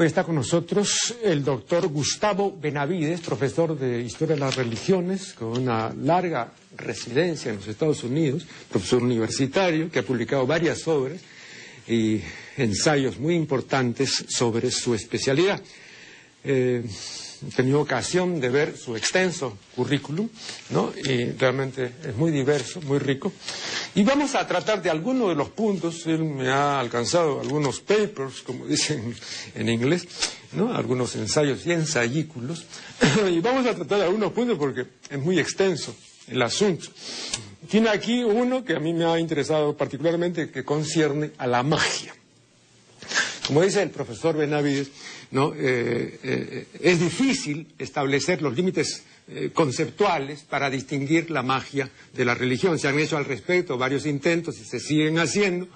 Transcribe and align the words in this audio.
Hoy 0.00 0.06
está 0.06 0.22
con 0.22 0.36
nosotros 0.36 1.16
el 1.24 1.42
doctor 1.42 1.88
Gustavo 1.88 2.56
Benavides, 2.56 3.20
profesor 3.20 3.76
de 3.76 4.00
Historia 4.00 4.36
de 4.36 4.40
las 4.42 4.54
Religiones, 4.54 5.32
con 5.32 5.48
una 5.48 5.92
larga 5.92 6.52
residencia 6.76 7.50
en 7.50 7.56
los 7.56 7.66
Estados 7.66 8.04
Unidos, 8.04 8.46
profesor 8.70 9.02
universitario 9.02 9.90
que 9.90 9.98
ha 9.98 10.04
publicado 10.04 10.46
varias 10.46 10.86
obras 10.86 11.20
y 11.88 12.20
ensayos 12.56 13.18
muy 13.18 13.34
importantes 13.34 14.24
sobre 14.28 14.70
su 14.70 14.94
especialidad. 14.94 15.60
Eh, 16.44 16.84
he 17.46 17.50
tenido 17.50 17.80
ocasión 17.80 18.40
de 18.40 18.48
ver 18.48 18.76
su 18.76 18.96
extenso 18.96 19.56
currículum, 19.76 20.28
¿no? 20.70 20.92
Y 20.96 21.32
realmente 21.32 21.92
es 22.04 22.16
muy 22.16 22.30
diverso, 22.30 22.80
muy 22.82 22.98
rico. 22.98 23.32
Y 23.94 24.02
vamos 24.02 24.34
a 24.34 24.46
tratar 24.46 24.82
de 24.82 24.90
algunos 24.90 25.28
de 25.28 25.34
los 25.34 25.50
puntos. 25.50 26.06
Él 26.06 26.24
me 26.24 26.48
ha 26.48 26.80
alcanzado 26.80 27.40
algunos 27.40 27.80
papers, 27.80 28.42
como 28.42 28.66
dicen 28.66 29.14
en 29.54 29.68
inglés, 29.68 30.08
¿no? 30.52 30.74
Algunos 30.74 31.14
ensayos 31.16 31.66
y 31.66 31.72
ensayículos. 31.72 32.64
y 33.30 33.40
vamos 33.40 33.66
a 33.66 33.74
tratar 33.74 33.98
de 33.98 34.04
algunos 34.04 34.32
puntos 34.32 34.58
porque 34.58 34.86
es 35.08 35.18
muy 35.18 35.38
extenso 35.38 35.94
el 36.26 36.42
asunto. 36.42 36.88
Tiene 37.68 37.90
aquí 37.90 38.22
uno 38.24 38.64
que 38.64 38.74
a 38.74 38.80
mí 38.80 38.92
me 38.94 39.04
ha 39.04 39.18
interesado 39.18 39.76
particularmente, 39.76 40.50
que 40.50 40.64
concierne 40.64 41.32
a 41.38 41.46
la 41.46 41.62
magia. 41.62 42.14
Como 43.48 43.62
dice 43.62 43.80
el 43.82 43.88
profesor 43.88 44.36
Benavides. 44.36 44.88
Eh, 45.32 46.18
eh, 46.22 46.66
es 46.82 47.00
difícil 47.00 47.66
establecer 47.78 48.42
los 48.42 48.54
límites 48.54 49.04
eh, 49.26 49.48
conceptuales 49.54 50.42
para 50.42 50.68
distinguir 50.68 51.30
la 51.30 51.42
magia 51.42 51.88
de 52.12 52.26
la 52.26 52.34
religión. 52.34 52.78
Se 52.78 52.88
han 52.88 52.98
hecho 52.98 53.16
al 53.16 53.24
respecto 53.24 53.78
varios 53.78 54.04
intentos 54.04 54.58
y 54.58 54.66
se 54.66 54.78
siguen 54.78 55.18
haciendo, 55.18 55.66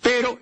pero 0.00 0.40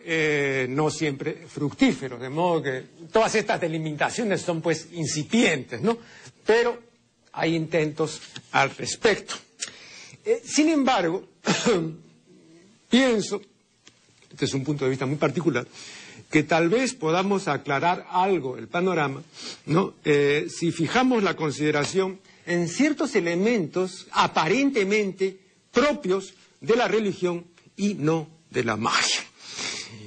no 0.68 0.90
siempre 0.90 1.44
fructíferos, 1.48 2.20
de 2.20 2.28
modo 2.28 2.62
que 2.62 2.84
todas 3.12 3.34
estas 3.34 3.60
delimitaciones 3.60 4.40
son 4.40 4.60
pues 4.60 4.88
incipientes, 4.92 5.80
¿no? 5.80 5.98
Pero 6.46 6.80
hay 7.32 7.56
intentos 7.56 8.20
al 8.52 8.70
respecto. 8.76 9.34
sin 10.44 10.68
embargo, 10.68 11.26
pienso, 12.88 13.42
este 14.30 14.44
es 14.44 14.54
un 14.54 14.62
punto 14.62 14.84
de 14.84 14.90
vista 14.90 15.06
muy 15.06 15.16
particular, 15.16 15.66
que 16.34 16.42
tal 16.42 16.68
vez 16.68 16.94
podamos 16.94 17.46
aclarar 17.46 18.08
algo 18.10 18.58
el 18.58 18.66
panorama, 18.66 19.22
¿no? 19.66 19.94
Eh, 20.04 20.48
si 20.50 20.72
fijamos 20.72 21.22
la 21.22 21.36
consideración 21.36 22.18
en 22.44 22.66
ciertos 22.66 23.14
elementos 23.14 24.08
aparentemente 24.10 25.38
propios 25.70 26.34
de 26.60 26.74
la 26.74 26.88
religión 26.88 27.44
y 27.76 27.94
no 27.94 28.26
de 28.50 28.64
la 28.64 28.76
magia. 28.76 29.20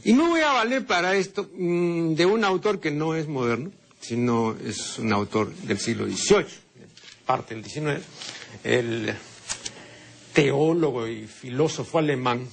Y 0.04 0.12
no 0.12 0.28
voy 0.28 0.42
a 0.42 0.52
valer 0.52 0.86
para 0.86 1.16
esto 1.16 1.50
mm, 1.56 2.16
de 2.16 2.26
un 2.26 2.44
autor 2.44 2.82
que 2.82 2.92
no 2.92 3.16
es 3.16 3.30
moderno, 3.30 3.72
sino 4.02 4.54
es 4.66 5.00
un 5.00 5.14
autor 5.14 5.54
del 5.54 5.80
siglo 5.80 6.08
XVIII, 6.08 6.46
parte 7.26 7.56
del 7.56 7.64
XIX, 7.64 8.06
el 8.66 9.16
teólogo 10.34 11.08
y 11.08 11.26
filósofo 11.26 12.00
alemán 12.00 12.46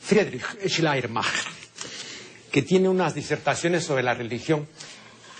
Friedrich 0.00 0.46
Schleiermacher 0.66 1.57
que 2.50 2.62
tiene 2.62 2.88
unas 2.88 3.14
disertaciones 3.14 3.84
sobre 3.84 4.02
la 4.02 4.14
religión 4.14 4.66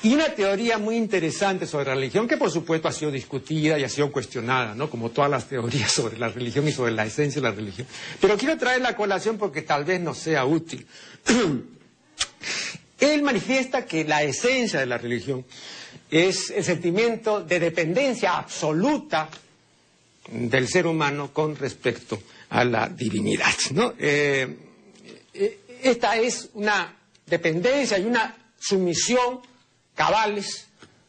y 0.03 0.15
una 0.15 0.33
teoría 0.33 0.79
muy 0.79 0.97
interesante 0.97 1.67
sobre 1.67 1.87
la 1.87 1.95
religión 1.95 2.29
que 2.29 2.37
por 2.37 2.53
supuesto 2.53 2.87
ha 2.87 2.93
sido 2.93 3.11
discutida 3.11 3.79
y 3.79 3.85
ha 3.85 3.89
sido 3.89 4.13
cuestionada, 4.13 4.75
¿no? 4.75 4.89
Como 4.89 5.11
todas 5.11 5.31
las 5.31 5.49
teorías 5.49 5.91
sobre 5.95 6.19
la 6.19 6.29
religión 6.29 6.69
y 6.69 6.73
sobre 6.73 6.93
la 6.93 7.05
esencia 7.05 7.43
de 7.43 7.49
la 7.49 7.55
religión. 7.55 7.87
Pero 8.21 8.37
quiero 8.37 8.57
traer 8.57 8.81
la 8.81 8.95
colación 8.95 9.39
porque 9.39 9.63
tal 9.63 9.85
vez 9.85 10.01
nos 10.01 10.19
sea 10.19 10.45
útil. 10.45 10.87
Él 13.01 13.23
manifiesta 13.23 13.87
que 13.87 14.05
la 14.05 14.23
esencia 14.23 14.81
de 14.81 14.87
la 14.87 14.99
religión 14.99 15.45
es 16.11 16.51
el 16.51 16.65
sentimiento 16.65 17.43
de 17.43 17.61
dependencia 17.61 18.39
absoluta 18.39 19.29
del 20.31 20.69
ser 20.69 20.87
humano 20.87 21.33
con 21.33 21.57
respecto 21.57 22.23
a 22.51 22.65
la 22.65 22.89
divinidad, 22.89 23.55
¿no? 23.73 23.95
Eh, 23.99 24.57
eh, 25.35 25.61
esta 25.83 26.17
es 26.17 26.51
una 26.55 26.98
dependencia 27.29 27.99
y 27.99 28.05
una 28.05 28.35
sumisión 28.59 29.41
cabales 29.95 30.67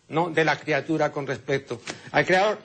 ¿no? 0.09 0.29
de 0.29 0.43
la 0.43 0.59
criatura 0.59 1.11
con 1.11 1.27
respecto 1.27 1.81
al 2.11 2.25
creador. 2.25 2.59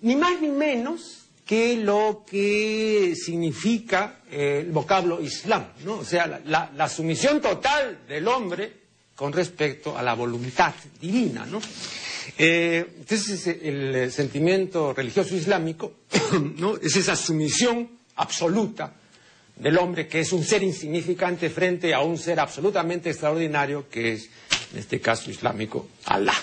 Ni 0.00 0.16
más 0.16 0.40
ni 0.40 0.48
menos 0.48 1.24
que 1.44 1.76
lo 1.76 2.24
que 2.28 3.14
significa 3.16 4.20
eh, 4.30 4.64
el 4.64 4.72
vocablo 4.72 5.20
islam, 5.20 5.68
¿no? 5.84 5.98
o 5.98 6.04
sea, 6.04 6.40
la, 6.44 6.88
sumisión 6.88 7.40
total 7.40 8.00
del 8.06 8.28
hombre 8.28 8.72
con 9.14 9.32
respecto 9.32 9.96
a 9.96 10.02
la 10.02 10.14
voluntad 10.14 10.74
divina. 11.00 11.46
¿no? 11.46 11.60
Eh, 12.36 12.86
entonces, 12.98 13.46
el 13.46 14.12
sentimiento 14.12 14.92
religioso 14.92 15.34
islámico 15.34 15.94
¿no? 16.56 16.76
es 16.76 16.96
esa 16.96 17.16
sumisión 17.16 17.88
absoluta 18.16 18.92
del 19.58 19.76
hombre, 19.78 20.06
que 20.06 20.20
es 20.20 20.32
un 20.32 20.44
ser 20.44 20.62
insignificante 20.62 21.50
frente 21.50 21.92
a 21.92 22.00
un 22.00 22.16
ser 22.16 22.38
absolutamente 22.40 23.10
extraordinario, 23.10 23.88
que 23.88 24.12
es, 24.12 24.28
en 24.72 24.78
este 24.78 25.00
caso 25.00 25.30
islámico, 25.30 25.88
Alá. 26.04 26.34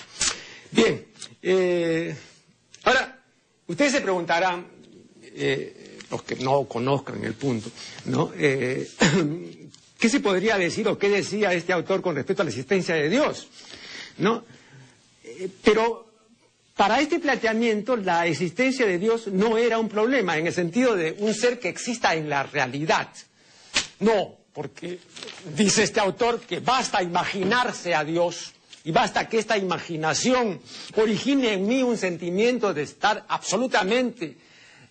Bien, 0.70 1.06
eh, 1.42 2.14
ahora, 2.84 3.18
ustedes 3.66 3.92
se 3.92 4.00
preguntarán, 4.02 4.66
eh, 5.22 5.98
los 6.10 6.22
que 6.22 6.36
no 6.36 6.64
conozcan 6.64 7.24
el 7.24 7.34
punto, 7.34 7.70
¿no? 8.06 8.32
Eh, 8.36 8.88
¿Qué 9.98 10.10
se 10.10 10.20
podría 10.20 10.58
decir 10.58 10.86
o 10.88 10.98
qué 10.98 11.08
decía 11.08 11.54
este 11.54 11.72
autor 11.72 12.02
con 12.02 12.14
respecto 12.14 12.42
a 12.42 12.44
la 12.44 12.50
existencia 12.50 12.94
de 12.94 13.08
Dios? 13.08 13.48
¿No? 14.18 14.44
pero 15.62 16.06
para 16.76 17.00
este 17.00 17.18
planteamiento, 17.18 17.96
la 17.96 18.26
existencia 18.26 18.86
de 18.86 18.98
Dios 18.98 19.28
no 19.28 19.56
era 19.56 19.78
un 19.78 19.88
problema, 19.88 20.36
en 20.36 20.46
el 20.46 20.52
sentido 20.52 20.94
de 20.94 21.16
un 21.18 21.32
ser 21.32 21.58
que 21.58 21.70
exista 21.70 22.14
en 22.14 22.28
la 22.28 22.42
realidad. 22.42 23.08
No, 24.00 24.36
porque 24.52 24.98
dice 25.56 25.82
este 25.82 26.00
autor 26.00 26.40
que 26.40 26.60
basta 26.60 27.02
imaginarse 27.02 27.94
a 27.94 28.04
Dios 28.04 28.52
y 28.84 28.92
basta 28.92 29.26
que 29.26 29.38
esta 29.38 29.56
imaginación 29.56 30.60
origine 30.96 31.54
en 31.54 31.66
mí 31.66 31.82
un 31.82 31.96
sentimiento 31.96 32.74
de 32.74 32.82
estar 32.82 33.24
absolutamente 33.26 34.36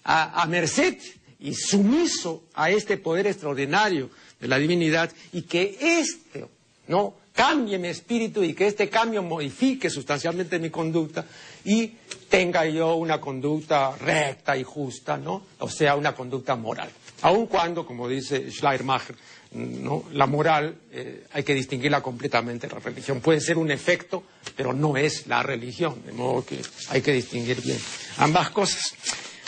a, 0.03 0.45
merced 0.47 0.97
y 1.39 1.53
sumiso 1.53 2.43
a 2.55 2.71
este 2.71 2.97
poder 2.97 3.27
extraordinario 3.27 4.09
de 4.39 4.47
la 4.47 4.57
divinidad 4.57 5.11
y 5.33 5.43
que 5.43 5.77
este, 5.79 6.45
¿no? 6.87 7.15
cambie 7.33 7.77
mi 7.77 7.89
espíritu 7.89 8.43
y 8.43 8.53
que 8.53 8.67
este 8.67 8.89
cambio 8.89 9.21
modifique 9.21 9.89
sustancialmente 9.89 10.59
mi 10.59 10.69
conducta 10.69 11.25
y 11.65 11.93
tenga 12.29 12.65
yo 12.65 12.95
una 12.95 13.19
conducta 13.19 13.95
recta 13.95 14.55
y 14.55 14.63
justa, 14.63 15.17
¿no? 15.17 15.45
O 15.59 15.69
sea, 15.69 15.95
una 15.95 16.15
conducta 16.15 16.55
moral. 16.55 16.89
Aun 17.21 17.47
cuando, 17.47 17.85
como 17.85 18.07
dice 18.07 18.51
Schleiermacher, 18.51 19.15
¿no? 19.51 20.05
la 20.11 20.27
moral 20.27 20.75
eh, 20.91 21.25
hay 21.31 21.43
que 21.43 21.53
distinguirla 21.53 22.01
completamente 22.01 22.67
de 22.67 22.73
la 22.73 22.79
religión. 22.79 23.21
Puede 23.21 23.41
ser 23.41 23.57
un 23.57 23.71
efecto, 23.71 24.23
pero 24.55 24.73
no 24.73 24.97
es 24.97 25.27
la 25.27 25.43
religión, 25.43 26.01
de 26.05 26.11
modo 26.11 26.45
que 26.45 26.61
hay 26.89 27.01
que 27.01 27.13
distinguir 27.13 27.61
bien 27.61 27.79
ambas 28.17 28.49
cosas. 28.49 28.95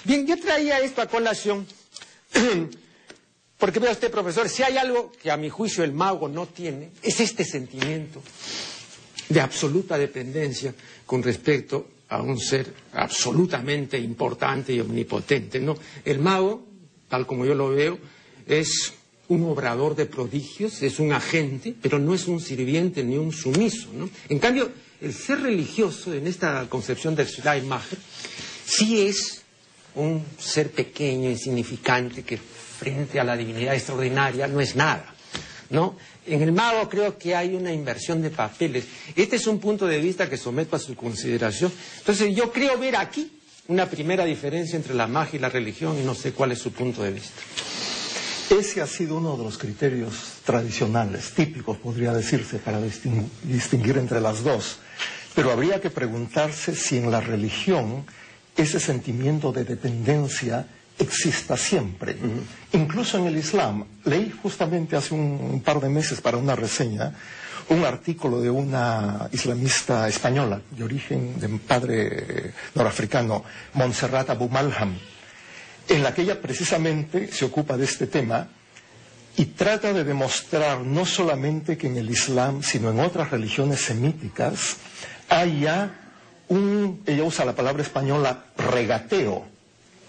Bien, 0.03 0.25
yo 0.25 0.39
traía 0.39 0.79
esto 0.79 1.01
a 1.01 1.07
colación 1.07 1.67
Porque 3.57 3.79
vea 3.79 3.91
usted, 3.91 4.11
profesor, 4.11 4.47
si 4.49 4.61
hay 4.61 4.77
algo 4.77 5.11
que 5.11 5.31
a 5.31 5.37
mi 5.37 5.49
juicio 5.49 5.83
el 5.83 5.91
mago 5.91 6.29
no 6.29 6.45
tiene, 6.45 6.91
es 7.01 7.19
este 7.19 7.43
sentimiento 7.43 8.21
de 9.29 9.41
absoluta 9.41 9.97
dependencia 9.97 10.73
con 11.05 11.23
respecto 11.23 11.87
a 12.09 12.21
un 12.21 12.39
ser 12.39 12.73
absolutamente 12.93 13.97
importante 13.97 14.73
y 14.73 14.79
omnipotente. 14.79 15.59
¿no? 15.59 15.77
El 16.05 16.19
mago, 16.19 16.65
tal 17.09 17.25
como 17.25 17.45
yo 17.45 17.53
lo 17.53 17.69
veo, 17.69 17.97
es 18.47 18.93
un 19.27 19.43
obrador 19.43 19.95
de 19.95 20.05
prodigios, 20.05 20.81
es 20.83 20.99
un 20.99 21.11
agente, 21.11 21.75
pero 21.81 21.99
no 21.99 22.13
es 22.13 22.27
un 22.27 22.39
sirviente 22.39 23.03
ni 23.03 23.17
un 23.17 23.31
sumiso. 23.31 23.89
¿no? 23.93 24.09
En 24.29 24.39
cambio, 24.39 24.71
el 25.01 25.13
ser 25.13 25.41
religioso, 25.41 26.13
en 26.13 26.27
esta 26.27 26.67
concepción 26.69 27.15
del 27.15 27.27
Schleiermacher, 27.27 27.99
sí 28.65 29.01
es 29.01 29.41
un 29.95 30.23
ser 30.37 30.71
pequeño, 30.71 31.29
insignificante, 31.29 32.23
que 32.23 32.37
frente 32.37 33.19
a 33.19 33.23
la 33.23 33.35
divinidad 33.35 33.75
extraordinaria 33.75 34.47
no 34.47 34.61
es 34.61 34.75
nada. 34.75 35.13
¿No? 35.69 35.95
En 36.25 36.41
el 36.41 36.51
mago 36.51 36.87
creo 36.89 37.17
que 37.17 37.35
hay 37.35 37.55
una 37.55 37.71
inversión 37.71 38.21
de 38.21 38.29
papeles. 38.29 38.85
Este 39.15 39.35
es 39.35 39.47
un 39.47 39.59
punto 39.59 39.87
de 39.87 39.99
vista 39.99 40.29
que 40.29 40.37
someto 40.37 40.75
a 40.75 40.79
su 40.79 40.95
consideración. 40.95 41.71
Entonces 41.99 42.35
yo 42.35 42.51
creo 42.51 42.77
ver 42.77 42.95
aquí 42.95 43.31
una 43.67 43.85
primera 43.89 44.25
diferencia 44.25 44.75
entre 44.75 44.93
la 44.93 45.07
magia 45.07 45.37
y 45.37 45.41
la 45.41 45.49
religión 45.49 45.97
y 45.99 46.03
no 46.03 46.15
sé 46.15 46.31
cuál 46.31 46.51
es 46.51 46.59
su 46.59 46.71
punto 46.71 47.03
de 47.03 47.11
vista. 47.11 47.41
Ese 48.49 48.81
ha 48.81 48.87
sido 48.87 49.17
uno 49.17 49.35
de 49.35 49.43
los 49.43 49.57
criterios 49.57 50.13
tradicionales, 50.45 51.31
típicos, 51.31 51.77
podría 51.77 52.13
decirse, 52.13 52.59
para 52.59 52.79
distinguir 53.43 53.97
entre 53.97 54.21
las 54.21 54.41
dos. 54.41 54.79
Pero 55.35 55.51
habría 55.51 55.81
que 55.81 55.89
preguntarse 55.89 56.73
si 56.73 56.97
en 56.97 57.11
la 57.11 57.19
religión 57.19 58.05
ese 58.55 58.79
sentimiento 58.79 59.51
de 59.51 59.65
dependencia 59.65 60.65
exista 60.97 61.57
siempre. 61.57 62.15
Incluso 62.73 63.17
en 63.17 63.25
el 63.27 63.37
Islam, 63.37 63.85
leí 64.05 64.31
justamente 64.41 64.95
hace 64.95 65.13
un, 65.13 65.61
par 65.63 65.79
de 65.79 65.89
meses 65.89 66.21
para 66.21 66.37
una 66.37 66.55
reseña 66.55 67.13
un 67.69 67.83
artículo 67.83 68.39
de 68.39 68.49
una 68.49 69.27
islamista 69.33 70.07
española 70.07 70.61
de 70.71 70.83
origen 70.85 71.37
de 71.37 71.49
padre 71.59 72.53
norafricano, 72.73 73.43
Montserrat 73.73 74.29
Abu 74.29 74.47
Malham, 74.47 74.97
en 75.89 76.01
la 76.01 76.13
que 76.13 76.21
ella 76.21 76.41
precisamente 76.41 77.27
se 77.29 77.43
ocupa 77.43 77.75
de 77.75 77.83
este 77.83 78.07
tema 78.07 78.47
y 79.35 79.47
trata 79.47 79.91
de 79.91 80.05
demostrar 80.05 80.79
no 80.79 81.05
solamente 81.05 81.77
que 81.77 81.87
en 81.87 81.97
el 81.97 82.09
Islam, 82.09 82.63
sino 82.63 82.89
en 82.89 83.01
otras 83.01 83.31
religiones 83.31 83.81
semíticas, 83.81 84.77
haya 85.27 85.91
un, 86.47 87.03
ella 87.05 87.23
usa 87.23 87.43
la 87.43 87.53
palabra 87.53 87.83
española, 87.83 88.45
regateo 88.55 89.56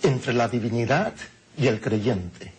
entre 0.02 0.32
la 0.32 0.48
divinidad 0.48 1.12
y 1.58 1.66
el 1.66 1.80
creyente. 1.80 2.52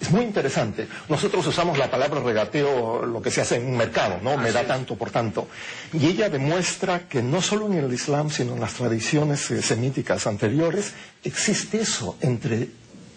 Es 0.00 0.10
muy 0.10 0.22
interesante. 0.22 0.88
Nosotros 1.08 1.46
usamos 1.46 1.78
la 1.78 1.88
palabra 1.90 2.20
regateo, 2.20 3.06
lo 3.06 3.22
que 3.22 3.30
se 3.30 3.40
hace 3.40 3.56
en 3.56 3.66
un 3.66 3.76
mercado, 3.76 4.18
¿no? 4.22 4.36
Me 4.36 4.50
da 4.50 4.66
tanto 4.66 4.96
por 4.96 5.10
tanto. 5.10 5.48
Y 5.92 6.06
ella 6.06 6.28
demuestra 6.28 7.08
que 7.08 7.22
no 7.22 7.40
solo 7.42 7.66
en 7.66 7.74
el 7.74 7.92
Islam, 7.92 8.28
sino 8.30 8.54
en 8.54 8.60
las 8.60 8.74
tradiciones 8.74 9.48
eh, 9.52 9.62
semíticas 9.62 10.26
anteriores, 10.26 10.94
existe 11.22 11.80
eso 11.80 12.16
entre 12.20 12.68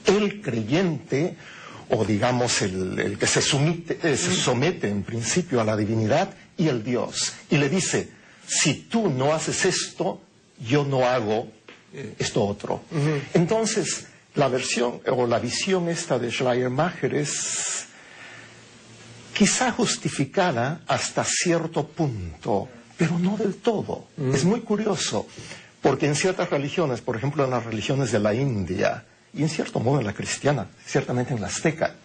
el 0.06 0.42
creyente 0.42 1.36
o 1.90 2.06
digamos 2.06 2.62
el, 2.62 3.18
que 3.19 3.28
se, 3.28 3.40
eh, 3.40 4.18
se 4.18 4.36
somete 4.36 4.88
en 4.88 5.04
principio 5.04 5.62
a 5.62 5.64
la 5.64 5.76
divinidad 5.76 6.30
y 6.58 6.68
el 6.68 6.84
Dios. 6.84 7.34
Y 7.50 7.58
le 7.58 7.69
dice, 7.69 8.10
si 8.46 8.74
tú 8.76 9.10
no 9.10 9.34
haces 9.34 9.66
esto, 9.66 10.22
yo 10.60 10.86
no 10.86 11.08
hago 11.08 11.48
esto 12.18 12.45
otro. 12.45 12.81
Entonces, 13.34 14.07
la 14.36 14.48
versión 14.48 15.01
o 15.07 15.28
la 15.28 15.40
visión 15.40 15.90
esta 15.90 16.18
de 16.18 16.31
Schleiermacher 16.31 17.13
es 17.13 17.86
quizá 19.34 19.72
justificada 19.72 20.81
hasta 20.88 21.24
cierto 21.24 21.88
punto, 21.88 22.68
pero 22.98 23.18
no 23.19 23.38
del 23.38 23.56
todo. 23.56 24.07
Es 24.34 24.44
muy 24.44 24.62
curioso, 24.62 25.28
porque 25.81 26.07
en 26.07 26.16
ciertas 26.16 26.50
religiones, 26.50 27.01
por 27.01 27.16
ejemplo 27.16 27.44
en 27.44 27.51
las 27.51 27.66
religiones 27.66 28.12
de 28.12 28.19
la 28.19 28.34
India, 28.34 29.06
y 29.34 29.42
en 29.42 29.50
cierto 29.50 29.80
modo 29.80 30.00
en 30.00 30.06
la 30.06 30.13
cristiana, 30.13 30.68
ciertamente 30.86 31.34
en 31.34 31.42
la 31.42 31.48
azteca, 31.48 31.95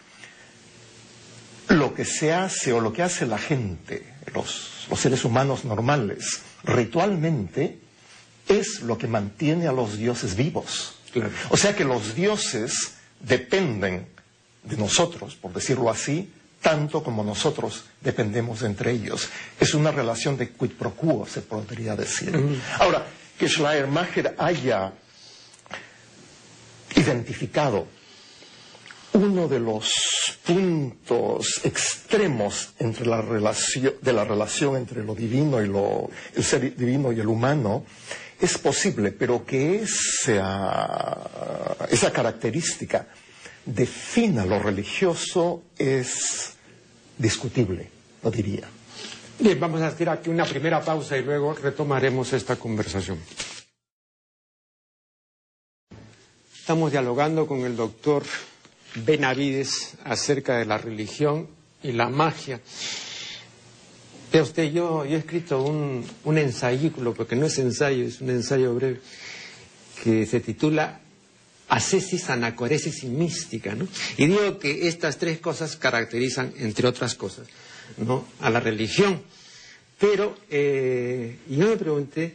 lo 1.68 1.92
que 1.92 2.06
se 2.06 2.32
hace 2.32 2.72
o 2.72 2.80
lo 2.80 2.92
que 2.92 3.02
hace 3.02 3.26
la 3.26 3.36
gente, 3.36 4.14
los, 4.34 4.86
los 4.88 4.98
seres 4.98 5.24
humanos 5.24 5.66
normales, 5.66 6.40
ritualmente, 6.64 7.78
es 8.48 8.80
lo 8.82 8.98
que 8.98 9.06
mantiene 9.06 9.68
a 9.68 9.72
los 9.72 9.96
dioses 9.96 10.34
vivos. 10.34 10.94
O 11.50 11.56
sea 11.56 11.74
que 11.74 11.84
los 11.84 12.14
dioses 12.14 12.94
dependen 13.20 14.06
de 14.62 14.76
nosotros, 14.76 15.34
por 15.36 15.52
decirlo 15.52 15.90
así, 15.90 16.30
tanto 16.60 17.02
como 17.02 17.22
nosotros 17.22 17.84
dependemos 18.00 18.62
entre 18.62 18.92
ellos. 18.92 19.28
Es 19.60 19.74
una 19.74 19.90
relación 19.90 20.36
de 20.36 20.50
quid 20.50 20.72
pro 20.72 20.94
quo, 20.94 21.26
se 21.26 21.42
podría 21.42 21.94
decir. 21.96 22.32
Ahora, 22.78 23.06
que 23.38 23.48
Schleiermacher 23.48 24.34
haya 24.38 24.92
identificado 26.96 27.86
uno 29.12 29.48
de 29.48 29.60
los 29.60 29.90
puntos 30.44 31.60
extremos 31.64 32.70
entre 32.78 33.06
la 33.06 33.20
relación, 33.22 33.94
de 34.00 34.12
la 34.12 34.24
relación 34.24 34.76
entre 34.76 35.04
lo 35.04 35.14
divino 35.14 35.62
y 35.62 35.66
lo, 35.66 36.10
el 36.34 36.44
ser 36.44 36.76
divino 36.76 37.12
y 37.12 37.20
el 37.20 37.26
humano, 37.26 37.84
es 38.40 38.58
posible, 38.58 39.12
pero 39.12 39.44
que 39.44 39.82
esa, 39.82 41.28
esa 41.90 42.12
característica 42.12 43.06
defina 43.64 44.44
lo 44.44 44.58
religioso 44.58 45.64
es 45.76 46.52
discutible, 47.16 47.90
lo 48.22 48.30
diría. 48.30 48.68
Bien, 49.38 49.58
vamos 49.60 49.80
a 49.82 49.88
hacer 49.88 50.08
aquí 50.08 50.30
una 50.30 50.44
primera 50.44 50.80
pausa 50.80 51.16
y 51.16 51.22
luego 51.22 51.54
retomaremos 51.54 52.32
esta 52.32 52.56
conversación. 52.56 53.18
Estamos 56.58 56.90
dialogando 56.92 57.46
con 57.46 57.60
el 57.60 57.76
doctor 57.76 58.24
Benavides 58.94 59.94
acerca 60.04 60.58
de 60.58 60.64
la 60.66 60.78
religión 60.78 61.48
y 61.82 61.92
la 61.92 62.08
magia. 62.08 62.60
Vea 64.32 64.42
usted, 64.42 64.70
yo, 64.72 65.04
he 65.04 65.14
escrito 65.14 65.62
un, 65.62 66.04
un 66.24 66.38
ensayículo, 66.38 67.14
porque 67.14 67.34
no 67.34 67.46
es 67.46 67.58
ensayo, 67.58 68.04
es 68.04 68.20
un 68.20 68.30
ensayo 68.30 68.74
breve, 68.74 69.00
que 70.02 70.26
se 70.26 70.40
titula 70.40 71.00
Ascesis, 71.68 72.30
anacoresis 72.30 73.04
y 73.04 73.08
mística, 73.08 73.74
¿no? 73.74 73.86
Y 74.16 74.26
digo 74.26 74.58
que 74.58 74.88
estas 74.88 75.18
tres 75.18 75.38
cosas 75.38 75.76
caracterizan, 75.76 76.52
entre 76.58 76.88
otras 76.88 77.14
cosas, 77.14 77.46
¿no? 77.98 78.26
a 78.40 78.48
la 78.50 78.60
religión. 78.60 79.22
Pero 79.98 80.36
eh, 80.48 81.38
yo 81.48 81.68
me 81.68 81.76
pregunté 81.76 82.34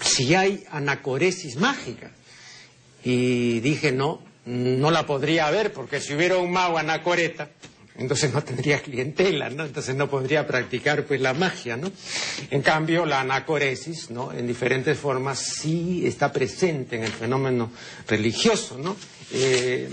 si 0.00 0.34
hay 0.34 0.64
anacoresis 0.70 1.56
mágica. 1.56 2.10
Y 3.04 3.60
dije, 3.60 3.90
no, 3.90 4.22
no 4.44 4.90
la 4.90 5.06
podría 5.06 5.48
haber, 5.48 5.72
porque 5.72 6.00
si 6.00 6.14
hubiera 6.14 6.36
un 6.36 6.52
mago 6.52 6.78
anacoreta, 6.78 7.50
entonces 7.96 8.32
no 8.32 8.42
tendría 8.42 8.80
clientela, 8.80 9.50
¿no? 9.50 9.64
Entonces 9.64 9.94
no 9.94 10.08
podría 10.08 10.46
practicar 10.46 11.04
pues 11.04 11.20
la 11.20 11.34
magia, 11.34 11.76
¿no? 11.76 11.90
En 12.50 12.62
cambio, 12.62 13.04
la 13.04 13.20
anacoresis, 13.20 14.10
¿no? 14.10 14.32
En 14.32 14.46
diferentes 14.46 14.98
formas 14.98 15.38
sí 15.38 16.06
está 16.06 16.32
presente 16.32 16.96
en 16.96 17.04
el 17.04 17.12
fenómeno 17.12 17.70
religioso, 18.08 18.78
¿no? 18.78 18.96
Eh, 19.32 19.88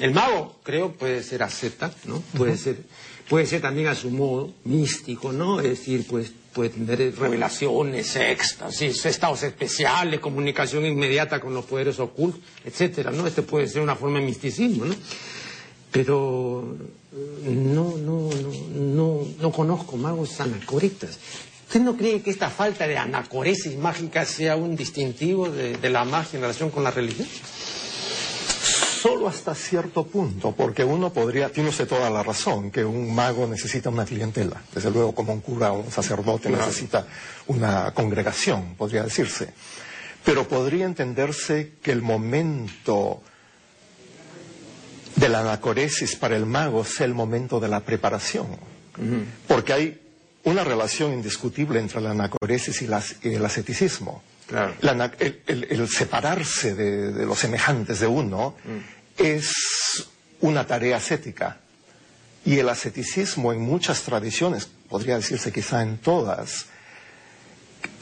el 0.00 0.12
mago, 0.12 0.60
creo, 0.62 0.92
puede 0.92 1.22
ser 1.22 1.42
asceta, 1.42 1.92
¿no? 2.06 2.22
Puede 2.36 2.56
ser, 2.56 2.76
puede 3.28 3.46
ser 3.46 3.60
también 3.60 3.88
a 3.88 3.94
su 3.94 4.10
modo 4.10 4.54
místico, 4.64 5.32
¿no? 5.32 5.60
Es 5.60 5.68
decir, 5.68 6.06
pues 6.08 6.32
puede 6.54 6.70
tener 6.70 7.14
revelaciones, 7.18 8.16
éxtasis, 8.16 9.04
estados 9.04 9.42
especiales, 9.42 10.18
comunicación 10.18 10.86
inmediata 10.86 11.40
con 11.40 11.54
los 11.54 11.66
poderes 11.66 12.00
ocultos, 12.00 12.40
etcétera, 12.64 13.10
¿no? 13.10 13.26
Este 13.26 13.42
puede 13.42 13.68
ser 13.68 13.82
una 13.82 13.96
forma 13.96 14.18
de 14.18 14.26
misticismo, 14.26 14.86
¿no? 14.86 14.94
Pero 15.90 16.76
no, 17.12 17.96
no, 17.96 18.30
no, 18.74 19.20
no, 19.40 19.52
conozco 19.52 19.96
magos 19.96 20.40
anacoretas. 20.40 21.18
¿Usted 21.66 21.80
no 21.80 21.96
cree 21.96 22.22
que 22.22 22.30
esta 22.30 22.50
falta 22.50 22.86
de 22.86 22.96
anacoresis 22.96 23.76
mágica 23.76 24.24
sea 24.24 24.56
un 24.56 24.76
distintivo 24.76 25.50
de, 25.50 25.90
la 25.90 26.04
magia 26.04 26.36
en 26.36 26.42
relación 26.42 26.70
con 26.70 26.84
la 26.84 26.90
religión? 26.90 27.26
Solo 29.02 29.28
hasta 29.28 29.54
cierto 29.54 30.04
punto, 30.04 30.52
porque 30.52 30.82
uno 30.82 31.12
podría, 31.12 31.50
tiene 31.50 31.68
usted 31.68 31.86
toda 31.86 32.10
la 32.10 32.22
razón, 32.22 32.70
que 32.70 32.84
un 32.84 33.14
mago 33.14 33.46
necesita 33.46 33.90
una 33.90 34.04
clientela. 34.04 34.60
Desde 34.74 34.90
luego, 34.90 35.14
como 35.14 35.32
un 35.32 35.40
cura 35.40 35.72
o 35.72 35.80
un 35.80 35.90
sacerdote 35.90 36.50
necesita 36.50 37.06
una 37.46 37.92
congregación, 37.94 38.74
podría 38.76 39.04
decirse. 39.04 39.52
Pero 40.24 40.48
podría 40.48 40.84
entenderse 40.84 41.74
que 41.80 41.92
el 41.92 42.02
momento 42.02 43.22
de 45.18 45.28
la 45.28 45.40
anacoresis 45.40 46.16
para 46.16 46.36
el 46.36 46.46
mago 46.46 46.84
sea 46.84 47.06
el 47.06 47.14
momento 47.14 47.58
de 47.60 47.68
la 47.68 47.80
preparación. 47.80 48.46
Porque 49.46 49.72
hay 49.72 50.00
una 50.44 50.64
relación 50.64 51.12
indiscutible 51.12 51.78
entre 51.78 52.00
la 52.00 52.10
anacoresis 52.10 52.82
y, 52.82 52.86
el 53.34 53.44
asceticismo. 53.44 54.22
el, 54.48 55.88
separarse 55.88 56.74
de, 56.74 57.26
los 57.26 57.38
semejantes 57.38 58.00
de 58.00 58.06
uno 58.06 58.54
mm. 58.64 59.22
es 59.22 59.52
una 60.40 60.66
tarea 60.66 60.96
ascética. 60.96 61.58
Y 62.44 62.58
el 62.58 62.68
asceticismo 62.68 63.52
en 63.52 63.60
muchas 63.60 64.02
tradiciones, 64.02 64.70
podría 64.88 65.16
decirse 65.16 65.52
quizá 65.52 65.82
en 65.82 65.98
todas, 65.98 66.66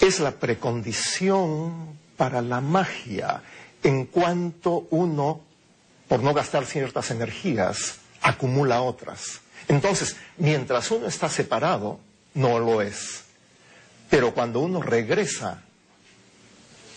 es 0.00 0.20
la 0.20 0.32
precondición 0.32 1.96
para 2.16 2.40
la 2.42 2.60
magia 2.60 3.42
en 3.82 4.06
cuanto 4.06 4.86
uno 4.90 5.45
por 6.08 6.22
no 6.22 6.34
gastar 6.34 6.66
ciertas 6.66 7.10
energías, 7.10 7.96
acumula 8.22 8.82
otras. 8.82 9.40
Entonces, 9.68 10.16
mientras 10.38 10.90
uno 10.90 11.06
está 11.06 11.28
separado, 11.28 11.98
no 12.34 12.58
lo 12.58 12.82
es. 12.82 13.24
Pero 14.08 14.32
cuando 14.32 14.60
uno 14.60 14.82
regresa 14.82 15.62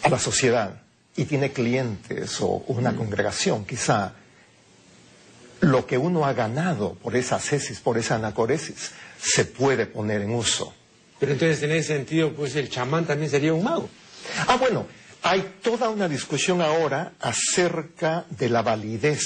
a 0.03 0.09
la 0.09 0.19
sociedad 0.19 0.81
y 1.15 1.25
tiene 1.25 1.51
clientes 1.51 2.39
o 2.41 2.63
una 2.67 2.95
congregación, 2.95 3.65
quizá, 3.65 4.13
lo 5.61 5.85
que 5.85 5.97
uno 5.97 6.25
ha 6.25 6.33
ganado 6.33 6.93
por 6.93 7.15
esa 7.15 7.39
cesis, 7.39 7.79
por 7.79 7.97
esa 7.97 8.15
anacoresis, 8.15 8.91
se 9.21 9.45
puede 9.45 9.85
poner 9.85 10.21
en 10.21 10.31
uso. 10.31 10.73
Pero 11.19 11.33
entonces, 11.33 11.61
en 11.63 11.71
ese 11.71 11.95
sentido, 11.95 12.33
pues 12.33 12.55
el 12.55 12.69
chamán 12.69 13.05
también 13.05 13.29
sería 13.29 13.53
un 13.53 13.63
mago. 13.63 13.89
Ah, 14.47 14.55
bueno, 14.55 14.85
hay 15.21 15.55
toda 15.61 15.89
una 15.89 16.07
discusión 16.07 16.61
ahora 16.61 17.13
acerca 17.19 18.25
de 18.29 18.49
la 18.49 18.61
validez 18.61 19.23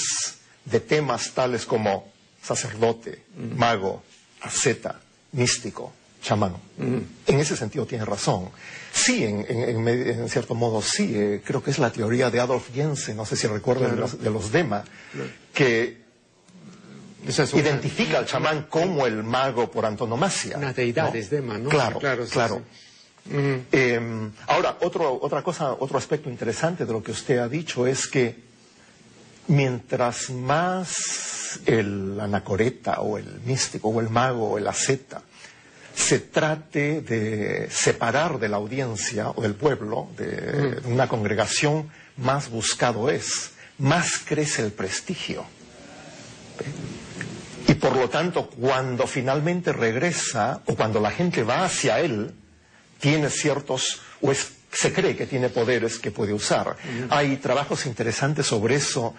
de 0.64 0.80
temas 0.80 1.32
tales 1.32 1.66
como 1.66 2.12
sacerdote, 2.42 3.22
mago, 3.56 4.02
asceta, 4.42 5.00
místico, 5.32 5.92
chamán. 6.22 6.56
En 6.78 7.40
ese 7.40 7.56
sentido 7.56 7.86
tiene 7.86 8.04
razón. 8.04 8.50
Sí, 8.92 9.24
en, 9.24 10.28
cierto 10.28 10.54
modo 10.54 10.80
sí, 10.82 11.12
eh, 11.14 11.42
creo 11.44 11.62
que 11.62 11.70
es 11.70 11.78
la 11.78 11.90
teoría 11.90 12.30
de 12.30 12.40
Adolf 12.40 12.70
Jensen, 12.72 13.16
no 13.16 13.26
sé 13.26 13.36
si 13.36 13.46
recuerdan 13.46 13.96
de, 13.96 14.30
los, 14.30 14.52
Dema, 14.52 14.84
que 15.52 16.04
identifica 17.54 18.18
al 18.18 18.26
chamán 18.26 18.66
como 18.68 19.06
el 19.06 19.22
mago 19.22 19.70
por 19.70 19.86
antonomasia. 19.86 20.58
Unas 20.58 20.76
deidades 20.76 21.30
de 21.30 21.40
¿no? 21.40 21.68
Claro, 21.68 21.98
claro. 21.98 22.26
claro. 22.26 22.62
Em, 23.30 24.32
ahora, 24.46 24.76
otro, 24.82 25.18
otra 25.22 25.42
cosa, 25.42 25.72
otro 25.72 25.96
aspecto 25.96 26.28
interesante 26.28 26.84
de 26.84 26.92
lo 26.92 27.02
que 27.02 27.12
usted 27.12 27.38
ha 27.38 27.48
dicho 27.48 27.86
es 27.86 28.06
que 28.06 28.36
mientras 29.48 30.30
más 30.30 31.60
el 31.66 32.18
anacoreta 32.20 33.00
o 33.00 33.16
el 33.16 33.40
místico 33.44 33.88
o 33.88 34.00
el 34.00 34.10
mago 34.10 34.50
o 34.50 34.58
el 34.58 34.66
asceta 34.66 35.22
se 35.94 36.18
trate 36.18 37.00
de 37.00 37.68
separar 37.70 38.38
de 38.38 38.48
la 38.48 38.56
audiencia 38.56 39.30
o 39.30 39.40
del 39.40 39.54
pueblo, 39.54 40.08
de, 40.16 40.80
una 40.84 41.08
congregación, 41.08 41.88
más 42.16 42.50
buscado 42.50 43.08
es, 43.08 43.52
más 43.78 44.18
crece 44.24 44.62
el 44.62 44.72
prestigio. 44.72 45.44
Y 47.68 47.74
por 47.74 47.96
lo 47.96 48.10
tanto, 48.10 48.50
cuando 48.50 49.06
finalmente 49.06 49.72
regresa 49.72 50.62
o 50.66 50.74
cuando 50.74 51.00
la 51.00 51.10
gente 51.10 51.44
va 51.44 51.64
hacia 51.64 52.00
él, 52.00 52.34
tiene 52.98 53.30
ciertos, 53.30 54.00
o 54.20 54.32
se 54.34 54.92
cree 54.92 55.16
que 55.16 55.26
tiene 55.26 55.48
poderes 55.48 55.98
que 55.98 56.10
puede 56.10 56.32
usar. 56.32 56.76
Hay 57.10 57.36
trabajos 57.36 57.86
interesantes 57.86 58.46
sobre 58.46 58.76
eso 58.76 59.14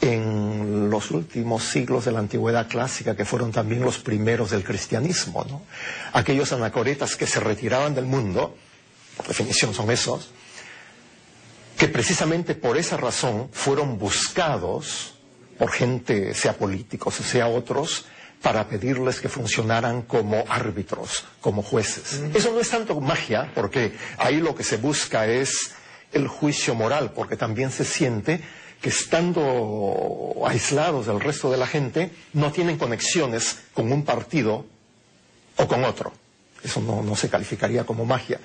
en 0.00 0.90
los 0.90 1.10
últimos 1.10 1.64
siglos 1.64 2.04
de 2.04 2.12
la 2.12 2.18
antigüedad 2.18 2.68
clásica, 2.68 3.16
que 3.16 3.24
fueron 3.24 3.52
también 3.52 3.82
los 3.82 3.98
primeros 3.98 4.50
del 4.50 4.64
cristianismo, 4.64 5.44
¿no? 5.48 5.62
Aquellos 6.12 6.52
anacoretas 6.52 7.16
que 7.16 7.26
se 7.26 7.40
retiraban 7.40 7.94
del 7.94 8.04
mundo, 8.06 8.56
por 9.16 9.26
definición 9.26 9.72
son 9.72 9.90
esos, 9.90 10.30
que 11.78 11.88
precisamente 11.88 12.54
por 12.54 12.76
esa 12.76 12.96
razón 12.96 13.48
fueron 13.52 13.98
buscados 13.98 15.14
por 15.58 15.70
gente, 15.70 16.34
sea 16.34 16.56
políticos 16.56 17.20
o 17.20 17.22
sea 17.22 17.46
otros, 17.46 18.06
para 18.44 18.68
pedirles 18.68 19.22
que 19.22 19.30
funcionaran 19.30 20.02
como 20.02 20.44
árbitros, 20.50 21.24
como 21.40 21.62
jueces. 21.62 22.20
Eso 22.34 22.52
no 22.52 22.60
es 22.60 22.68
tanto 22.68 23.00
magia, 23.00 23.50
porque 23.54 23.94
ahí 24.18 24.36
lo 24.36 24.54
que 24.54 24.62
se 24.62 24.76
busca 24.76 25.26
es 25.26 25.70
el 26.12 26.28
juicio 26.28 26.74
moral, 26.74 27.12
porque 27.14 27.36
también 27.38 27.70
se 27.70 27.86
siente 27.86 28.42
que 28.82 28.90
estando 28.90 30.42
aislados 30.46 31.06
del 31.06 31.20
resto 31.20 31.50
de 31.50 31.56
la 31.56 31.66
gente 31.66 32.10
no 32.34 32.52
tienen 32.52 32.76
conexiones 32.76 33.60
con 33.72 33.90
un 33.90 34.04
partido 34.04 34.66
o 35.56 35.66
con 35.66 35.82
otro. 35.82 36.12
Eso 36.62 36.82
no, 36.82 37.16
se 37.16 37.30
calificaría 37.30 37.84
como 37.84 38.04
magia. 38.04 38.40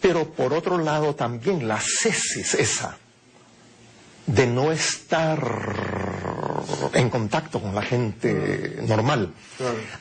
Pero 0.00 0.30
por 0.32 0.54
otro 0.54 0.78
lado 0.78 1.14
también 1.14 1.68
la 1.68 1.80
cesis 1.82 2.54
esa 2.54 2.96
de 4.26 4.46
no 4.46 4.72
estar 4.72 6.03
en 6.92 7.10
contacto 7.10 7.60
con 7.60 7.74
la 7.74 7.82
gente 7.82 8.78
normal 8.86 9.32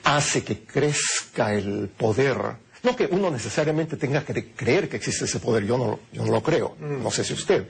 hace 0.04 0.44
que 0.44 0.64
crezca 0.64 1.54
el 1.54 1.90
poder. 1.90 2.38
No 2.84 2.96
que 2.96 3.06
uno 3.06 3.32
necesariamente 3.32 3.96
tenga 3.96 4.26
que 4.26 4.52
creer 4.52 4.90
que 4.90 4.98
existe 4.98 5.26
ese 5.26 5.40
poder, 5.40 5.64
yo 5.66 5.78
no, 5.78 6.00
yo 6.12 6.26
no 6.26 6.32
lo 6.32 6.44
creo, 6.44 6.76
no 6.80 7.12
sé 7.12 7.24
si 7.24 7.34
usted 7.34 7.66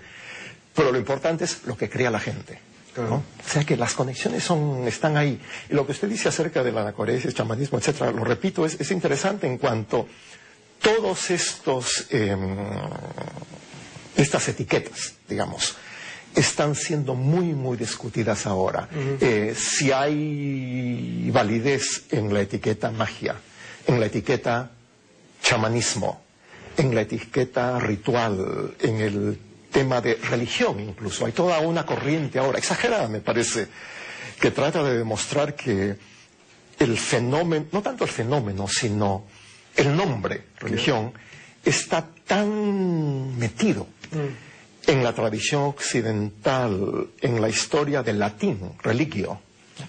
pero 0.75 0.91
lo 0.91 0.97
importante 0.97 1.45
es 1.45 1.63
lo 1.65 1.77
que 1.77 1.89
crea 1.89 2.09
la 2.09 2.19
gente. 2.19 2.59
O 2.95 3.23
sea 3.43 3.63
que 3.63 3.75
las 3.75 3.95
conexiones 3.95 4.43
son, 4.43 4.87
están 4.87 5.17
ahí. 5.17 5.39
Y 5.69 5.73
lo 5.73 5.85
que 5.85 5.93
usted 5.93 6.07
dice 6.07 6.29
acerca 6.29 6.63
de 6.63 6.71
la 6.71 6.81
anacoresia, 6.81 7.27
el 7.27 7.33
chamanismo, 7.33 7.79
etcétera, 7.79 8.11
lo 8.11 8.23
repito, 8.23 8.65
es, 8.65 8.91
interesante 8.91 9.47
en 9.47 9.57
cuanto 9.57 10.07
todos 10.79 11.31
estos, 11.31 12.05
em, 12.11 12.55
estas 14.15 14.47
etiquetas, 14.47 15.15
digamos, 15.27 15.75
están 16.35 16.75
siendo 16.75 17.15
muy, 17.15 17.53
muy 17.53 17.77
discutidas 17.77 18.45
ahora. 18.45 18.87
Eh, 19.19 19.55
si 19.57 19.91
hay 19.91 21.29
validez 21.31 22.05
en 22.11 22.33
la 22.33 22.41
etiqueta 22.41 22.91
magia, 22.91 23.35
en 23.87 23.99
la 23.99 24.07
etiqueta 24.07 24.71
chamanismo, 25.41 26.21
en 26.77 26.95
la 26.95 27.01
etiqueta 27.01 27.79
ritual, 27.79 28.75
en 28.79 29.01
el 29.01 29.39
tema 29.71 30.01
de 30.01 30.15
religión 30.15 30.79
incluso. 30.79 31.25
Hay 31.25 31.33
toda 31.33 31.59
una 31.59 31.85
corriente 31.85 32.39
ahora, 32.39 32.57
exagerada 32.57 33.07
me 33.07 33.19
parece, 33.19 33.67
que 34.39 34.51
trata 34.51 34.83
de 34.83 34.97
demostrar 34.97 35.55
que 35.55 35.95
el 36.79 36.97
fenómeno, 36.97 37.65
no 37.71 37.81
tanto 37.81 38.03
el 38.03 38.09
fenómeno, 38.09 38.67
sino 38.67 39.25
el 39.75 39.95
nombre, 39.95 40.45
religión, 40.59 41.13
está 41.63 42.07
tan 42.25 43.37
metido 43.37 43.87
mm. 44.11 44.52
En 44.93 45.03
la 45.03 45.11
tradición 45.13 45.63
occidental, 45.63 47.07
en 47.19 47.41
la 47.41 47.49
historia 47.49 48.03
del 48.03 48.19
latín, 48.19 48.59
religio, 48.83 49.39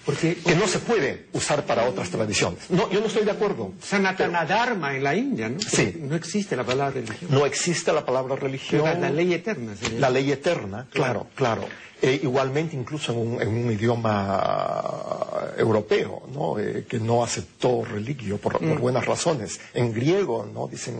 porque, 0.04 0.36
que 0.36 0.54
no 0.54 0.66
se 0.66 0.78
puede 0.78 1.26
usar 1.32 1.64
para 1.64 1.84
otras 1.88 2.10
tradiciones. 2.10 2.70
No, 2.70 2.90
yo 2.90 3.00
no 3.00 3.06
estoy 3.06 3.24
de 3.24 3.30
acuerdo. 3.30 3.72
Sanatana 3.82 4.44
Dharma 4.44 4.94
en 4.96 5.04
la 5.04 5.14
India, 5.14 5.48
¿no? 5.48 5.60
Sí. 5.60 5.96
No 6.00 6.14
existe 6.16 6.56
la 6.56 6.64
palabra 6.64 7.00
religión. 7.00 7.30
No 7.30 7.46
existe 7.46 7.92
la 7.92 8.04
palabra 8.04 8.36
religión. 8.36 8.84
La, 9.00 9.10
ley 9.10 9.34
eterna. 9.34 9.74
La 9.98 10.10
ley 10.10 10.32
eterna, 10.32 10.86
claro, 10.90 11.26
claro. 11.34 11.66
Eh, 12.02 12.20
igualmente 12.22 12.76
incluso 12.76 13.12
en 13.12 13.48
un, 13.48 13.72
idioma 13.72 15.24
europeo, 15.56 16.24
¿no? 16.34 16.58
Eh, 16.58 16.84
que 16.86 16.98
no 16.98 17.24
aceptó 17.24 17.82
religio 17.82 18.36
por, 18.36 18.60
mm. 18.60 18.78
buenas 18.78 19.06
razones. 19.06 19.58
En 19.72 19.90
griego, 19.92 20.46
¿no? 20.52 20.66
Dicen 20.66 20.96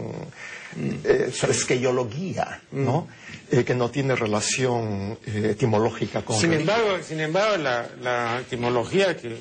mm. 0.77 1.05
eh, 1.05 1.31
¿no? 2.73 3.01
Mm. 3.03 3.07
Eh, 3.51 3.65
que 3.65 3.75
no 3.75 3.91
tiene 3.91 4.17
relación 4.17 5.19
etimológica 5.27 6.23
con 6.23 6.37
sin 6.37 6.55
embargo 6.55 6.97
Sin 7.03 7.21
embargo, 7.21 7.59
la, 7.59 8.41
etimología 8.41 8.74
que, 9.21 9.37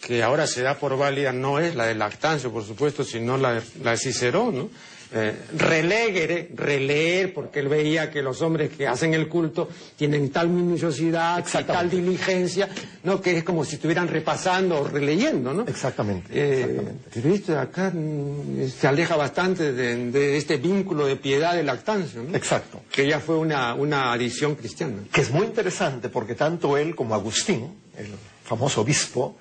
que, 0.00 0.22
ahora 0.22 0.46
se 0.46 0.62
da 0.62 0.74
por 0.74 0.96
válida 0.96 1.32
no 1.32 1.58
es 1.58 1.74
la 1.74 1.86
de 1.86 1.94
Lactancio, 1.94 2.52
por 2.52 2.64
supuesto, 2.64 3.04
sino 3.04 3.36
la, 3.36 3.62
la 3.82 3.92
de 3.92 3.96
Cicerón, 3.96 4.56
¿no? 4.56 4.70
eh, 5.12 5.34
releer, 5.56 7.32
porque 7.32 7.60
él 7.60 7.68
veía 7.68 8.10
que 8.10 8.22
los 8.22 8.42
hombres 8.42 8.70
que 8.70 8.86
hacen 8.86 9.14
el 9.14 9.28
culto 9.28 9.68
tienen 9.96 10.30
tal 10.30 10.48
minuciosidad, 10.48 11.44
tal 11.66 11.90
diligencia, 11.90 12.68
¿no? 13.04 13.20
que 13.20 13.38
es 13.38 13.44
como 13.44 13.64
si 13.64 13.76
estuvieran 13.76 14.08
repasando 14.08 14.80
o 14.80 14.88
releyendo, 14.88 15.52
¿no? 15.52 15.62
Exactamente. 15.66 16.28
Eh, 16.32 16.82
pero 17.12 17.60
acá 17.60 17.90
mm, 17.94 18.68
se 18.68 18.86
aleja 18.86 19.16
bastante 19.16 19.72
de, 19.72 20.36
este 20.36 20.56
vínculo 20.56 21.06
de 21.06 21.16
piedad 21.16 21.54
de 21.54 21.62
lactancia, 21.62 22.20
¿no? 22.20 22.36
Exacto. 22.36 22.82
Que 22.90 23.08
ya 23.08 23.20
fue 23.20 23.36
una, 23.36 23.74
una 23.74 24.12
adición 24.12 24.54
cristiana. 24.54 25.04
Que 25.12 25.20
es 25.20 25.30
muy 25.30 25.46
interesante 25.46 26.08
porque 26.08 26.34
tanto 26.34 26.76
él 26.76 26.94
como 26.94 27.14
Agustín, 27.14 27.74
el 27.96 28.06
famoso 28.46 28.80
obispo, 28.80 29.36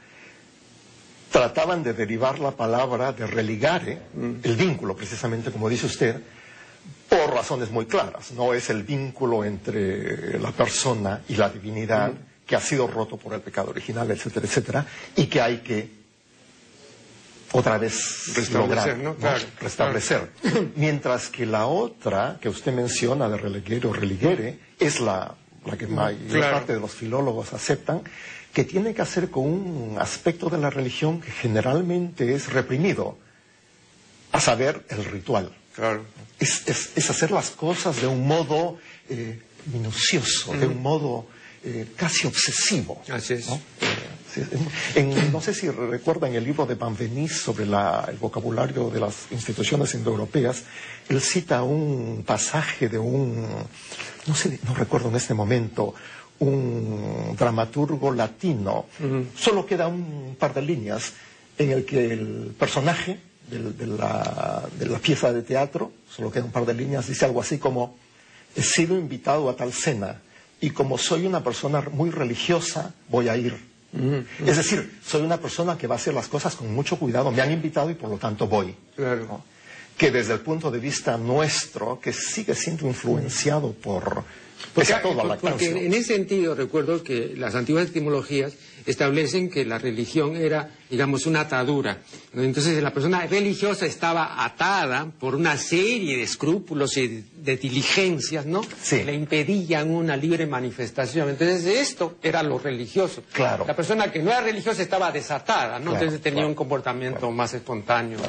trataban 1.32 1.84
de 1.84 1.94
derivar 1.94 2.40
la 2.40 2.52
palabra 2.52 3.12
de 3.12 3.28
religare, 3.28 4.02
mm. 4.14 4.34
el 4.44 4.56
vínculo, 4.56 4.96
precisamente 4.96 5.52
como 5.52 5.70
dice 5.70 5.86
usted, 5.86 6.22
por 7.10 7.34
razones 7.34 7.72
muy 7.72 7.86
claras. 7.86 8.32
No 8.32 8.54
es 8.54 8.70
el 8.70 8.84
vínculo 8.84 9.44
entre 9.44 10.40
la 10.40 10.52
persona 10.52 11.22
y 11.28 11.36
la 11.36 11.50
divinidad 11.50 12.12
mm. 12.12 12.46
que 12.46 12.56
ha 12.56 12.62
sido 12.62 12.88
roto 12.88 13.18
por 13.18 13.34
el 13.34 13.42
pecado 13.42 13.72
original, 13.72 14.10
etcétera, 14.10 14.46
etcétera, 14.46 14.86
y 15.16 15.28
que 15.28 15.42
hay 15.42 15.58
que 15.58 16.06
otra 17.52 17.78
vez 17.78 18.34
restablecer, 18.36 18.98
¿no? 18.98 19.16
restablecer. 19.62 20.30
Mientras 20.76 21.30
que 21.30 21.46
la 21.46 21.68
otra 21.68 22.38
que 22.42 22.50
usted 22.50 22.74
menciona 22.74 23.30
de 23.30 23.38
religere 23.38 23.88
o 23.88 23.94
religere 23.94 24.60
es 24.80 25.00
la, 25.00 25.36
la 25.66 25.78
que 25.78 25.88
mayor 25.88 26.52
parte 26.52 26.74
de 26.74 26.80
los 26.80 26.92
filólogos 26.92 27.54
aceptan, 27.54 28.02
que 28.56 28.64
tiene 28.64 28.94
que 28.94 29.02
hacer 29.02 29.30
con 29.30 29.44
un 29.44 29.98
aspecto 30.00 30.50
de 30.50 30.58
la 30.58 30.70
religión 30.70 31.20
que 31.20 31.30
generalmente 31.30 32.34
es 32.34 32.54
reprimido, 32.54 33.18
a 34.32 34.40
saber, 34.40 34.86
el 34.88 35.04
ritual. 35.04 35.52
Claro. 35.76 36.06
Es, 36.40 37.10
hacer 37.10 37.32
las 37.32 37.50
cosas 37.52 38.00
de 38.00 38.08
un 38.08 38.26
modo 38.26 38.78
eh, 39.10 39.42
minucioso, 39.74 40.54
de 40.54 40.68
un 40.68 40.82
modo 40.82 41.28
eh, 41.66 41.86
casi 41.98 42.28
obsesivo. 42.28 43.04
Así 43.10 43.34
es. 43.34 43.48
¿no? 43.48 43.60
no 45.34 45.42
sé 45.42 45.54
si 45.54 45.70
recuerdan 45.70 46.34
el 46.34 46.46
libro 46.46 46.66
de 46.66 46.76
Benveniste 46.76 47.36
sobre 47.36 47.66
el 47.66 48.18
vocabulario 48.22 48.90
de 48.90 49.02
las 49.02 49.28
instituciones 49.32 49.94
indoeuropeas, 49.96 50.64
él 51.10 51.20
cita 51.20 51.62
un 51.64 52.24
pasaje 52.26 52.88
de 52.88 53.00
un, 53.00 53.48
no 54.28 54.36
sé, 54.36 54.60
no 54.64 54.74
recuerdo 54.76 55.10
en 55.10 55.18
este 55.18 55.34
momento, 55.34 55.94
un 56.40 57.36
dramaturgo 57.38 58.12
latino. 58.12 58.86
Solo 59.38 59.66
queda 59.66 59.88
un 59.88 60.36
par 60.38 60.54
de 60.54 60.62
líneas 60.62 61.14
en 61.58 61.72
el 61.72 61.86
que 61.86 62.12
el 62.12 62.56
personaje 62.58 63.20
de, 63.50 63.88
la, 63.88 64.64
pieza 65.02 65.32
de 65.32 65.44
teatro, 65.44 65.92
solo 66.10 66.32
queda 66.32 66.46
un 66.46 66.52
par 66.52 66.66
de 66.66 66.74
líneas, 66.74 67.08
dice 67.08 67.26
algo 67.26 67.42
así 67.42 67.58
como, 67.58 67.96
he 68.56 68.62
sido 68.62 68.98
invitado 68.98 69.50
a 69.50 69.56
tal 69.56 69.72
cena 69.72 70.22
y 70.60 70.72
como 70.72 70.98
soy 70.98 71.26
una 71.26 71.44
persona 71.44 71.82
muy 71.92 72.10
religiosa, 72.10 72.94
voy 73.10 73.30
a 73.30 73.38
ir. 73.38 73.76
Es 74.46 74.58
decir, 74.58 75.00
soy 75.06 75.22
una 75.22 75.38
persona 75.38 75.78
que 75.78 75.88
va 75.88 75.96
a 75.96 75.98
hacer 75.98 76.14
las 76.14 76.28
cosas 76.28 76.56
con 76.56 76.74
mucho 76.74 76.98
cuidado, 76.98 77.32
me 77.32 77.42
han 77.42 77.52
invitado 77.52 77.90
y 77.90 77.94
por 77.94 78.10
lo 78.10 78.18
tanto 78.18 78.46
voy. 78.46 78.76
Claro. 78.94 79.42
Que 79.98 80.12
desde 80.12 80.34
el 80.34 80.42
punto 80.42 80.70
de 80.70 80.80
vista 80.80 81.18
nuestro, 81.18 82.02
que 82.02 82.12
sigue 82.12 82.56
siendo 82.56 82.86
influenciado 82.88 83.72
por 83.72 84.26
Porque, 84.74 84.94
porque 85.42 85.86
en 85.86 85.94
ese 85.94 86.16
sentido 86.16 86.56
recuerdo 86.56 87.04
que 87.04 87.34
las 87.38 87.56
antiguas 87.56 87.88
etimologías 87.88 88.54
establecen 88.86 89.50
que 89.50 89.66
la 89.66 89.78
religión 89.78 90.36
era, 90.36 90.70
digamos, 90.90 91.26
una 91.26 91.42
atadura. 91.42 92.00
Entonces 92.34 92.82
la 92.82 92.94
persona 92.94 93.26
religiosa 93.26 93.86
estaba 93.86 94.44
atada 94.44 95.12
por 95.20 95.36
una 95.36 95.58
serie 95.58 96.18
de 96.18 96.24
escrúpulos 96.24 96.98
y 96.98 97.24
de 97.36 97.58
diligencias, 97.58 98.46
¿no? 98.46 98.62
Sí. 98.82 99.04
Le 99.04 99.14
impedían 99.14 99.92
una 99.92 100.16
libre 100.16 100.46
manifestación. 100.46 101.30
Entonces 101.30 101.66
esto 101.66 102.18
era 102.22 102.44
lo 102.44 102.60
religioso. 102.60 103.24
Claro. 103.34 103.66
La 103.68 103.76
persona 103.76 104.12
que 104.12 104.22
no 104.22 104.32
era 104.32 104.42
religiosa 104.42 104.82
estaba 104.82 105.12
desatada, 105.12 105.80
¿no? 105.80 105.92
Claro, 105.92 105.98
Entonces 105.98 106.22
tenía 106.22 106.38
claro, 106.38 106.50
un 106.50 106.56
comportamiento 106.56 107.32
más 107.32 107.54
espontáneo. 107.54 108.20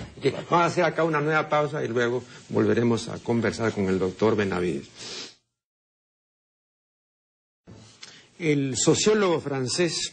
Vamos 0.50 0.50
a 0.50 0.64
hacer 0.66 0.84
acá 0.84 1.04
una 1.04 1.20
nueva 1.20 1.48
pausa 1.48 1.84
y 1.84 1.88
luego 1.88 2.22
volveremos 2.48 3.08
a 3.08 3.18
conversar 3.18 3.72
con 3.72 3.88
el 3.88 3.98
doctor 3.98 4.36
Benavides. 4.36 5.25
El 8.38 8.76
sociólogo 8.76 9.40
francés 9.40 10.12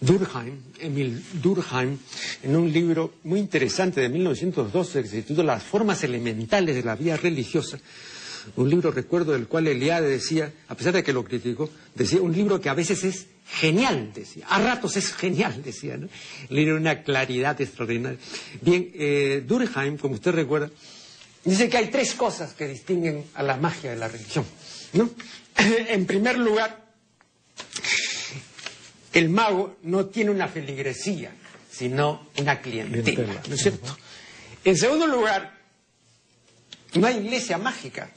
Durkheim, 0.00 0.60
Emile 0.80 1.20
Durkheim, 1.40 1.98
en 2.42 2.56
un 2.56 2.70
libro 2.70 3.14
muy 3.24 3.40
interesante 3.40 4.00
de 4.00 4.08
1912 4.08 5.02
que 5.02 5.08
se 5.08 5.22
titula 5.22 5.54
Las 5.54 5.62
formas 5.62 6.02
elementales 6.04 6.74
de 6.74 6.82
la 6.82 6.94
vida 6.94 7.16
religiosa, 7.16 7.78
un 8.56 8.68
libro, 8.68 8.90
recuerdo, 8.90 9.32
del 9.32 9.48
cual 9.48 9.66
Eliade 9.66 10.08
decía, 10.08 10.52
a 10.68 10.74
pesar 10.74 10.92
de 10.92 11.02
que 11.02 11.12
lo 11.12 11.24
criticó, 11.24 11.70
decía, 11.94 12.20
un 12.20 12.32
libro 12.32 12.60
que 12.60 12.68
a 12.68 12.74
veces 12.74 13.02
es 13.04 13.26
genial, 13.46 14.12
decía, 14.14 14.46
a 14.48 14.58
ratos 14.58 14.96
es 14.96 15.14
genial, 15.14 15.62
decía, 15.62 15.96
¿no? 15.96 16.08
Una 16.50 17.02
claridad 17.02 17.58
extraordinaria. 17.60 18.18
Bien, 18.60 18.90
eh, 18.94 19.42
Durkheim, 19.46 19.96
como 19.96 20.14
usted 20.14 20.32
recuerda, 20.32 20.70
dice 21.44 21.68
que 21.70 21.78
hay 21.78 21.90
tres 21.90 22.14
cosas 22.14 22.52
que 22.52 22.68
distinguen 22.68 23.24
a 23.34 23.42
la 23.42 23.56
magia 23.56 23.90
de 23.90 23.96
la 23.96 24.08
religión, 24.08 24.44
¿no? 24.92 25.10
En 25.88 26.04
primer 26.04 26.36
lugar, 26.36 26.83
el 29.14 29.28
mago 29.28 29.76
no 29.84 30.06
tiene 30.06 30.30
una 30.30 30.48
feligresía, 30.48 31.32
sino 31.70 32.28
una 32.38 32.60
clientela, 32.60 33.02
Clientela. 33.02 33.42
¿no 33.48 33.54
es 33.54 33.60
cierto? 33.60 33.96
En 34.64 34.76
segundo 34.76 35.06
lugar, 35.06 35.54
no 36.94 37.06
hay 37.06 37.18
iglesia 37.18 37.58
mágica. 37.58 38.10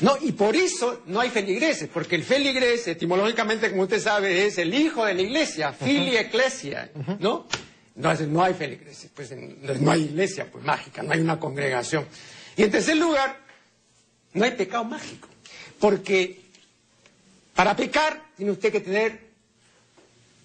No, 0.00 0.16
y 0.20 0.32
por 0.32 0.56
eso 0.56 1.02
no 1.06 1.20
hay 1.20 1.30
feligreses, 1.30 1.88
porque 1.92 2.16
el 2.16 2.24
feligres, 2.24 2.86
etimológicamente, 2.88 3.70
como 3.70 3.82
usted 3.82 4.00
sabe, 4.00 4.46
es 4.46 4.58
el 4.58 4.74
hijo 4.74 5.04
de 5.04 5.14
la 5.14 5.22
iglesia, 5.22 5.72
fili 5.72 6.16
ecclesia, 6.16 6.90
¿no? 7.18 7.46
No, 7.96 8.14
no 8.14 8.42
hay 8.42 8.54
feligreses, 8.54 9.10
pues 9.14 9.30
no 9.32 9.90
hay 9.90 10.02
iglesia 10.02 10.50
pues, 10.50 10.64
mágica, 10.64 11.02
no 11.02 11.12
hay 11.12 11.20
una 11.20 11.38
congregación. 11.38 12.06
Y 12.56 12.62
en 12.62 12.70
tercer 12.70 12.96
lugar, 12.96 13.38
no 14.32 14.44
hay 14.44 14.52
pecado 14.52 14.84
mágico, 14.84 15.28
porque 15.78 16.40
para 17.54 17.76
pecar 17.76 18.22
tiene 18.36 18.52
usted 18.52 18.72
que 18.72 18.80
tener 18.80 19.29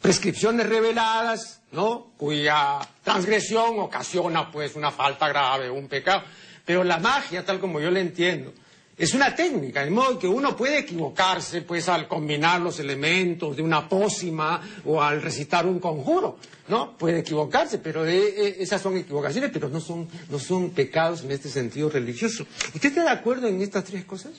prescripciones 0.06 0.70
reveladas, 0.70 1.62
¿no? 1.72 2.12
Cuya 2.16 2.78
transgresión 3.04 3.80
ocasiona 3.80 4.52
pues 4.52 4.76
una 4.76 4.92
falta 4.92 5.28
grave, 5.28 5.68
un 5.68 5.88
pecado. 5.88 6.22
Pero 6.64 6.84
la 6.84 7.00
magia, 7.00 7.44
tal 7.44 7.60
como 7.60 7.80
yo 7.80 7.90
la 7.90 8.02
entiendo, 8.02 8.54
es 8.96 9.16
una 9.16 9.34
técnica, 9.34 9.84
de 9.84 9.90
modo 9.90 10.20
que 10.20 10.28
uno 10.28 10.56
puede 10.56 10.78
equivocarse 10.78 11.64
pues 11.64 11.90
al 11.90 12.08
combinar 12.08 12.62
los 12.62 12.80
elementos 12.80 13.56
de 13.56 13.64
una 13.64 13.90
pócima 13.90 14.62
o 14.86 15.02
al 15.02 15.24
recitar 15.24 15.66
un 15.66 15.80
conjuro, 15.80 16.38
¿no? 16.68 16.96
Puede 16.96 17.22
equivocarse, 17.22 17.80
pero 17.80 18.06
eh, 18.06 18.16
eh, 18.16 18.58
esas 18.60 18.84
son 18.84 18.98
equivocaciones, 18.98 19.50
pero 19.52 19.70
no 19.70 19.82
son, 19.82 20.08
no 20.30 20.38
son 20.38 20.70
pecados 20.70 21.24
en 21.24 21.32
este 21.32 21.50
sentido 21.50 21.90
religioso. 21.90 22.46
¿Usted 22.76 22.90
está 22.90 23.06
de 23.06 23.10
acuerdo 23.10 23.48
en 23.48 23.60
estas 23.60 23.86
tres 23.86 24.06
cosas? 24.06 24.34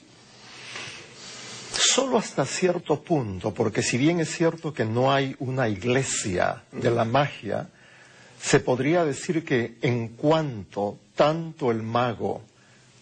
Solo 1.97 2.19
hasta 2.19 2.45
cierto 2.45 3.01
punto, 3.03 3.55
porque 3.55 3.83
si 3.83 3.97
bien 3.97 4.21
es 4.21 4.29
cierto 4.31 4.75
que 4.75 4.85
no 4.85 5.11
hay 5.15 5.35
una 5.39 5.67
iglesia 5.67 6.63
de 6.71 6.91
la 6.91 7.07
magia, 7.07 7.69
se 8.39 8.61
podría 8.61 9.03
decir 9.03 9.43
que 9.45 9.79
en 9.81 10.09
cuanto 10.09 10.99
tanto 11.15 11.71
el 11.71 11.83
mago 11.83 12.43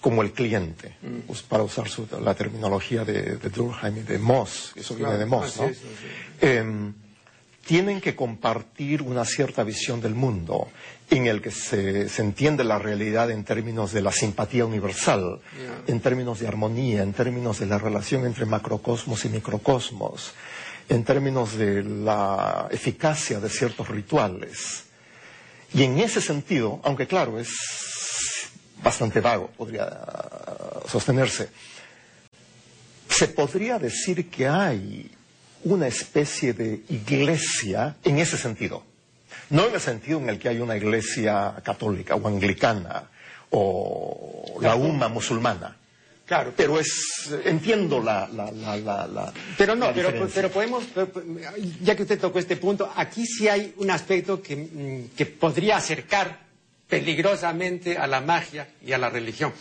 como 0.00 0.22
el 0.22 0.30
cliente, 0.32 0.94
us- 1.26 1.42
para 1.42 1.64
usar 1.64 1.88
su- 1.88 2.06
la 2.22 2.34
terminología 2.34 3.04
de, 3.04 3.36
de 3.36 3.48
Durkheim 3.50 3.96
y 3.96 4.02
de 4.02 4.18
Moss, 4.18 4.72
eso 4.76 4.94
viene 4.94 5.16
de 5.18 5.26
Moss, 5.26 5.58
así 5.60 5.60
¿no? 5.60 6.48
Em, 6.48 6.94
tienen 7.64 8.00
que 8.00 8.14
compartir 8.14 9.02
una 9.02 9.24
cierta 9.24 9.64
visión 9.64 10.00
del 10.00 10.14
mundo 10.14 10.68
en 11.10 11.26
el 11.26 11.40
que 11.40 11.50
se, 11.50 12.08
se 12.08 12.22
entiende 12.22 12.64
la 12.64 12.78
realidad 12.78 13.30
en 13.30 13.44
términos 13.44 13.92
de 13.92 14.02
la 14.02 14.12
simpatía 14.12 14.66
universal, 14.66 15.40
en 15.86 16.00
términos 16.00 16.40
de 16.40 16.48
armonía, 16.48 17.02
en 17.02 17.12
términos 17.12 17.60
de 17.60 17.66
la 17.66 17.78
relación 17.78 18.26
entre 18.26 18.46
macrocosmos 18.46 19.24
y 19.24 19.28
microcosmos, 19.28 20.32
en 20.88 21.04
términos 21.04 21.56
de 21.56 21.82
la 21.82 22.68
eficacia 22.70 23.40
de 23.40 23.48
ciertos 23.48 23.88
rituales. 23.88 24.84
Y 25.72 25.82
en 25.82 25.98
ese 25.98 26.20
sentido, 26.20 26.80
aunque 26.84 27.06
claro, 27.06 27.38
es 27.38 27.48
bastante 28.82 29.20
vago, 29.20 29.48
podría 29.56 29.90
sostenerse, 30.86 31.48
se 33.08 33.28
podría 33.28 33.78
decir 33.78 34.28
que 34.28 34.46
hay 34.46 35.10
una 35.64 35.86
especie 35.86 36.52
de 36.52 36.80
iglesia 36.88 37.96
en 38.04 38.18
ese 38.18 38.36
sentido. 38.36 38.82
No 39.50 39.66
en 39.66 39.74
el 39.74 39.80
sentido 39.80 40.18
en 40.18 40.28
el 40.28 40.38
que 40.38 40.48
hay 40.48 40.58
una 40.60 40.76
iglesia 40.76 41.54
católica 41.64 42.14
o 42.14 42.26
anglicana 42.28 43.10
o 43.50 44.58
la 44.60 44.74
UMA 44.76 45.08
musulmana. 45.08 45.76
Claro, 46.26 46.54
Pero 46.56 46.80
es, 46.80 47.30
entiendo 47.44 48.00
la, 48.02 48.26
la, 48.32 48.50
la, 48.50 49.06
la, 49.06 49.32
Pero 49.58 49.76
no, 49.76 49.92
pero, 49.92 50.10
pero 50.34 50.50
podemos, 50.50 50.84
pero- 50.94 51.10
ya 51.82 51.94
que 51.94 52.02
usted 52.02 52.18
tocó 52.18 52.38
este 52.38 52.56
punto, 52.56 52.90
aquí 52.96 53.26
sí 53.26 53.46
hay 53.46 53.74
un 53.76 53.90
aspecto 53.90 54.40
que, 54.40 54.56
mm, 54.56 55.14
que 55.14 55.26
podría 55.26 55.76
acercar 55.76 56.40
peligrosamente 56.88 57.98
a 57.98 58.06
la 58.06 58.22
magia 58.22 58.68
y 58.82 58.92
a 58.92 58.98
la 58.98 59.10
religión. 59.10 59.52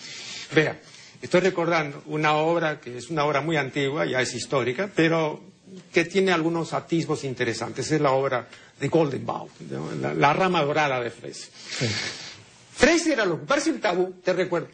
Vea, 0.56 0.80
estoy 1.22 1.42
recordando 1.42 2.02
una 2.06 2.36
obra 2.36 2.80
que 2.80 2.98
es 2.98 3.10
una 3.10 3.26
obra 3.26 3.42
muy 3.42 3.58
antigua, 3.58 4.06
ya 4.06 4.22
es 4.22 4.34
histórica, 4.34 4.89
pero 4.96 5.42
que 5.91 6.05
tiene 6.05 6.31
algunos 6.31 6.73
atisbos 6.73 7.23
interesantes. 7.23 7.91
Es 7.91 8.01
la 8.01 8.12
obra 8.12 8.47
de 8.79 8.88
Golden 8.88 9.25
Bough, 9.25 9.49
¿no? 9.69 9.91
la, 10.01 10.13
la 10.13 10.33
rama 10.33 10.62
dorada 10.63 10.99
de 11.01 11.09
Frese. 11.12 11.49
Fraser, 12.75 13.21
al 13.21 13.31
ocuparse 13.31 13.69
el 13.69 13.79
tabú, 13.79 14.13
te 14.23 14.33
recuerdo, 14.33 14.67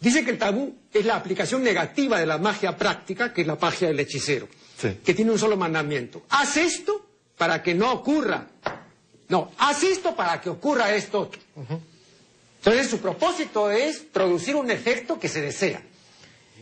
dice 0.00 0.24
que 0.24 0.32
el 0.32 0.38
tabú 0.38 0.76
es 0.92 1.04
la 1.06 1.16
aplicación 1.16 1.62
negativa 1.62 2.20
de 2.20 2.26
la 2.26 2.38
magia 2.38 2.76
práctica, 2.76 3.32
que 3.32 3.40
es 3.40 3.46
la 3.46 3.56
magia 3.56 3.88
del 3.88 3.98
hechicero, 4.00 4.48
Sí. 4.78 4.98
que 5.04 5.14
tiene 5.14 5.32
un 5.32 5.38
solo 5.38 5.56
mandamiento. 5.56 6.22
Haz 6.28 6.56
esto 6.58 7.04
para 7.36 7.62
que 7.62 7.74
no 7.74 7.92
ocurra. 7.92 8.46
No, 9.28 9.50
haz 9.58 9.82
esto 9.82 10.14
para 10.14 10.40
que 10.40 10.50
ocurra 10.50 10.94
esto 10.94 11.20
otro. 11.22 11.40
Entonces 12.58 12.88
su 12.90 12.98
propósito 12.98 13.70
es 13.70 13.98
producir 13.98 14.54
un 14.56 14.70
efecto 14.70 15.18
que 15.18 15.28
se 15.28 15.40
desea. 15.40 15.82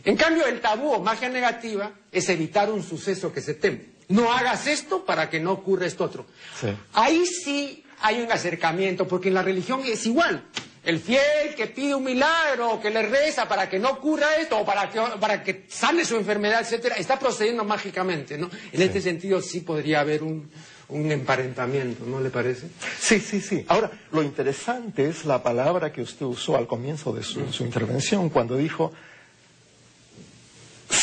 En 0.03 0.15
cambio, 0.15 0.45
el 0.45 0.61
tabú 0.61 0.91
o 0.91 0.99
magia 1.01 1.29
negativa 1.29 1.91
es 2.11 2.29
evitar 2.29 2.71
un 2.71 2.83
suceso 2.83 3.31
que 3.33 3.41
se 3.41 3.53
teme. 3.55 3.97
No 4.09 4.31
hagas 4.31 4.67
esto 4.67 5.03
para 5.03 5.29
que 5.29 5.39
no 5.39 5.51
ocurra 5.51 5.85
esto 5.85 6.03
otro. 6.05 6.25
Sí. 6.59 6.67
Ahí 6.93 7.25
sí 7.25 7.83
hay 8.01 8.21
un 8.21 8.31
acercamiento, 8.31 9.07
porque 9.07 9.27
en 9.27 9.33
la 9.33 9.41
religión 9.41 9.81
es 9.85 10.05
igual. 10.05 10.43
El 10.83 10.99
fiel 10.99 11.53
que 11.57 11.67
pide 11.67 11.93
un 11.95 12.05
milagro, 12.05 12.71
o 12.71 12.79
que 12.79 12.89
le 12.89 13.01
reza 13.01 13.45
para 13.49 13.69
que 13.69 13.77
no 13.77 13.89
ocurra 13.89 14.37
esto, 14.37 14.59
o 14.59 14.65
para 14.65 14.89
que, 14.89 15.01
para 15.19 15.43
que 15.43 15.65
sane 15.67 16.05
su 16.05 16.15
enfermedad, 16.15 16.61
etcétera, 16.61 16.95
está 16.95 17.19
procediendo 17.19 17.65
mágicamente, 17.65 18.37
¿no? 18.37 18.49
En 18.71 18.81
este 18.81 19.01
sentido 19.01 19.41
sí 19.41 19.59
podría 19.61 19.99
haber 19.99 20.23
un, 20.23 20.49
un 20.87 21.11
emparentamiento, 21.11 22.05
¿no 22.05 22.21
le 22.21 22.29
parece? 22.29 22.69
Sí, 22.97 23.19
sí, 23.19 23.41
sí. 23.41 23.65
Ahora, 23.67 23.91
lo 24.13 24.23
interesante 24.23 25.09
es 25.09 25.25
la 25.25 25.43
palabra 25.43 25.91
que 25.91 26.01
usted 26.01 26.25
usó 26.25 26.55
al 26.55 26.67
comienzo 26.67 27.11
de 27.11 27.23
su, 27.23 27.51
su 27.51 27.65
intervención, 27.65 28.29
cuando 28.29 28.55
dijo, 28.55 28.93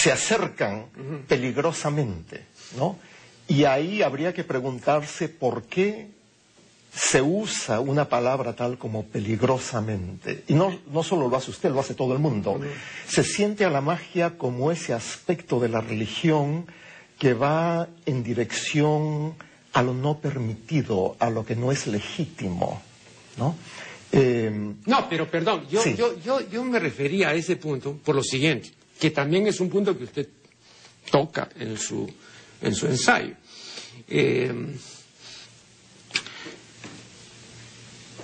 se 0.04 0.12
acercan 0.12 0.84
peligrosamente, 1.26 2.44
¿no? 2.76 2.98
Y 3.48 3.64
ahí 3.64 4.02
habría 4.02 4.34
que 4.34 4.44
preguntarse 4.44 5.30
por 5.30 5.62
qué 5.62 6.08
se 6.94 7.22
usa 7.22 7.80
una 7.80 8.06
palabra 8.10 8.54
tal 8.54 8.76
como 8.76 9.06
peligrosamente. 9.06 10.44
Y 10.46 10.52
no, 10.52 10.78
no 10.92 11.02
solo 11.02 11.26
lo 11.28 11.36
hace 11.38 11.50
usted, 11.50 11.70
lo 11.70 11.80
hace 11.80 11.94
todo 11.94 12.12
el 12.12 12.18
mundo. 12.18 12.60
Se 13.08 13.24
siente 13.24 13.64
a 13.64 13.70
la 13.70 13.80
magia 13.80 14.36
como 14.36 14.70
ese 14.70 14.92
aspecto 14.92 15.58
de 15.58 15.70
la 15.70 15.80
religión 15.80 16.66
que 17.18 17.32
va 17.32 17.88
en 18.04 18.22
dirección 18.22 19.34
a 19.72 19.82
lo 19.82 19.94
no 19.94 20.18
permitido, 20.18 21.16
a 21.18 21.30
lo 21.30 21.46
que 21.46 21.56
no 21.56 21.72
es 21.72 21.86
legítimo, 21.86 22.82
¿no? 23.38 23.56
Eh, 24.12 24.52
No, 24.84 25.08
pero 25.08 25.30
perdón, 25.30 25.66
yo, 25.70 25.80
Sí. 25.82 25.94
yo, 25.96 26.20
yo, 26.20 26.40
yo 26.50 26.62
me 26.62 26.78
refería 26.78 27.30
a 27.30 27.34
ese 27.34 27.56
punto 27.56 27.96
por 28.04 28.14
lo 28.14 28.22
siguiente, 28.22 28.68
que 28.98 29.10
también 29.10 29.46
es 29.46 29.60
un 29.60 29.68
punto 29.70 29.96
que 29.96 30.04
usted 30.04 30.28
toca 31.10 31.48
en 31.58 31.76
su, 31.76 32.10
en 32.62 32.74
su 32.74 32.86
ensayo. 32.86 33.34
Eh, 34.08 34.74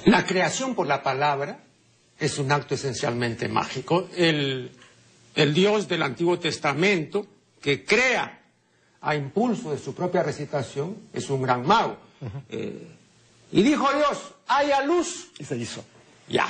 la 0.06 0.24
creación 0.24 0.74
por 0.74 0.86
la 0.86 1.02
palabra 1.02 1.60
es 2.18 2.38
un 2.38 2.50
acto 2.52 2.74
esencialmente 2.74 3.48
mágico. 3.48 4.08
El, 4.16 4.70
el 5.34 5.54
Dios 5.54 5.88
del 5.88 6.02
Antiguo 6.02 6.38
Testamento 6.38 7.26
que 7.60 7.84
crea 7.84 8.38
a 9.02 9.14
impulso 9.14 9.70
de 9.72 9.78
su 9.78 9.94
propia 9.94 10.22
recitación 10.22 10.96
es 11.12 11.28
un 11.30 11.42
gran 11.42 11.66
mago. 11.66 11.96
Eh, 12.48 12.86
y 13.52 13.62
dijo 13.62 13.88
Dios, 13.94 14.18
haya 14.46 14.82
luz. 14.84 15.28
Y 15.38 15.44
se 15.44 15.56
hizo. 15.56 15.84
Ya. 16.28 16.48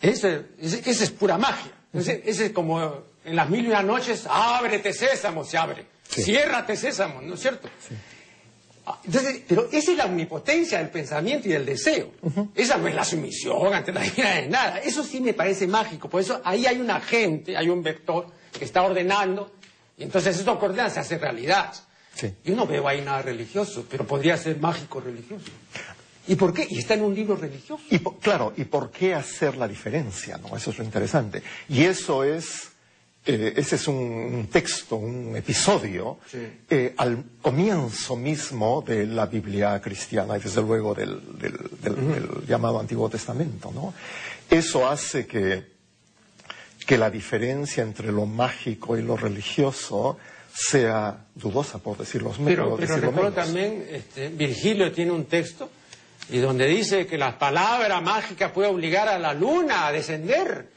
Ese, 0.00 0.46
ese- 0.58 0.88
esa 0.90 1.04
es 1.04 1.10
pura 1.10 1.38
magia. 1.38 1.72
Ese, 1.92 2.22
ese 2.26 2.46
es 2.46 2.52
como 2.52 3.02
en 3.24 3.36
las 3.36 3.48
mil 3.48 3.64
y 3.64 3.68
una 3.68 3.82
noches, 3.82 4.26
ábrete 4.28 4.92
sésamo, 4.92 5.44
se 5.44 5.58
abre. 5.58 5.86
Sí. 6.08 6.22
Ciérrate 6.22 6.76
sésamo, 6.76 7.20
¿no 7.20 7.34
es 7.34 7.40
cierto? 7.40 7.68
Ah, 8.86 8.98
Entonces, 9.04 9.42
pero 9.46 9.68
esa 9.70 9.90
es 9.92 9.96
la 9.98 10.06
omnipotencia 10.06 10.78
del 10.78 10.88
pensamiento 10.88 11.48
y 11.48 11.52
del 11.52 11.66
deseo. 11.66 12.10
Esa 12.54 12.78
no 12.78 12.88
es 12.88 12.94
la 12.94 13.04
sumisión 13.04 13.74
ante 13.74 13.92
la 13.92 14.00
vida 14.00 14.34
de 14.36 14.48
nada. 14.48 14.78
Eso 14.78 15.04
sí 15.04 15.20
me 15.20 15.34
parece 15.34 15.66
mágico. 15.66 16.08
Por 16.08 16.22
eso 16.22 16.40
ahí 16.44 16.66
hay 16.66 16.80
un 16.80 16.90
agente, 16.90 17.56
hay 17.56 17.68
un 17.68 17.82
vector 17.82 18.26
que 18.58 18.64
está 18.64 18.82
ordenando, 18.82 19.52
y 19.98 20.04
entonces 20.04 20.38
eso 20.38 20.58
coordina 20.58 20.88
se 20.88 21.00
hace 21.00 21.18
realidad. 21.18 21.72
Sí. 22.14 22.34
Yo 22.44 22.56
no 22.56 22.66
veo 22.66 22.88
ahí 22.88 23.00
nada 23.02 23.22
religioso, 23.22 23.84
pero 23.88 24.06
podría 24.06 24.36
ser 24.36 24.58
mágico 24.58 25.00
religioso. 25.00 25.46
¿Y 26.28 26.36
por 26.36 26.52
qué? 26.52 26.66
Y 26.68 26.78
está 26.78 26.94
en 26.94 27.02
un 27.02 27.14
libro 27.14 27.34
religioso. 27.36 27.82
Y 27.90 27.98
claro, 28.20 28.52
¿y 28.56 28.64
por 28.64 28.90
qué 28.90 29.14
hacer 29.14 29.56
la 29.56 29.66
diferencia? 29.66 30.38
¿no? 30.38 30.56
Eso 30.56 30.70
es 30.70 30.78
lo 30.78 30.84
interesante. 30.84 31.42
Y 31.68 31.84
eso 31.84 32.22
es, 32.22 32.68
eh, 33.26 33.54
ese 33.56 33.76
es 33.76 33.88
un, 33.88 33.96
un 33.96 34.46
texto, 34.48 34.96
un 34.96 35.34
episodio 35.36 36.18
Sí. 36.30 36.38
eh, 36.70 36.94
al 36.98 37.24
comienzo 37.42 38.14
mismo 38.16 38.84
de 38.86 39.06
la 39.06 39.26
Biblia 39.26 39.80
cristiana 39.80 40.36
y 40.36 40.40
desde 40.40 40.60
luego 40.62 40.94
del, 40.94 41.20
del- 41.38 41.70
del- 41.82 42.12
del 42.12 42.28
llamado 42.46 42.78
Antiguo 42.78 43.08
Testamento. 43.08 43.72
¿no? 43.74 43.94
Eso 44.50 44.86
hace 44.88 45.26
que, 45.26 45.64
que 46.86 46.98
la 46.98 47.10
diferencia 47.10 47.82
entre 47.82 48.12
lo 48.12 48.26
mágico 48.26 48.96
y 48.98 49.02
lo 49.02 49.16
religioso 49.16 50.18
sea 50.52 51.24
dudosa, 51.34 51.78
por 51.78 51.96
decirlo, 51.98 52.32
Pero, 52.44 52.70
por 52.70 52.80
pero 52.80 52.94
decirlo 52.94 53.12
menos. 53.12 53.34
también, 53.34 53.86
este, 53.90 54.28
Virgilio 54.28 54.90
tiene 54.92 55.12
un 55.12 55.24
texto 55.26 55.70
y 56.30 56.38
donde 56.38 56.66
dice 56.66 57.06
que 57.06 57.16
la 57.18 57.38
palabra 57.38 58.00
mágica 58.00 58.52
puede 58.52 58.68
obligar 58.68 59.08
a 59.08 59.18
la 59.18 59.32
luna 59.34 59.86
a 59.86 59.92
descender. 59.92 60.68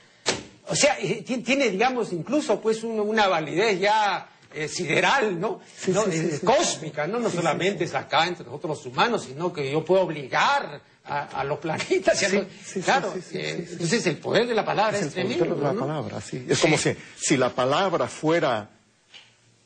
O 0.67 0.75
sea, 0.75 0.95
ti- 0.97 1.23
tiene, 1.43 1.69
digamos, 1.69 2.13
incluso 2.13 2.59
pues 2.61 2.83
un- 2.83 2.99
una 2.99 3.27
validez 3.27 3.79
ya 3.79 4.27
eh, 4.53 4.67
sideral, 4.67 5.39
¿no? 5.39 5.61
Sí, 5.77 5.91
¿no? 5.91 6.03
sí, 6.03 6.09
Eh, 6.11 6.37
sí. 6.39 6.45
cósmica, 6.45 7.07
¿no? 7.07 7.19
No 7.19 7.29
solamente 7.29 7.85
es 7.85 7.93
acá 7.95 8.27
entre 8.27 8.45
nosotros 8.45 8.77
los 8.79 8.85
humanos, 8.85 9.23
sino 9.23 9.51
que 9.53 9.71
yo 9.71 9.83
puedo 9.85 10.01
obligar 10.01 10.81
a, 11.05 11.21
a 11.39 11.43
los 11.45 11.57
planetas 11.59 12.21
y 12.21 12.25
a 12.25 12.29
los- 12.29 12.45
claro, 12.83 13.13
eh, 13.31 13.65
entonces 13.71 14.05
el 14.07 14.17
poder 14.17 14.47
de 14.47 14.53
la 14.53 14.65
palabra 14.65 14.97
es, 14.99 15.05
Es 15.07 15.15
el 15.17 15.23
poder 15.37 15.55
de 15.55 15.61
la 15.63 15.71
¿no? 15.73 15.79
palabra, 15.79 16.19
sí. 16.19 16.45
Es 16.49 16.59
como 16.59 16.77
si, 16.77 16.93
si 17.17 17.37
la 17.37 17.49
palabra 17.49 18.07
fuera 18.07 18.69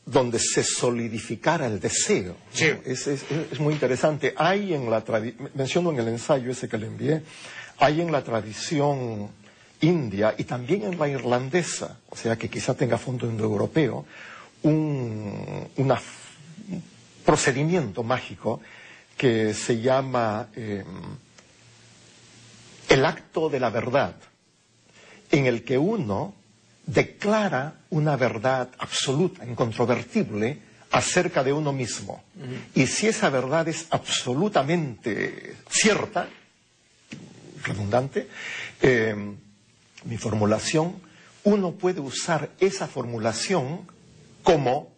donde 0.05 0.37
se 0.39 0.63
solidificara 0.63 1.65
el 1.65 1.79
deseo. 1.79 2.35
Es, 2.85 3.07
es- 3.07 3.25
es 3.51 3.59
muy 3.59 3.73
interesante. 3.73 4.33
Hay 4.37 4.73
en 4.73 4.89
la 4.89 5.01
tradición, 5.01 5.49
menciono 5.55 5.91
en 5.91 5.99
el 5.99 6.07
ensayo 6.09 6.51
ese 6.51 6.69
que 6.69 6.77
le 6.77 6.87
envié, 6.87 7.23
hay 7.79 8.01
en 8.01 8.11
la 8.11 8.23
tradición 8.23 9.29
india 9.81 10.33
y 10.37 10.43
también 10.45 10.83
en 10.83 10.97
la 10.97 11.07
irlandesa, 11.07 11.97
o 12.09 12.15
sea 12.15 12.37
que 12.37 12.49
quizá 12.49 12.73
tenga 12.75 12.97
fondo 12.97 13.25
indoeuropeo, 13.27 14.05
un 14.63 15.67
una 15.77 15.95
un 16.69 16.83
procedimiento 17.25 18.01
mágico 18.03 18.61
que 19.17 19.53
se 19.53 19.81
llama 19.81 20.47
eh, 20.55 20.83
el 22.89 23.05
acto 23.05 23.49
de 23.49 23.59
la 23.59 23.69
verdad 23.69 24.15
en 25.31 25.45
el 25.47 25.63
que 25.63 25.77
uno 25.77 26.33
declara 26.85 27.75
una 27.89 28.15
verdad 28.15 28.69
absoluta, 28.77 29.45
incontrovertible, 29.45 30.59
acerca 30.91 31.43
de 31.43 31.51
uno 31.51 31.73
mismo. 31.73 32.23
Y 32.73 32.87
si 32.87 33.07
esa 33.07 33.29
verdad 33.29 33.67
es 33.67 33.87
absolutamente 33.89 35.57
cierta, 35.69 36.29
redundante, 37.63 38.29
eh, 38.81 39.15
mi 40.05 40.17
formulación, 40.17 40.95
uno 41.43 41.71
puede 41.73 41.99
usar 41.99 42.51
esa 42.59 42.87
formulación 42.87 43.87
como 44.43 44.93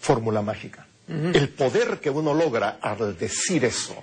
fórmula 0.00 0.42
mágica. 0.42 0.86
El 1.06 1.50
poder 1.50 2.00
que 2.00 2.08
uno 2.08 2.32
logra 2.32 2.78
al 2.80 3.16
decir 3.18 3.64
eso 3.66 4.02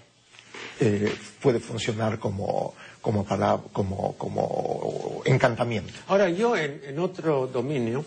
eh, 0.84 1.14
puede 1.40 1.60
funcionar 1.60 2.18
como, 2.18 2.74
como, 3.02 3.24
como, 3.72 4.16
como 4.18 5.22
encantamiento. 5.26 5.94
Ahora, 6.08 6.28
yo 6.30 6.58
en, 6.58 6.82
en 6.84 6.98
otro 6.98 7.46
dominio, 7.46 8.04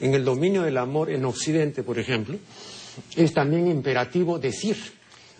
en 0.00 0.14
el 0.14 0.24
dominio 0.24 0.62
del 0.62 0.78
amor 0.78 1.10
en 1.10 1.24
Occidente, 1.26 1.82
por 1.82 1.98
ejemplo, 1.98 2.38
es 3.14 3.34
también 3.34 3.68
imperativo 3.68 4.38
decir. 4.38 4.76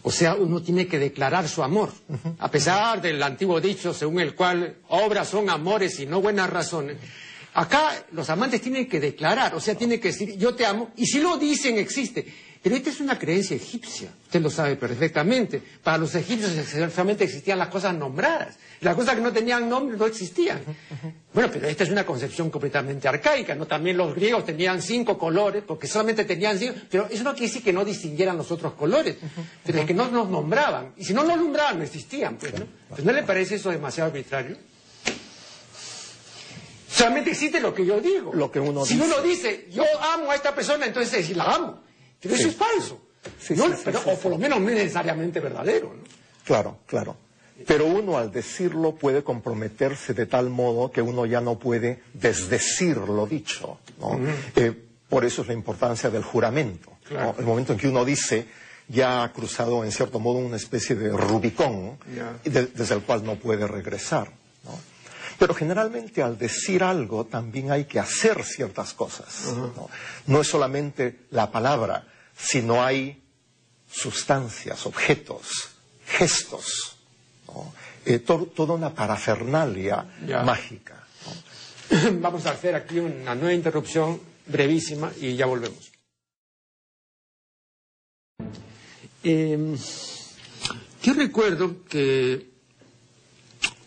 O 0.03 0.11
sea, 0.11 0.35
uno 0.35 0.63
tiene 0.63 0.87
que 0.87 0.99
declarar 0.99 1.49
su 1.49 1.63
amor. 1.63 1.91
A 2.39 2.51
pesar 2.51 3.01
del 3.01 3.23
antiguo 3.23 3.59
dicho 3.59 3.95
según 3.95 4.21
el 4.21 4.35
cual 4.35 4.77
obras 4.89 5.29
son 5.29 5.49
amores 5.49 5.99
y 6.01 6.05
no 6.05 6.21
buenas 6.21 6.51
razones. 6.51 6.99
Acá 7.55 8.05
los 8.13 8.29
amantes 8.29 8.61
tienen 8.61 8.87
que 8.87 9.01
declarar, 9.01 9.55
o 9.55 9.61
sea, 9.61 9.75
tienen 9.75 10.01
que 10.01 10.09
decir, 10.09 10.37
yo 10.37 10.55
te 10.55 10.67
amo, 10.67 10.91
y 10.97 11.07
si 11.07 11.21
lo 11.21 11.39
dicen, 11.39 11.79
existe. 11.79 12.27
Pero 12.65 12.77
esta 12.77 12.89
es 12.89 13.01
una 13.01 13.19
creencia 13.19 13.55
egipcia, 13.55 14.09
usted 14.23 14.41
lo 14.41 14.49
sabe 14.49 14.77
perfectamente. 14.77 15.61
Para 15.83 15.99
los 15.99 16.15
egipcios 16.15 16.51
solamente 16.95 17.25
existían 17.25 17.59
las 17.59 17.69
cosas 17.69 17.95
nombradas. 17.95 18.57
Las 18.81 18.95
cosas 18.95 19.17
que 19.17 19.21
no 19.21 19.35
tenían 19.35 19.69
nombre 19.69 19.99
no 19.99 20.07
existían. 20.07 20.63
Bueno, 21.35 21.51
pero 21.53 21.69
esta 21.69 21.85
es 21.85 21.91
una 21.91 22.07
concepción 22.07 22.49
completamente 22.49 23.07
arcaica, 23.07 23.55
¿no? 23.55 23.67
También 23.67 23.99
los 23.99 24.15
griegos 24.15 24.47
tenían 24.47 24.81
cinco 24.81 25.19
colores, 25.19 25.63
porque 25.67 25.87
solamente 25.87 26.25
tenían 26.25 26.59
cinco, 26.59 26.77
pero 26.91 27.07
eso 27.11 27.23
no 27.23 27.33
quiere 27.33 27.49
decir 27.49 27.63
que 27.63 27.73
no 27.75 27.85
distinguieran 27.85 28.39
los 28.39 28.51
otros 28.51 28.73
colores, 28.73 29.17
pero 29.63 29.81
es 29.81 29.85
que 29.85 29.93
no 29.93 30.11
nos 30.11 30.31
nombraban. 30.31 30.95
Y 30.97 31.05
si 31.05 31.13
no 31.13 31.23
nos 31.23 31.37
nombraban, 31.37 31.77
no 31.77 31.85
existían, 31.85 32.37
pues, 32.39 32.59
¿no? 32.59 32.65
Pues, 32.89 33.05
¿no 33.05 33.13
le 33.13 33.25
parece 33.25 33.57
eso 33.57 33.69
demasiado 33.69 34.09
arbitrario? 34.09 34.57
Solamente 36.89 37.33
existe 37.33 37.61
lo 37.61 37.75
que 37.75 37.85
yo 37.85 38.01
digo. 38.01 38.33
Lo 38.33 38.51
que 38.51 38.59
uno 38.59 38.87
si 38.87 38.95
dice. 38.95 39.07
uno 39.07 39.21
dice, 39.21 39.69
yo 39.71 39.85
amo 40.15 40.31
a 40.31 40.35
esta 40.35 40.55
persona, 40.55 40.87
entonces 40.87 41.29
la 41.37 41.45
amo. 41.45 41.84
Pero 42.25 42.35
eso 42.35 42.49
es 42.49 42.57
falso. 42.57 43.01
No, 43.51 43.75
pero- 43.85 44.01
o 44.07 44.19
por 44.19 44.33
lo 44.33 44.39
menos 44.39 44.61
no 44.61 44.69
es 44.69 44.75
necesariamente 44.77 45.41
verdadero. 45.41 45.95
¿no? 45.95 46.03
Claro, 46.45 46.79
claro. 46.87 47.17
Pero 47.67 47.87
uno 47.87 48.19
al 48.19 48.33
decirlo 48.33 48.97
puede 48.97 49.23
comprometerse 49.23 50.13
de 50.13 50.27
tal 50.27 50.51
modo 50.51 50.91
que 50.91 51.01
uno 51.01 51.25
ya 51.25 51.41
no 51.41 51.59
puede 51.59 52.03
desdecir 52.13 52.97
lo 52.99 53.27
dicho. 53.27 53.79
¿no? 54.01 54.19
Eh, 54.57 54.73
por 55.09 55.25
eso 55.25 55.43
es 55.43 55.49
la 55.49 55.55
importancia 55.55 56.11
del 56.11 56.25
juramento. 56.25 56.91
El 57.39 57.45
momento 57.45 57.73
en 57.73 57.79
que 57.79 57.89
uno 57.89 58.05
dice 58.05 58.47
ya 58.89 59.23
ha 59.23 59.33
cruzado 59.33 59.85
en 59.85 59.93
cierto 59.93 60.19
modo 60.21 60.39
una 60.39 60.57
especie 60.57 60.95
de 60.97 61.11
Rubicón 61.11 61.97
de- 62.45 62.67
desde 62.67 62.95
el 62.95 63.03
cual 63.03 63.25
no 63.25 63.37
puede 63.37 63.67
regresar. 63.67 64.31
¿no? 64.65 64.73
Pero 65.39 65.55
generalmente 65.55 66.23
al 66.23 66.37
decir 66.37 66.83
algo 66.83 67.25
también 67.25 67.71
hay 67.71 67.85
que 67.85 67.99
hacer 68.01 68.43
ciertas 68.45 68.93
cosas. 68.95 69.53
¿no? 69.57 69.89
no 70.27 70.41
es 70.41 70.49
solamente 70.49 71.21
la 71.31 71.51
palabra, 71.51 72.07
sino 72.37 72.83
hay 72.83 73.23
sustancias, 73.91 74.87
objetos, 74.87 75.47
gestos, 76.07 76.97
¿no? 77.49 77.73
Eh, 78.07 78.19
to- 78.19 78.51
toda 78.55 78.75
una 78.75 78.93
parafernalia 78.95 80.07
Ya. 80.27 80.43
mágica. 80.43 81.07
¿no? 81.91 82.11
Vamos 82.21 82.45
a 82.47 82.51
hacer 82.51 82.75
aquí 82.75 82.99
una 82.99 83.35
nueva 83.35 83.55
interrupción 83.55 84.21
brevísima 84.47 85.11
y 85.21 85.37
ya 85.37 85.47
volvemos. 85.47 85.91
Eh, 89.23 89.77
yo 91.03 91.15
recuerdo 91.15 91.83
que 91.89 92.51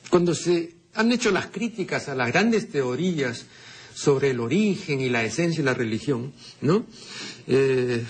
cuando 0.09 0.33
se 0.33 0.73
han 0.95 1.11
hecho 1.11 1.29
las 1.31 1.47
críticas 1.47 2.07
a 2.09 2.15
las 2.15 2.29
grandes 2.31 2.71
teorías 2.71 3.45
sobre 3.93 4.31
el 4.31 4.39
origen 4.39 4.99
y 5.01 5.09
la 5.09 5.23
esencia 5.23 5.59
de 5.63 5.65
la 5.65 5.73
religión, 5.75 6.33
¿no? 6.61 6.85
Eh, 7.47 8.03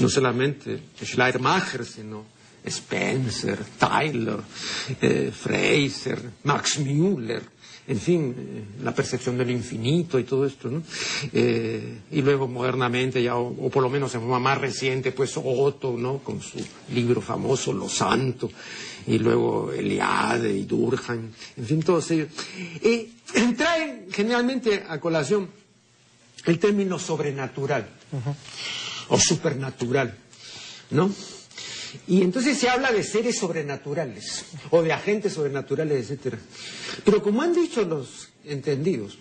no 0.00 0.08
solamente 0.08 0.80
Schleiermacher, 1.02 1.84
sino 1.84 2.24
Spencer, 2.64 3.58
Tyler, 3.78 4.38
eh, 5.00 5.32
Fraser, 5.32 6.20
Max 6.44 6.78
Müller, 6.78 7.42
en 7.90 7.98
fin, 7.98 8.34
eh, 8.38 8.64
la 8.84 8.94
percepción 8.94 9.36
del 9.36 9.50
infinito 9.50 10.18
y 10.18 10.24
todo 10.24 10.46
esto, 10.46 10.70
¿no? 10.70 10.82
Eh, 11.32 11.98
y 12.12 12.22
luego 12.22 12.46
modernamente, 12.46 13.22
ya, 13.22 13.36
o, 13.36 13.68
por 13.70 13.82
lo 13.82 13.90
menos 13.90 14.14
en 14.14 14.20
forma 14.20 14.38
más 14.38 14.58
reciente, 14.58 15.12
pues 15.12 15.32
Otto, 15.36 15.96
¿no? 15.98 16.18
Con 16.18 16.40
su 16.40 16.58
libro 16.92 17.20
famoso, 17.20 17.72
Lo 17.72 17.88
Santo, 17.88 18.50
y 19.06 19.18
luego 19.18 19.72
Eliade 19.72 20.54
y 20.54 20.64
Durkheim, 20.64 21.30
en 21.56 21.64
fin, 21.64 21.82
todos 21.82 22.10
ellos. 22.10 22.28
Eh, 22.82 23.10
traen 23.56 24.06
generalmente 24.12 24.84
a 24.88 25.00
colación 25.00 25.48
el 26.46 26.58
término 26.58 26.98
sobrenatural 26.98 27.88
o 29.10 29.18
supernatural, 29.18 30.16
¿no? 30.90 31.12
Y 32.06 32.22
entonces 32.22 32.56
se 32.56 32.68
habla 32.68 32.92
de 32.92 33.02
seres 33.02 33.38
sobrenaturales 33.38 34.44
o 34.70 34.80
de 34.82 34.92
agentes 34.92 35.34
sobrenaturales, 35.34 36.04
etcétera. 36.04 36.38
Pero 37.04 37.22
como 37.22 37.42
han 37.42 37.52
dicho 37.52 37.82
los 37.82 38.28
entendidos, 38.44 39.18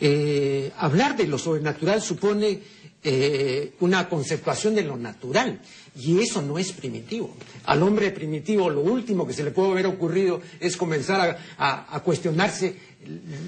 Eh, 0.00 0.72
hablar 0.78 1.16
de 1.16 1.26
lo 1.26 1.38
sobrenatural 1.38 2.02
supone 2.02 2.60
eh, 3.02 3.72
una 3.80 4.08
conceptuación 4.08 4.74
de 4.74 4.82
lo 4.82 4.96
natural. 4.96 5.60
Y 5.98 6.20
eso 6.20 6.42
no 6.42 6.58
es 6.58 6.72
primitivo. 6.72 7.34
Al 7.64 7.82
hombre 7.82 8.10
primitivo 8.10 8.68
lo 8.68 8.80
último 8.80 9.26
que 9.26 9.32
se 9.32 9.44
le 9.44 9.50
puede 9.50 9.70
haber 9.70 9.86
ocurrido 9.86 10.40
es 10.60 10.76
comenzar 10.76 11.38
a, 11.58 12.02
cuestionarse 12.04 12.76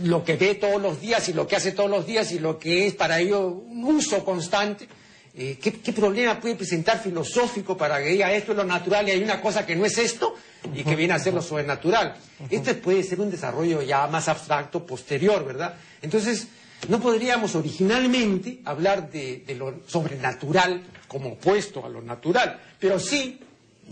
lo 0.04 0.24
que 0.24 0.36
ve 0.36 0.54
todos 0.54 0.80
los 0.80 1.00
días 1.00 1.28
y 1.28 1.32
lo 1.32 1.46
que 1.46 1.56
hace 1.56 1.72
todos 1.72 1.90
los 1.90 2.06
días 2.06 2.30
y 2.32 2.38
lo 2.38 2.58
que 2.58 2.86
es 2.86 2.94
para 2.94 3.20
ello 3.20 3.48
un 3.48 3.84
uso 3.84 4.24
constante. 4.24 4.88
Eh, 5.40 5.56
¿qué, 5.62 5.92
problema 5.92 6.40
puede 6.40 6.56
presentar 6.56 7.00
filosófico 7.00 7.76
para 7.76 8.02
que 8.02 8.08
diga 8.08 8.32
esto 8.32 8.50
es 8.50 8.58
lo 8.58 8.64
natural 8.64 9.06
y 9.06 9.12
hay 9.12 9.22
una 9.22 9.40
cosa 9.40 9.64
que 9.64 9.76
no 9.76 9.86
es 9.86 9.96
esto 9.96 10.34
y 10.74 10.82
que 10.82 10.96
viene 10.96 11.14
a 11.14 11.18
ser 11.20 11.32
lo 11.32 11.42
sobrenatural? 11.42 12.16
Este 12.50 12.74
puede 12.74 13.04
ser 13.04 13.20
un 13.20 13.30
desarrollo 13.30 13.80
ya 13.80 14.08
más 14.08 14.26
abstracto, 14.26 14.84
posterior, 14.84 15.44
¿verdad? 15.44 15.76
Entonces, 16.02 16.48
no 16.88 16.98
podríamos 16.98 17.54
originalmente 17.54 18.58
hablar 18.64 19.12
de, 19.12 19.44
lo 19.56 19.80
sobrenatural 19.86 20.82
como 21.06 21.34
opuesto 21.34 21.86
a 21.86 21.88
lo 21.88 22.02
natural, 22.02 22.58
pero 22.80 22.98
sí, 22.98 23.38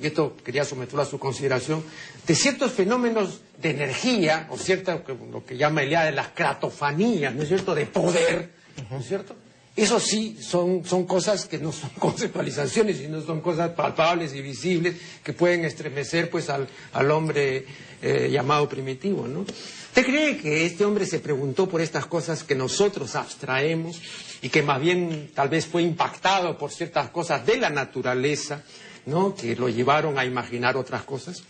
y 0.01 0.05
esto 0.05 0.37
quería 0.43 0.65
someterlo 0.65 1.03
a 1.03 1.07
su 1.07 1.21
consideración, 1.21 1.85
de 2.27 2.35
ciertos 2.35 2.73
fenómenos 2.73 3.41
de 3.63 3.71
energía, 3.71 4.49
o 4.51 4.59
cierto, 4.59 5.01
lo 5.31 5.47
que 5.47 5.57
llama 5.57 5.83
de 5.83 6.11
las 6.11 6.29
cratofanías, 6.31 7.33
¿no 7.33 7.43
es 7.43 7.49
cierto?, 7.49 7.73
de 7.73 7.87
poder, 7.87 8.51
¿no 8.91 8.99
es 8.99 9.07
cierto? 9.07 9.37
Eso 9.77 10.01
sí 10.01 10.39
son, 10.41 10.83
cosas 11.05 11.45
que 11.45 11.59
no 11.59 11.71
son 11.71 11.91
conceptualizaciones, 11.99 12.97
sino 12.97 13.21
son 13.21 13.43
cosas 13.43 13.71
palpables 13.71 14.35
y 14.35 14.41
visibles 14.41 14.97
que 15.23 15.35
pueden 15.35 15.67
estremecer 15.67 16.31
pues 16.31 16.49
al, 16.49 17.11
hombre 17.11 17.67
eh, 18.01 18.31
llamado 18.33 18.67
primitivo, 18.69 19.29
¿no? 19.29 19.41
¿Usted 19.41 20.05
cree 20.05 20.37
que 20.37 20.67
este 20.67 20.85
hombre 20.85 21.07
se 21.07 21.21
preguntó 21.21 21.69
por 21.69 21.81
estas 21.81 22.07
cosas 22.07 22.43
que 22.45 22.55
nosotros 22.55 23.15
abstraemos 23.17 24.01
y 24.43 24.51
que 24.51 24.63
más 24.63 24.79
bien 24.81 25.31
tal 25.35 25.49
vez 25.49 25.67
fue 25.67 25.83
impactado 25.83 26.59
por 26.59 26.71
ciertas 26.71 27.09
cosas 27.09 27.47
de 27.47 27.57
la 27.57 27.71
naturaleza, 27.71 28.63
¿no? 29.07 29.35
que 29.35 29.57
lo 29.57 29.71
llevaron 29.71 30.19
a 30.19 30.27
imaginar 30.27 30.77
otras 30.77 31.03
cosas? 31.05 31.43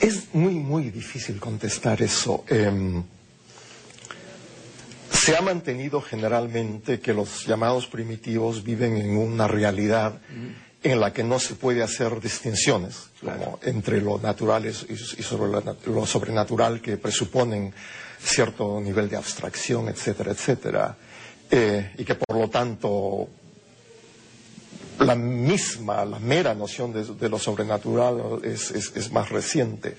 Es 0.00 0.34
muy, 0.34 0.54
muy 0.54 0.90
difícil 0.90 1.38
contestar 1.38 2.00
eso. 2.00 2.44
Em, 2.48 3.02
se 5.26 5.36
ha 5.36 5.42
mantenido 5.42 6.00
generalmente 6.00 7.00
que 7.00 7.12
los 7.12 7.46
llamados 7.46 7.88
primitivos 7.88 8.62
viven 8.62 8.96
en 8.96 9.16
una 9.16 9.48
realidad 9.48 10.20
en 10.84 11.00
la 11.00 11.12
que 11.12 11.24
no 11.24 11.40
se 11.40 11.56
puede 11.56 11.82
hacer 11.82 12.20
distinciones 12.20 13.10
entre 13.62 14.00
lo 14.00 14.20
natural 14.20 14.66
y, 14.66 14.72
sobre 14.72 15.50
lo 15.86 16.06
sobrenatural 16.06 16.80
que 16.80 16.96
presuponen 16.96 17.74
cierto 18.22 18.80
nivel 18.80 19.08
de 19.08 19.16
abstracción, 19.16 19.88
etcétera, 19.88 20.30
etcétera, 20.30 20.96
eh, 21.50 21.90
y 21.98 22.04
que 22.04 22.14
por 22.14 22.36
lo 22.38 22.48
tanto 22.48 23.28
la 25.00 25.16
misma, 25.16 26.04
la 26.04 26.20
mera 26.20 26.54
noción 26.54 26.92
de, 26.92 27.28
lo 27.28 27.40
sobrenatural 27.40 28.42
es, 28.44 29.10
más 29.10 29.28
reciente. 29.28 29.96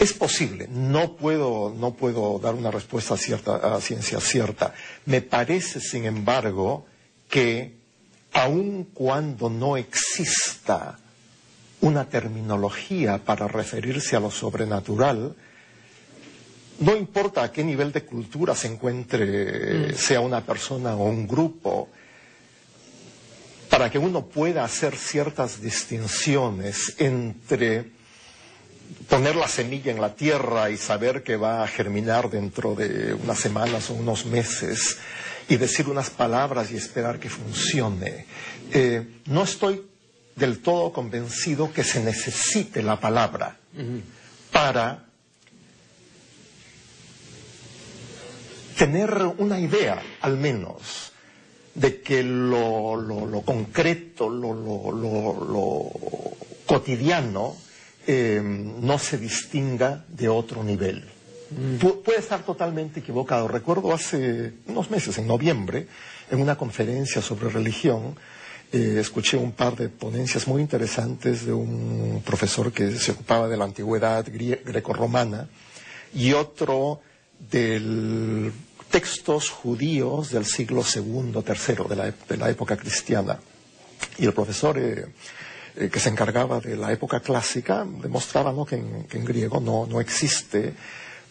Es 0.00 0.14
posible, 0.14 0.66
no 0.70 1.14
puedo, 1.14 1.74
no 1.76 1.92
puedo 1.92 2.38
dar 2.38 2.54
una 2.54 2.70
respuesta 2.70 3.18
cierta, 3.18 3.56
a 3.76 3.78
ciencia 3.82 4.18
cierta. 4.18 4.72
Me 5.04 5.20
parece, 5.20 5.78
sin 5.78 6.06
embargo, 6.06 6.86
que 7.28 7.74
aun 8.32 8.84
cuando 8.94 9.50
no 9.50 9.76
exista 9.76 10.98
una 11.82 12.06
terminología 12.08 13.18
para 13.18 13.46
referirse 13.46 14.16
a 14.16 14.20
lo 14.20 14.30
sobrenatural, 14.30 15.36
no 16.78 16.96
importa 16.96 17.42
a 17.42 17.52
qué 17.52 17.62
nivel 17.62 17.92
de 17.92 18.06
cultura 18.06 18.54
se 18.54 18.68
encuentre, 18.68 19.90
mm. 19.92 19.94
sea 19.96 20.20
una 20.20 20.40
persona 20.46 20.94
o 20.96 21.04
un 21.10 21.28
grupo, 21.28 21.90
para 23.68 23.90
que 23.90 23.98
uno 23.98 24.24
pueda 24.24 24.64
hacer 24.64 24.96
ciertas 24.96 25.60
distinciones 25.60 26.94
entre 26.96 27.99
poner 29.08 29.36
la 29.36 29.48
semilla 29.48 29.90
en 29.92 30.00
la 30.00 30.14
tierra 30.14 30.70
y 30.70 30.76
saber 30.76 31.22
que 31.22 31.36
va 31.36 31.62
a 31.62 31.68
germinar 31.68 32.30
dentro 32.30 32.74
de 32.74 33.14
unas 33.14 33.38
semanas 33.38 33.90
o 33.90 33.94
unos 33.94 34.26
meses, 34.26 34.98
y 35.48 35.56
decir 35.56 35.88
unas 35.88 36.10
palabras 36.10 36.70
y 36.70 36.76
esperar 36.76 37.18
que 37.18 37.28
funcione. 37.28 38.26
Eh, 38.72 39.20
no 39.26 39.42
estoy 39.42 39.82
del 40.36 40.60
todo 40.60 40.92
convencido 40.92 41.72
que 41.72 41.82
se 41.82 42.02
necesite 42.02 42.82
la 42.82 43.00
palabra 43.00 43.58
para 44.52 45.06
tener 48.78 49.12
una 49.38 49.58
idea, 49.60 50.00
al 50.22 50.36
menos, 50.38 51.12
de 51.74 52.00
que 52.00 52.22
lo, 52.22 53.42
concreto, 53.44 54.30
lo, 54.30 55.90
cotidiano, 56.64 57.56
eh, 58.06 58.40
no 58.42 58.98
se 58.98 59.18
distinga 59.18 60.04
de 60.08 60.28
otro 60.28 60.62
nivel 60.62 61.04
puede 62.04 62.18
estar 62.18 62.44
totalmente 62.44 63.00
equivocado. 63.00 63.48
Recuerdo 63.48 63.92
hace 63.92 64.54
unos 64.66 64.90
meses, 64.90 65.18
en 65.18 65.26
noviembre, 65.26 65.86
en 66.30 66.40
una 66.40 66.56
conferencia 66.56 67.20
sobre 67.20 67.48
religión, 67.48 68.16
eh, 68.72 68.98
escuché 69.00 69.36
un 69.36 69.52
par 69.52 69.74
de 69.74 69.88
ponencias 69.88 70.46
muy 70.46 70.62
interesantes 70.62 71.44
de 71.44 71.52
un 71.52 72.22
profesor 72.24 72.72
que 72.72 72.92
se 72.92 73.12
ocupaba 73.12 73.48
de 73.48 73.56
la 73.56 73.64
antigüedad 73.64 74.24
greco-romana 74.28 75.48
y 76.14 76.32
otro 76.32 77.00
de 77.50 78.52
textos 78.90 79.50
judíos 79.50 80.30
del 80.30 80.44
siglo 80.44 80.84
II, 80.84 81.32
III, 81.34 82.14
de 82.28 82.36
la, 82.36 82.50
época 82.50 82.76
cristiana. 82.76 83.40
Y 84.18 84.26
el 84.26 84.32
profesor 84.32 84.78
eh, 84.78 85.06
eh, 85.80 85.88
que 85.88 85.98
se 85.98 86.10
encargaba 86.10 86.60
de 86.60 86.76
la 86.76 86.92
época 86.92 87.20
clásica 87.20 87.84
demostraba 87.84 88.54
que, 88.66 88.76
en, 88.76 89.24
griego 89.24 89.60
no 89.60 90.00
existe 90.00 90.74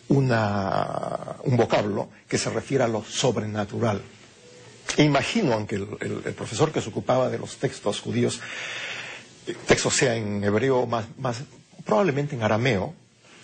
un 0.10 1.56
vocablo 1.56 2.10
que 2.28 2.38
se 2.38 2.50
refiere 2.50 2.84
a 2.84 2.88
lo 2.88 3.04
sobrenatural. 3.04 4.02
E 4.98 5.04
imagino, 5.04 5.54
aunque 5.54 5.76
el, 5.76 6.34
profesor 6.34 6.72
que 6.72 6.82
se 6.82 6.90
ocupaba 6.90 7.30
de 7.30 7.38
los 7.38 7.58
textos 7.58 8.00
judíos, 8.00 8.42
eh, 9.46 9.56
textos 9.68 9.94
sea 9.94 10.16
en 10.16 10.44
hebreo, 10.44 10.88
más, 10.88 11.06
probablemente 11.86 12.36
en 12.36 12.44
arameo, 12.44 12.94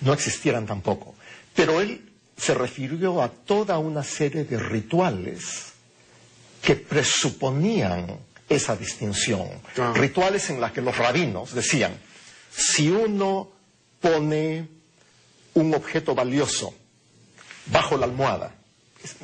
no 0.01 0.13
existieran 0.13 0.65
tampoco. 0.65 1.15
Pero 1.53 1.81
él 1.81 2.11
se 2.35 2.53
refirió 2.53 3.21
a 3.21 3.29
toda 3.29 3.77
una 3.77 4.03
serie 4.03 4.43
de 4.43 4.57
rituales 4.57 5.73
que 6.61 6.75
presuponían 6.75 8.17
esa 8.47 8.75
distinción. 8.75 9.49
Rituales 9.93 10.49
en 10.49 10.61
los 10.61 10.71
que 10.71 10.81
los 10.81 10.97
rabinos 10.97 11.53
decían, 11.53 11.97
si 12.51 12.89
uno 12.89 13.51
pone 13.99 14.67
un 15.55 15.73
objeto 15.73 16.13
valioso 16.13 16.73
bajo 17.67 17.97
la 17.97 18.05
almohada. 18.05 18.55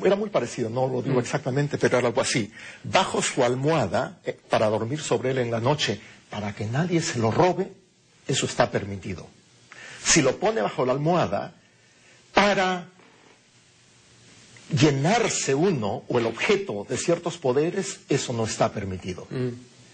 Era 0.02 0.16
muy 0.16 0.30
parecido, 0.30 0.70
no 0.70 0.88
lo 0.88 1.02
digo 1.02 1.16
mm. 1.16 1.20
exactamente, 1.20 1.78
pero 1.78 1.98
era 1.98 2.08
algo 2.08 2.20
así. 2.20 2.52
Bajo 2.84 3.22
su 3.22 3.44
almohada, 3.44 4.20
eh, 4.24 4.38
para 4.48 4.68
dormir 4.68 5.00
sobre 5.00 5.30
él 5.30 5.38
en 5.38 5.50
la 5.50 5.60
noche, 5.60 6.00
para 6.30 6.54
que 6.54 6.66
nadie 6.66 7.00
se 7.00 7.18
lo 7.18 7.30
robe, 7.30 7.72
eso 8.26 8.46
está 8.46 8.70
permitido. 8.70 9.26
Si 10.04 10.22
lo 10.22 10.38
pone 10.38 10.62
bajo 10.62 10.86
la 10.86 10.92
almohada, 10.92 11.54
para 12.32 12.88
llenarse 14.72 15.54
uno 15.54 16.04
o 16.08 16.18
el 16.18 16.26
objeto 16.26 16.86
de 16.88 16.96
ciertos 16.96 17.38
poderes, 17.38 18.00
eso 18.08 18.32
no 18.32 18.44
está 18.44 18.72
permitido. 18.72 19.26
Mm. 19.30 19.48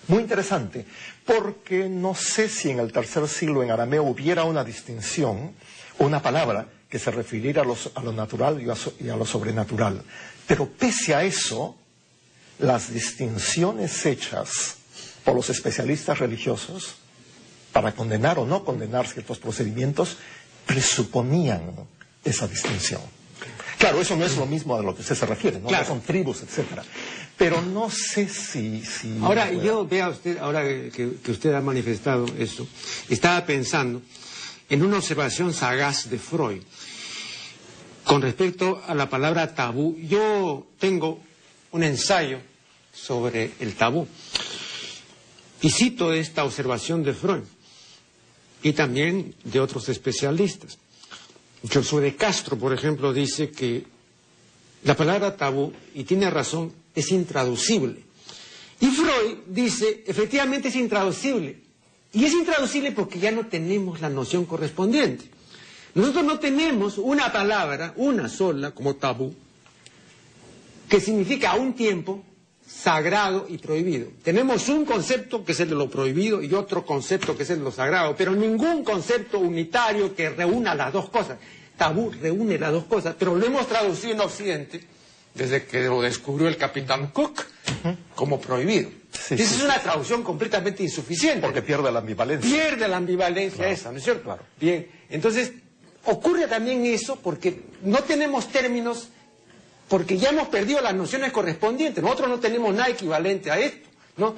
Muy 0.08 0.22
interesante, 0.22 0.86
porque 1.26 1.88
no 1.88 2.14
sé 2.14 2.48
si 2.48 2.70
en 2.70 2.80
el 2.80 2.92
tercer 2.92 3.28
siglo 3.28 3.62
en 3.62 3.70
arameo 3.70 4.04
hubiera 4.04 4.44
una 4.44 4.64
distinción 4.64 5.52
una 5.98 6.22
palabra 6.22 6.66
que 6.88 6.98
se 6.98 7.10
refiriera 7.10 7.62
a, 7.62 8.02
lo 8.02 8.12
natural 8.12 8.62
y 8.62 9.08
a, 9.08 9.16
lo 9.16 9.26
sobrenatural. 9.26 10.02
Pero 10.46 10.68
pese 10.68 11.14
a 11.14 11.22
eso, 11.24 11.76
las 12.58 12.92
distinciones 12.92 14.06
hechas 14.06 14.76
por 15.24 15.34
los 15.34 15.50
especialistas 15.50 16.18
religiosos 16.18 16.94
para 17.72 17.92
condenar 17.92 18.38
o 18.38 18.46
no 18.46 18.64
condenar 18.64 19.06
ciertos 19.06 19.38
procedimientos 19.38 20.16
presuponían 20.64 21.74
esa 22.24 22.48
distinción. 22.48 23.02
Claro, 23.78 24.00
eso 24.00 24.16
no 24.16 24.24
es 24.24 24.36
lo 24.36 24.46
mismo 24.46 24.74
a 24.74 24.82
lo 24.82 24.94
que 24.94 25.02
usted 25.02 25.14
se 25.14 25.26
refiere, 25.26 25.60
¿no? 25.60 25.70
Son 25.84 26.00
tribus, 26.00 26.42
etcétera. 26.42 26.84
Pero 27.36 27.62
no 27.62 27.88
sé 27.90 28.28
si... 28.28 28.82
ahora, 29.22 29.52
yo 29.52 29.86
vea 29.86 30.08
usted, 30.08 30.38
ahora 30.38 30.62
que, 30.64 30.90
que, 31.22 31.30
usted 31.30 31.54
ha 31.54 31.60
manifestado 31.60 32.26
eso, 32.38 32.66
estaba 33.08 33.46
pensando 33.46 34.02
en 34.68 34.82
una 34.82 34.96
observación 34.96 35.54
sagaz 35.54 36.10
de 36.10 36.18
Freud 36.18 36.62
con 38.02 38.20
respecto 38.20 38.82
a 38.86 38.94
la 38.94 39.08
palabra 39.08 39.54
tabú. 39.54 39.96
Yo 40.00 40.66
tengo 40.80 41.20
un 41.70 41.84
ensayo 41.84 42.40
sobre 42.92 43.52
el 43.60 43.74
tabú 43.74 44.08
y 45.60 45.70
cito 45.70 46.12
esta 46.12 46.44
observación 46.44 47.02
de 47.02 47.14
Freud 47.14 47.44
y 48.62 48.72
también 48.72 49.34
de 49.44 49.60
otros 49.60 49.88
especialistas. 49.88 50.78
Josué 51.66 52.02
de 52.02 52.16
Castro, 52.16 52.56
por 52.56 52.72
ejemplo, 52.72 53.12
dice 53.12 53.50
que 53.50 53.84
la 54.84 54.96
palabra 54.96 55.36
tabú, 55.36 55.72
y 55.94 56.04
tiene 56.04 56.30
razón, 56.30 56.72
es 56.94 57.10
intraducible. 57.10 58.02
Y 58.80 58.86
Freud 58.86 59.38
dice, 59.48 60.04
efectivamente 60.06 60.68
es 60.68 60.76
intraducible. 60.76 61.58
Y 62.12 62.24
es 62.24 62.32
intraducible 62.32 62.92
porque 62.92 63.18
ya 63.18 63.32
no 63.32 63.46
tenemos 63.46 64.00
la 64.00 64.08
noción 64.08 64.44
correspondiente. 64.44 65.24
Nosotros 65.94 66.24
no 66.24 66.38
tenemos 66.38 66.96
una 66.96 67.32
palabra, 67.32 67.92
una 67.96 68.28
sola, 68.28 68.70
como 68.70 68.94
tabú, 68.96 69.34
que 70.88 71.00
significa 71.00 71.50
a 71.52 71.56
un 71.56 71.74
tiempo 71.74 72.22
sagrado 72.68 73.46
y 73.48 73.58
prohibido. 73.58 74.08
Tenemos 74.22 74.68
un 74.68 74.84
concepto 74.84 75.44
que 75.44 75.52
es 75.52 75.60
el 75.60 75.70
de 75.70 75.74
lo 75.74 75.88
prohibido 75.88 76.42
y 76.42 76.52
otro 76.52 76.84
concepto 76.84 77.36
que 77.36 77.44
es 77.44 77.50
el 77.50 77.58
de 77.58 77.64
lo 77.64 77.72
sagrado, 77.72 78.14
pero 78.16 78.32
ningún 78.32 78.84
concepto 78.84 79.38
unitario 79.38 80.14
que 80.14 80.28
reúna 80.30 80.74
las 80.74 80.92
dos 80.92 81.08
cosas. 81.08 81.38
Tabú 81.76 82.10
reúne 82.10 82.58
las 82.58 82.72
dos 82.72 82.84
cosas, 82.84 83.14
pero 83.18 83.34
lo 83.34 83.46
hemos 83.46 83.66
traducido 83.66 84.12
en 84.12 84.20
Occidente 84.20 84.84
desde 85.34 85.64
que 85.64 85.84
lo 85.84 86.02
descubrió 86.02 86.48
el 86.48 86.56
capitán 86.56 87.10
Cook 87.12 87.44
como 88.14 88.40
prohibido. 88.40 88.90
Esa 89.30 89.34
es 89.34 89.62
una 89.62 89.78
traducción 89.78 90.22
completamente 90.22 90.82
insuficiente. 90.82 91.40
Porque 91.40 91.62
pierde 91.62 91.90
la 91.90 92.00
ambivalencia. 92.00 92.50
Pierde 92.50 92.88
la 92.88 92.96
ambivalencia 92.96 93.68
esa, 93.68 93.90
¿no 93.92 93.98
es 93.98 94.04
cierto? 94.04 94.24
Claro. 94.24 94.42
Bien, 94.60 94.88
entonces 95.08 95.52
ocurre 96.04 96.48
también 96.48 96.84
eso 96.84 97.16
porque 97.16 97.62
no 97.82 97.98
tenemos 97.98 98.48
términos 98.48 99.08
porque 99.88 100.18
ya 100.18 100.30
hemos 100.30 100.48
perdido 100.48 100.80
las 100.80 100.94
nociones 100.94 101.32
correspondientes. 101.32 102.02
Nosotros 102.02 102.28
no 102.28 102.38
tenemos 102.38 102.74
nada 102.74 102.90
equivalente 102.90 103.50
a 103.50 103.58
esto, 103.58 103.88
¿no? 104.16 104.34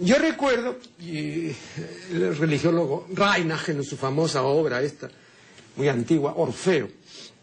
Yo 0.00 0.18
recuerdo, 0.18 0.78
y 0.98 1.54
el 2.10 2.36
religiólogo 2.36 3.06
Reinach 3.12 3.68
en 3.68 3.84
su 3.84 3.96
famosa 3.96 4.42
obra 4.42 4.82
esta, 4.82 5.08
muy 5.76 5.88
antigua, 5.88 6.34
Orfeo, 6.36 6.88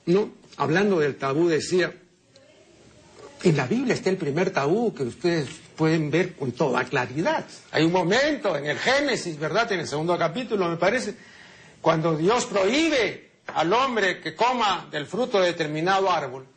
¿no? 0.08 0.32
Hablando 0.58 1.00
del 1.00 1.16
tabú 1.16 1.48
decía, 1.48 1.94
en 3.44 3.58
la 3.58 3.68
Biblia 3.68 3.94
está 3.94 4.10
el 4.10 4.18
primer 4.18 4.52
tabú 4.52 4.94
que 4.94 5.04
ustedes 5.04 5.48
pueden 5.78 6.12
ver 6.12 6.34
con 6.36 6.52
toda 6.52 6.84
claridad. 6.84 7.46
Hay 7.72 7.86
un 7.86 7.92
momento 7.94 8.58
en 8.58 8.66
el 8.66 8.78
Génesis, 8.78 9.40
¿verdad? 9.40 9.72
En 9.72 9.80
el 9.80 9.88
segundo 9.88 10.18
capítulo, 10.18 10.68
me 10.68 10.76
parece, 10.76 11.16
cuando 11.80 12.18
Dios 12.18 12.46
prohíbe 12.48 13.32
al 13.48 13.72
hombre 13.72 14.20
que 14.20 14.36
coma 14.36 14.90
del 14.92 15.06
fruto 15.06 15.40
de 15.40 15.48
determinado 15.48 16.12
árbol 16.12 16.51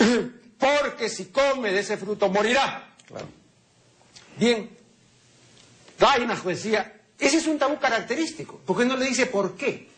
porque 0.58 1.08
si 1.08 1.26
come 1.26 1.72
de 1.72 1.80
ese 1.80 1.96
fruto 1.96 2.28
morirá. 2.28 2.94
Bien, 4.36 4.70
Reinach 5.98 6.42
decía, 6.44 7.00
ese 7.18 7.38
es 7.38 7.46
un 7.46 7.58
tabú 7.58 7.78
característico, 7.78 8.60
porque 8.64 8.84
no 8.84 8.96
le 8.96 9.06
dice 9.06 9.26
por 9.26 9.56
qué. 9.56 9.88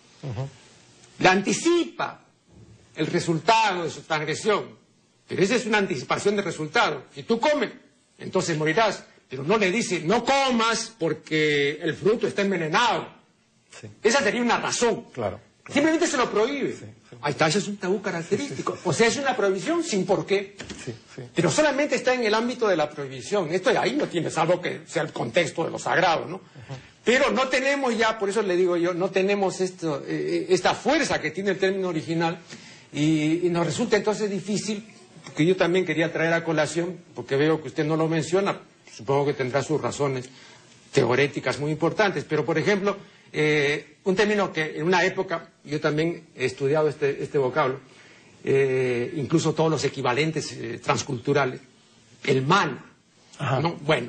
Le 1.19 1.29
anticipa 1.29 2.21
el 2.97 3.07
resultado 3.07 3.85
de 3.85 3.91
su 3.91 4.03
transgresión, 4.03 4.77
pero 5.29 5.43
esa 5.43 5.55
es 5.55 5.67
una 5.67 5.79
anticipación 5.79 6.37
de 6.37 6.43
resultado. 6.43 7.05
Si 7.15 7.23
tú 7.23 7.39
comes, 7.39 7.71
entonces 8.19 8.57
morirás, 8.57 9.05
pero 9.29 9.45
no 9.45 9.57
le 9.57 9.71
dice, 9.71 10.01
no 10.01 10.25
comas 10.25 10.93
porque 10.99 11.79
el 11.81 11.95
fruto 11.95 12.27
está 12.27 12.43
envenenado. 12.43 13.09
Esa 14.03 14.21
sería 14.21 14.43
una 14.43 14.59
razón. 14.59 15.07
Claro. 15.13 15.41
Simplemente 15.69 16.07
se 16.07 16.17
lo 16.17 16.31
prohíbe. 16.31 16.77
Ahí 17.21 17.33
está, 17.33 17.47
ese 17.47 17.59
es 17.59 17.69
un 17.69 17.77
tabú 17.77 18.01
característico. 18.01 18.79
O 18.85 18.93
sea, 18.93 19.07
es 19.07 19.17
una 19.17 19.37
prohibición 19.37 19.83
sin 19.83 20.07
por 20.07 20.25
qué. 20.25 20.57
Pero 21.35 21.51
solamente 21.51 21.97
está 21.97 22.15
en 22.15 22.25
el 22.25 22.35
ámbito 22.35 22.67
de 22.67 22.77
la 22.77 22.89
prohibición. 22.89 23.53
Esto 23.53 23.71
de 23.71 23.79
ahí 23.79 23.95
no 23.95 24.09
tiene, 24.09 24.31
salvo 24.31 24.61
que 24.61 24.83
sea 24.87 25.03
el 25.03 25.13
contexto 25.13 25.65
de 25.65 25.71
lo 25.71 25.79
sagrado, 25.79 26.27
¿no? 26.27 26.41
Pero 27.05 27.31
no 27.31 27.49
tenemos 27.49 27.97
ya, 27.97 28.19
por 28.19 28.29
eso 28.29 28.43
le 28.43 28.57
digo 28.57 28.77
yo, 28.77 28.95
no 28.95 29.11
tenemos 29.11 29.61
esto, 29.61 30.03
eh, 30.07 30.47
esta 30.51 30.75
fuerza 30.75 31.21
que 31.21 31.33
tiene 31.33 31.51
el 31.51 31.59
término 31.59 31.89
original 31.89 32.39
y, 32.93 33.49
nos 33.51 33.67
resulta 33.67 33.97
entonces 33.97 34.31
difícil, 34.31 34.87
porque 35.25 35.45
yo 35.45 35.57
también 35.57 35.85
quería 35.85 36.13
traer 36.13 36.33
a 36.33 36.45
colación, 36.45 36.99
porque 37.15 37.37
veo 37.37 37.61
que 37.61 37.69
usted 37.69 37.85
no 37.85 37.97
lo 37.97 38.07
menciona, 38.07 38.61
supongo 38.95 39.27
que 39.27 39.33
tendrá 39.33 39.63
sus 39.63 39.81
razones 39.81 40.29
teoréticas 40.93 41.59
muy 41.59 41.73
importantes, 41.73 42.25
pero 42.29 42.45
por 42.45 42.57
ejemplo, 42.57 42.97
eh, 43.33 43.97
un 44.05 44.15
término 44.15 44.53
que 44.53 44.77
en 44.77 44.85
una 44.85 45.05
época, 45.05 45.51
yo 45.65 45.81
también 45.81 46.27
he 46.37 46.45
estudiado 46.45 46.89
este, 46.89 47.23
este 47.23 47.39
vocablo, 47.39 47.81
eh, 48.45 49.13
incluso 49.17 49.55
todos 49.55 49.71
los 49.71 49.85
equivalentes 49.85 50.53
eh, 50.53 50.81
transculturales, 50.83 51.61
el 52.25 52.43
mal, 52.47 52.79
¿no? 53.61 53.77
Bueno, 53.83 54.09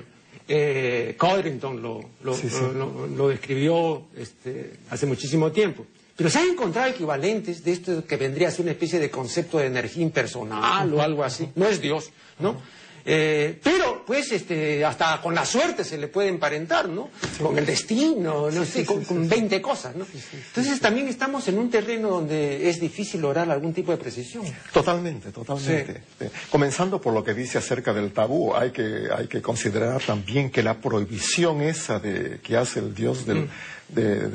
Codrington 1.17 1.81
lo, 1.81 2.01
lo, 2.23 3.27
describió 3.29 4.07
este, 4.15 4.73
hace 4.89 5.05
muchísimo 5.05 5.51
tiempo. 5.51 5.85
Pero 6.15 6.29
se 6.29 6.39
han 6.39 6.49
encontrado 6.49 6.89
equivalentes 6.89 7.63
de 7.63 7.71
esto 7.71 8.05
que 8.05 8.17
vendría 8.17 8.49
a 8.49 8.51
ser 8.51 8.61
una 8.61 8.71
especie 8.71 8.99
de 8.99 9.09
concepto 9.09 9.57
de 9.57 9.65
energía 9.67 10.03
impersonal 10.03 10.93
o 10.93 11.01
algo 11.01 11.23
así. 11.23 11.49
No 11.55 11.65
es 11.67 11.81
Dios, 11.81 12.11
¿no? 12.39 12.61
Eh, 13.05 13.59
pero, 13.61 14.03
pues, 14.05 14.31
este, 14.31 14.85
hasta 14.85 15.21
con 15.21 15.35
la 15.35 15.45
suerte 15.45 15.83
se 15.83 15.97
le 15.97 16.07
puede 16.07 16.29
emparentar, 16.29 16.87
¿no? 16.87 17.09
Con 17.41 17.57
el 17.57 17.65
destino, 17.65 18.49
no 18.49 18.63
sé, 18.65 18.85
con, 18.85 19.03
con, 19.03 19.27
20 19.27 19.61
cosas, 19.61 19.95
¿no? 19.95 20.05
Entonces 20.47 20.79
también 20.79 21.09
estamos 21.09 21.45
en 21.49 21.59
un 21.59 21.69
terreno 21.69 22.09
donde 22.09 22.69
es 22.69 22.79
difícil 22.79 23.19
lograr 23.19 23.49
algún 23.51 23.73
tipo 23.73 23.91
de 23.91 23.97
precisión. 23.97 24.45
Totalmente, 24.71 25.31
totalmente. 25.31 26.03
Comenzando 26.49 27.01
por 27.01 27.13
lo 27.13 27.23
que 27.23 27.33
dice 27.33 27.57
acerca 27.57 27.93
del 27.93 28.13
tabú, 28.13 28.55
hay 28.55 28.71
que, 28.71 29.09
hay 29.15 29.27
que 29.27 29.41
considerar 29.41 30.01
también 30.01 30.49
que 30.49 30.63
la 30.63 30.79
prohibición 30.79 31.61
esa 31.61 31.99
de, 31.99 32.39
que 32.41 32.55
hace 32.55 32.79
el 32.79 32.95
Dios 32.95 33.25
del, 33.25 33.39
mm. 33.39 33.49
de, 33.89 34.29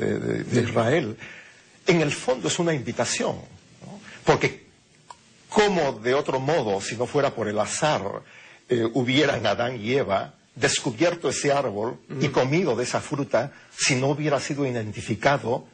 de, 0.45 0.61
Israel, 0.61 1.17
en 1.87 2.03
el 2.03 2.13
fondo 2.13 2.49
es 2.49 2.59
una 2.59 2.75
invitación, 2.75 3.37
¿no? 3.87 3.99
Porque, 4.25 4.67
¿cómo 5.49 5.93
de 5.93 6.13
otro 6.13 6.39
modo, 6.39 6.83
si 6.83 6.97
no 6.97 7.07
fuera 7.07 7.35
por 7.35 7.49
el 7.49 7.59
azar, 7.59 8.03
eh, 8.69 8.89
hubieran 8.95 9.47
Adán 9.47 9.81
y 9.81 9.95
Eva 9.95 10.35
descubierto 10.55 11.29
ese 11.29 11.53
árbol 11.53 11.99
y 12.21 12.29
comido 12.29 12.75
de 12.75 12.83
esa 12.83 13.01
fruta 13.01 13.53
si 13.77 13.95
no 13.95 14.09
hubiera 14.09 14.41
sido 14.41 14.67
identificado 14.67 15.67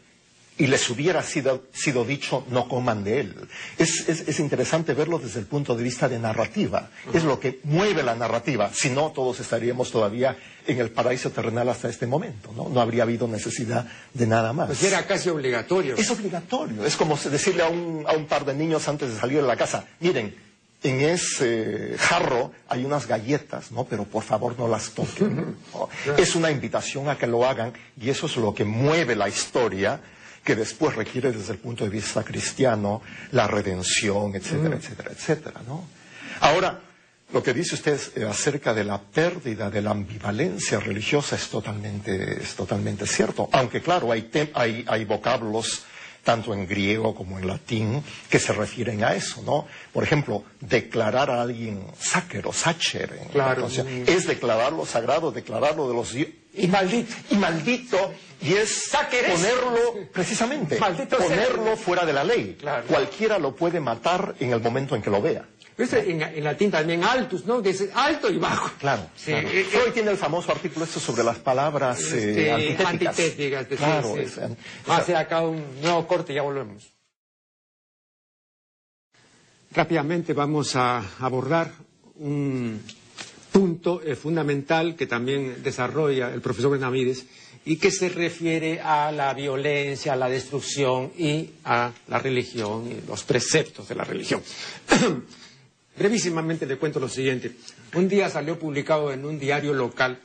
y 0.56 0.68
les 0.68 0.88
hubiera 0.88 1.22
sido, 1.22 2.04
dicho 2.04 2.44
no 2.50 2.68
coman 2.68 3.02
de 3.02 3.20
él. 3.20 3.34
Es, 3.76 4.38
interesante 4.38 4.94
verlo 4.94 5.18
desde 5.18 5.40
el 5.40 5.46
punto 5.46 5.74
de 5.74 5.82
vista 5.82 6.08
de 6.08 6.18
narrativa. 6.18 6.90
Es 7.12 7.24
lo 7.24 7.40
que 7.40 7.60
mueve 7.64 8.02
la 8.02 8.14
narrativa. 8.14 8.70
Si 8.72 8.90
no, 8.90 9.10
todos 9.10 9.40
estaríamos 9.40 9.90
todavía 9.90 10.36
en 10.66 10.78
el 10.78 10.90
paraíso 10.90 11.30
terrenal 11.30 11.68
hasta 11.68 11.88
este 11.88 12.06
momento. 12.06 12.52
No, 12.54 12.68
no 12.68 12.80
habría 12.80 13.02
habido 13.02 13.26
necesidad 13.26 13.86
de 14.12 14.26
nada 14.26 14.52
más. 14.52 14.68
Pues 14.68 14.84
era 14.84 15.04
casi 15.06 15.28
obligatorio. 15.28 15.96
Es 15.96 16.10
obligatorio. 16.10 16.84
Es 16.84 16.94
como 16.94 17.16
decirle 17.16 17.64
a 17.64 17.68
un, 17.68 18.04
a 18.06 18.12
un 18.12 18.26
par 18.26 18.44
de 18.44 18.54
niños 18.54 18.86
antes 18.86 19.12
de 19.12 19.18
salir 19.18 19.38
de 19.38 19.48
la 19.48 19.56
casa, 19.56 19.86
miren, 19.98 20.34
en 20.84 21.00
ese 21.00 21.96
jarro 21.98 22.52
hay 22.68 22.84
unas 22.84 23.08
galletas, 23.08 23.72
¿no? 23.72 23.84
Pero 23.84 24.04
por 24.04 24.22
favor 24.22 24.56
no 24.58 24.68
las 24.68 24.90
toquen. 24.90 25.56
Es 26.18 26.36
una 26.36 26.50
invitación 26.50 27.08
a 27.08 27.16
que 27.16 27.26
lo 27.26 27.44
hagan 27.44 27.72
y 28.00 28.10
eso 28.10 28.26
es 28.26 28.36
lo 28.36 28.54
que 28.54 28.64
mueve 28.64 29.16
la 29.16 29.28
historia 29.28 30.00
que 30.44 30.54
después 30.54 30.94
requiere 30.94 31.32
desde 31.32 31.54
el 31.54 31.58
punto 31.58 31.84
de 31.84 31.90
vista 31.90 32.22
cristiano 32.22 33.00
la 33.32 33.46
redención, 33.46 34.36
etcétera, 34.36 34.76
etcétera, 34.76 35.10
etcétera, 35.12 35.62
¿no? 35.66 35.86
Ahora, 36.40 36.80
lo 37.32 37.42
que 37.42 37.54
dice 37.54 37.76
usted 37.76 37.98
eh, 38.16 38.24
acerca 38.24 38.74
de 38.74 38.84
la 38.84 39.00
pérdida 39.00 39.70
de 39.70 39.80
la 39.80 39.92
ambivalencia 39.92 40.78
religiosa 40.80 41.36
es 41.36 41.48
totalmente, 41.48 42.42
es 42.42 42.54
totalmente 42.54 43.06
cierto. 43.06 43.48
Aunque 43.52 43.80
claro, 43.80 44.12
hay, 44.12 44.30
hay, 44.52 44.84
hay 44.86 45.04
vocablos 45.06 45.84
tanto 46.24 46.52
en 46.54 46.66
griego 46.66 47.14
como 47.14 47.38
en 47.38 47.46
latín, 47.46 48.02
que 48.28 48.38
se 48.38 48.52
refieren 48.52 49.04
a 49.04 49.14
eso, 49.14 49.42
¿no? 49.42 49.66
Por 49.92 50.02
ejemplo, 50.02 50.44
declarar 50.60 51.30
a 51.30 51.42
alguien 51.42 51.86
sáquero, 51.98 52.52
sacher, 52.52 53.20
claro. 53.30 53.68
es 53.68 54.26
declararlo 54.26 54.86
sagrado, 54.86 55.30
declararlo 55.30 55.86
de 55.88 55.94
los 55.94 56.14
y 56.56 56.68
maldito. 56.68 57.14
Y 57.30 57.36
maldito, 57.36 58.12
y 58.40 58.54
es 58.54 58.90
ponerlo, 58.90 60.08
precisamente, 60.12 60.76
ponerlo 60.76 61.76
fuera 61.76 62.04
de 62.06 62.12
la 62.12 62.24
ley. 62.24 62.56
Cualquiera 62.88 63.38
lo 63.38 63.54
puede 63.54 63.80
matar 63.80 64.34
en 64.38 64.52
el 64.52 64.60
momento 64.60 64.94
en 64.94 65.02
que 65.02 65.10
lo 65.10 65.20
vea. 65.20 65.44
En, 65.76 66.44
latín 66.44 66.70
también 66.70 67.02
altus, 67.02 67.44
¿no? 67.46 67.60
Dice 67.60 67.90
alto 67.94 68.30
y 68.30 68.38
bajo. 68.38 68.70
Claro. 68.78 69.08
Sí, 69.16 69.32
eh, 69.32 69.66
Freud 69.68 69.92
tiene 69.92 70.12
el 70.12 70.16
famoso 70.16 70.52
artículo 70.52 70.84
esto 70.84 71.00
sobre 71.00 71.24
las 71.24 71.38
palabras 71.38 72.00
eh, 72.12 72.70
este, 72.70 72.84
antitéticas. 72.84 73.66
claro. 73.66 74.16
Es, 74.16 74.38
Va 74.38 74.96
a 74.96 74.98
hacer 74.98 75.16
acá 75.16 75.40
un 75.40 75.64
nuevo 75.82 76.06
corte 76.06 76.32
y 76.32 76.36
ya 76.36 76.42
volvemos. 76.42 76.92
Rápidamente 79.72 80.32
vamos 80.32 80.76
a 80.76 81.02
abordar 81.18 81.72
un 82.16 82.80
punto 83.50 84.00
eh, 84.00 84.14
fundamental 84.14 84.94
que 84.94 85.08
también 85.08 85.60
desarrolla 85.64 86.32
el 86.32 86.40
profesor 86.40 86.70
Benavides 86.70 87.26
y 87.64 87.78
que 87.78 87.90
se 87.90 88.08
refiere 88.08 88.80
a 88.80 89.10
la 89.10 89.34
violencia, 89.34 90.12
a 90.12 90.16
la 90.16 90.28
destrucción 90.28 91.12
y 91.18 91.50
a 91.64 91.90
la 92.06 92.18
religión 92.20 92.88
y 92.88 93.06
los 93.08 93.24
preceptos 93.24 93.88
de 93.88 93.94
la 93.96 94.04
religión. 94.04 94.40
Brevísimamente 95.96 96.66
le 96.66 96.76
cuento 96.76 96.98
lo 97.00 97.08
siguiente. 97.08 97.52
Un 97.94 98.08
día 98.08 98.28
salió 98.28 98.58
publicado 98.58 99.12
en 99.12 99.24
un 99.24 99.38
diario 99.38 99.72
local 99.72 100.18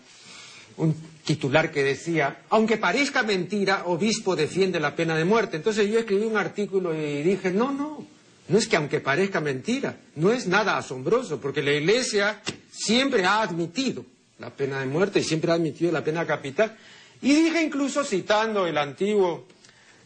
un 0.80 0.96
titular 1.26 1.72
que 1.72 1.84
decía, 1.84 2.42
aunque 2.50 2.78
parezca 2.78 3.22
mentira, 3.24 3.84
obispo 3.86 4.36
defiende 4.36 4.80
la 4.80 4.96
pena 4.96 5.16
de 5.16 5.26
muerte. 5.26 5.58
Entonces 5.58 5.90
yo 5.90 6.00
escribí 6.00 6.24
un 6.24 6.38
artículo 6.38 6.96
y 6.96 7.22
dije, 7.22 7.52
no, 7.52 7.72
no, 7.72 8.08
no 8.48 8.58
es 8.58 8.68
que 8.68 8.78
aunque 8.78 9.00
parezca 9.00 9.42
mentira, 9.42 9.98
no 10.16 10.32
es 10.32 10.48
nada 10.48 10.78
asombroso, 10.78 11.40
porque 11.40 11.62
la 11.62 11.74
Iglesia 11.74 12.42
siempre 12.72 13.26
ha 13.26 13.42
admitido 13.42 14.06
la 14.40 14.50
pena 14.50 14.80
de 14.80 14.86
muerte 14.86 15.20
y 15.20 15.24
siempre 15.24 15.52
ha 15.52 15.56
admitido 15.56 15.92
la 15.92 16.04
pena 16.04 16.26
capital. 16.26 16.76
Y 17.22 17.34
dije 17.34 17.62
incluso 17.62 18.04
citando 18.04 18.66
el 18.66 18.78
antiguo 18.78 19.46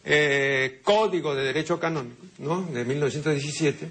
eh, 0.04 0.82
Código 0.84 1.36
de 1.36 1.46
Derecho 1.46 1.80
Canónico, 1.80 2.26
¿no? 2.40 2.64
de 2.66 2.84
1917, 2.84 3.88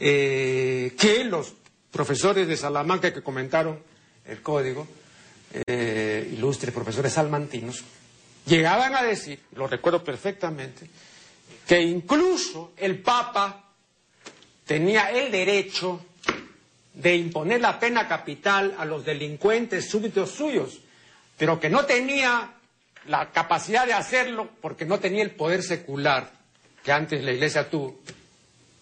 eh, 0.00 0.94
que 0.98 1.24
los 1.24 1.52
profesores 1.90 2.48
de 2.48 2.56
Salamanca 2.56 3.12
que 3.12 3.22
comentaron 3.22 3.78
el 4.24 4.40
código, 4.40 4.86
eh, 5.66 6.30
ilustres 6.32 6.72
profesores 6.72 7.12
salmantinos, 7.12 7.84
llegaban 8.46 8.94
a 8.94 9.02
decir, 9.02 9.40
lo 9.54 9.66
recuerdo 9.66 10.02
perfectamente, 10.02 10.88
que 11.66 11.80
incluso 11.82 12.72
el 12.76 13.00
Papa 13.00 13.70
tenía 14.64 15.10
el 15.10 15.30
derecho 15.30 16.06
de 16.94 17.16
imponer 17.16 17.60
la 17.60 17.78
pena 17.78 18.08
capital 18.08 18.74
a 18.78 18.84
los 18.84 19.04
delincuentes 19.04 19.88
súbditos 19.88 20.30
suyos, 20.30 20.80
pero 21.36 21.60
que 21.60 21.70
no 21.70 21.84
tenía 21.84 22.54
la 23.06 23.30
capacidad 23.30 23.86
de 23.86 23.92
hacerlo 23.92 24.48
porque 24.60 24.84
no 24.84 24.98
tenía 24.98 25.22
el 25.22 25.30
poder 25.32 25.62
secular 25.62 26.32
que 26.82 26.92
antes 26.92 27.22
la 27.22 27.32
Iglesia 27.32 27.68
tuvo. 27.68 28.00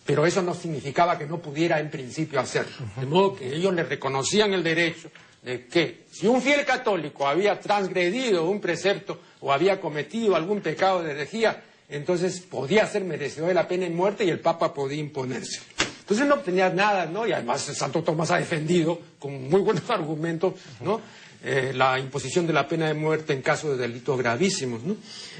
Pero 0.09 0.25
eso 0.25 0.41
no 0.41 0.55
significaba 0.55 1.19
que 1.19 1.27
no 1.27 1.37
pudiera 1.37 1.79
en 1.79 1.91
principio 1.91 2.41
hacerlo. 2.41 2.73
De 2.97 3.05
modo 3.05 3.37
que 3.37 3.55
ellos 3.55 3.75
le 3.75 3.83
reconocían 3.83 4.55
el 4.55 4.63
derecho 4.63 5.11
de 5.43 5.67
que 5.67 6.07
si 6.11 6.27
un 6.27 6.41
fiel 6.41 6.65
católico 6.65 7.29
había 7.29 7.61
transgredido 7.61 8.49
un 8.49 8.59
precepto 8.59 9.21
o 9.41 9.53
había 9.53 9.83
cometido 9.83 10.35
algún 10.35 10.63
pecado 10.63 11.03
de 11.03 11.11
herejía, 11.11 11.63
entonces 11.91 12.41
podía 12.41 12.87
ser 12.87 13.05
merecedor 13.05 13.49
de 13.49 13.55
la 13.55 13.69
pena 13.69 13.85
de 13.85 13.91
muerte 13.91 14.25
y 14.25 14.31
el 14.31 14.41
Papa 14.41 14.73
podía 14.73 14.99
imponerse. 14.99 15.61
Entonces 16.01 16.27
no 16.27 16.39
tenía 16.39 16.71
nada, 16.71 17.05
¿no? 17.05 17.27
Y 17.27 17.33
además 17.33 17.61
Santo 17.61 18.03
Tomás 18.03 18.31
ha 18.31 18.39
defendido 18.39 18.99
con 19.19 19.51
muy 19.51 19.61
buenos 19.61 19.91
argumentos, 19.91 20.55
¿no? 20.81 21.03
Eh, 21.45 21.72
la 21.72 22.01
imposición 22.01 22.49
de 22.49 22.53
la 22.53 22.66
pena 22.66 22.89
de 22.89 22.95
muerte 22.95 23.32
en 23.32 23.43
caso 23.43 23.70
de 23.70 23.76
delitos 23.76 24.18
gravísimos, 24.18 24.82
¿no? 24.82 24.97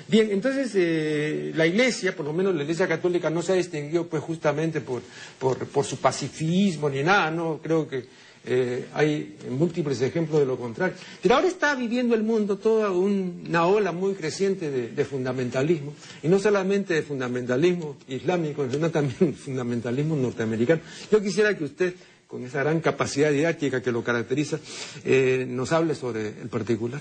Bien, 0.07 0.31
entonces 0.31 0.71
eh, 0.77 1.53
la 1.57 1.67
Iglesia, 1.67 2.15
por 2.15 2.25
lo 2.25 2.33
menos 2.33 2.55
la 2.55 2.63
Iglesia 2.63 2.87
Católica, 2.87 3.31
no 3.31 3.43
se 3.43 3.53
ha 3.53 3.57
distinguido, 3.57 4.07
pues, 4.07 4.23
justamente 4.23 4.81
por, 4.81 5.03
por 5.41 5.85
su 5.85 5.97
pacifismo 5.97 6.89
ni 6.89 7.03
nada, 7.03 7.33
¿no? 7.33 7.59
Creo 7.61 7.89
que 7.89 8.07
eh, 8.51 8.87
hay 8.95 9.37
múltiples 9.51 10.01
ejemplos 10.01 10.41
de 10.41 10.47
lo 10.47 10.57
contrario. 10.57 10.95
Pero 11.21 11.35
ahora 11.35 11.49
está 11.49 11.75
viviendo 11.75 12.15
el 12.15 12.23
mundo 12.23 12.57
toda 12.57 12.91
una 12.91 13.67
ola 13.67 13.93
muy 13.93 14.15
creciente 14.15 14.71
de, 14.71 15.05
fundamentalismo, 15.05 15.93
y 16.23 16.29
no 16.29 16.39
solamente 16.39 16.95
de 16.95 17.03
fundamentalismo 17.03 17.97
islámico, 18.09 18.67
sino 18.71 18.91
también 18.91 19.35
fundamentalismo 19.45 20.17
norteamericano. 20.17 20.81
Yo 21.11 21.23
quisiera 21.23 21.57
que 21.57 21.65
usted, 21.65 21.95
con 22.29 22.45
esa 22.45 22.61
gran 22.61 22.81
capacidad 22.81 23.31
didáctica 23.31 23.81
que 23.81 23.91
lo 23.91 24.05
caracteriza, 24.05 24.59
eh, 25.03 25.47
nos 25.49 25.73
hable 25.73 25.95
sobre 25.95 26.29
el 26.29 26.51
particular. 26.51 27.01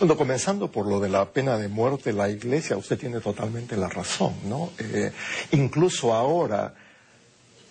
Bueno, 0.00 0.16
comenzando 0.16 0.72
por 0.72 0.86
lo 0.86 0.98
de 0.98 1.10
la 1.10 1.30
pena 1.30 1.58
de 1.58 1.68
muerte, 1.68 2.14
la 2.14 2.30
Iglesia, 2.30 2.78
usted 2.78 2.98
tiene 2.98 3.20
totalmente 3.20 3.76
la 3.76 3.90
razón, 3.90 4.32
¿no? 4.48 4.72
Eh, 4.78 5.12
incluso 5.52 6.12
ahora 6.14 6.74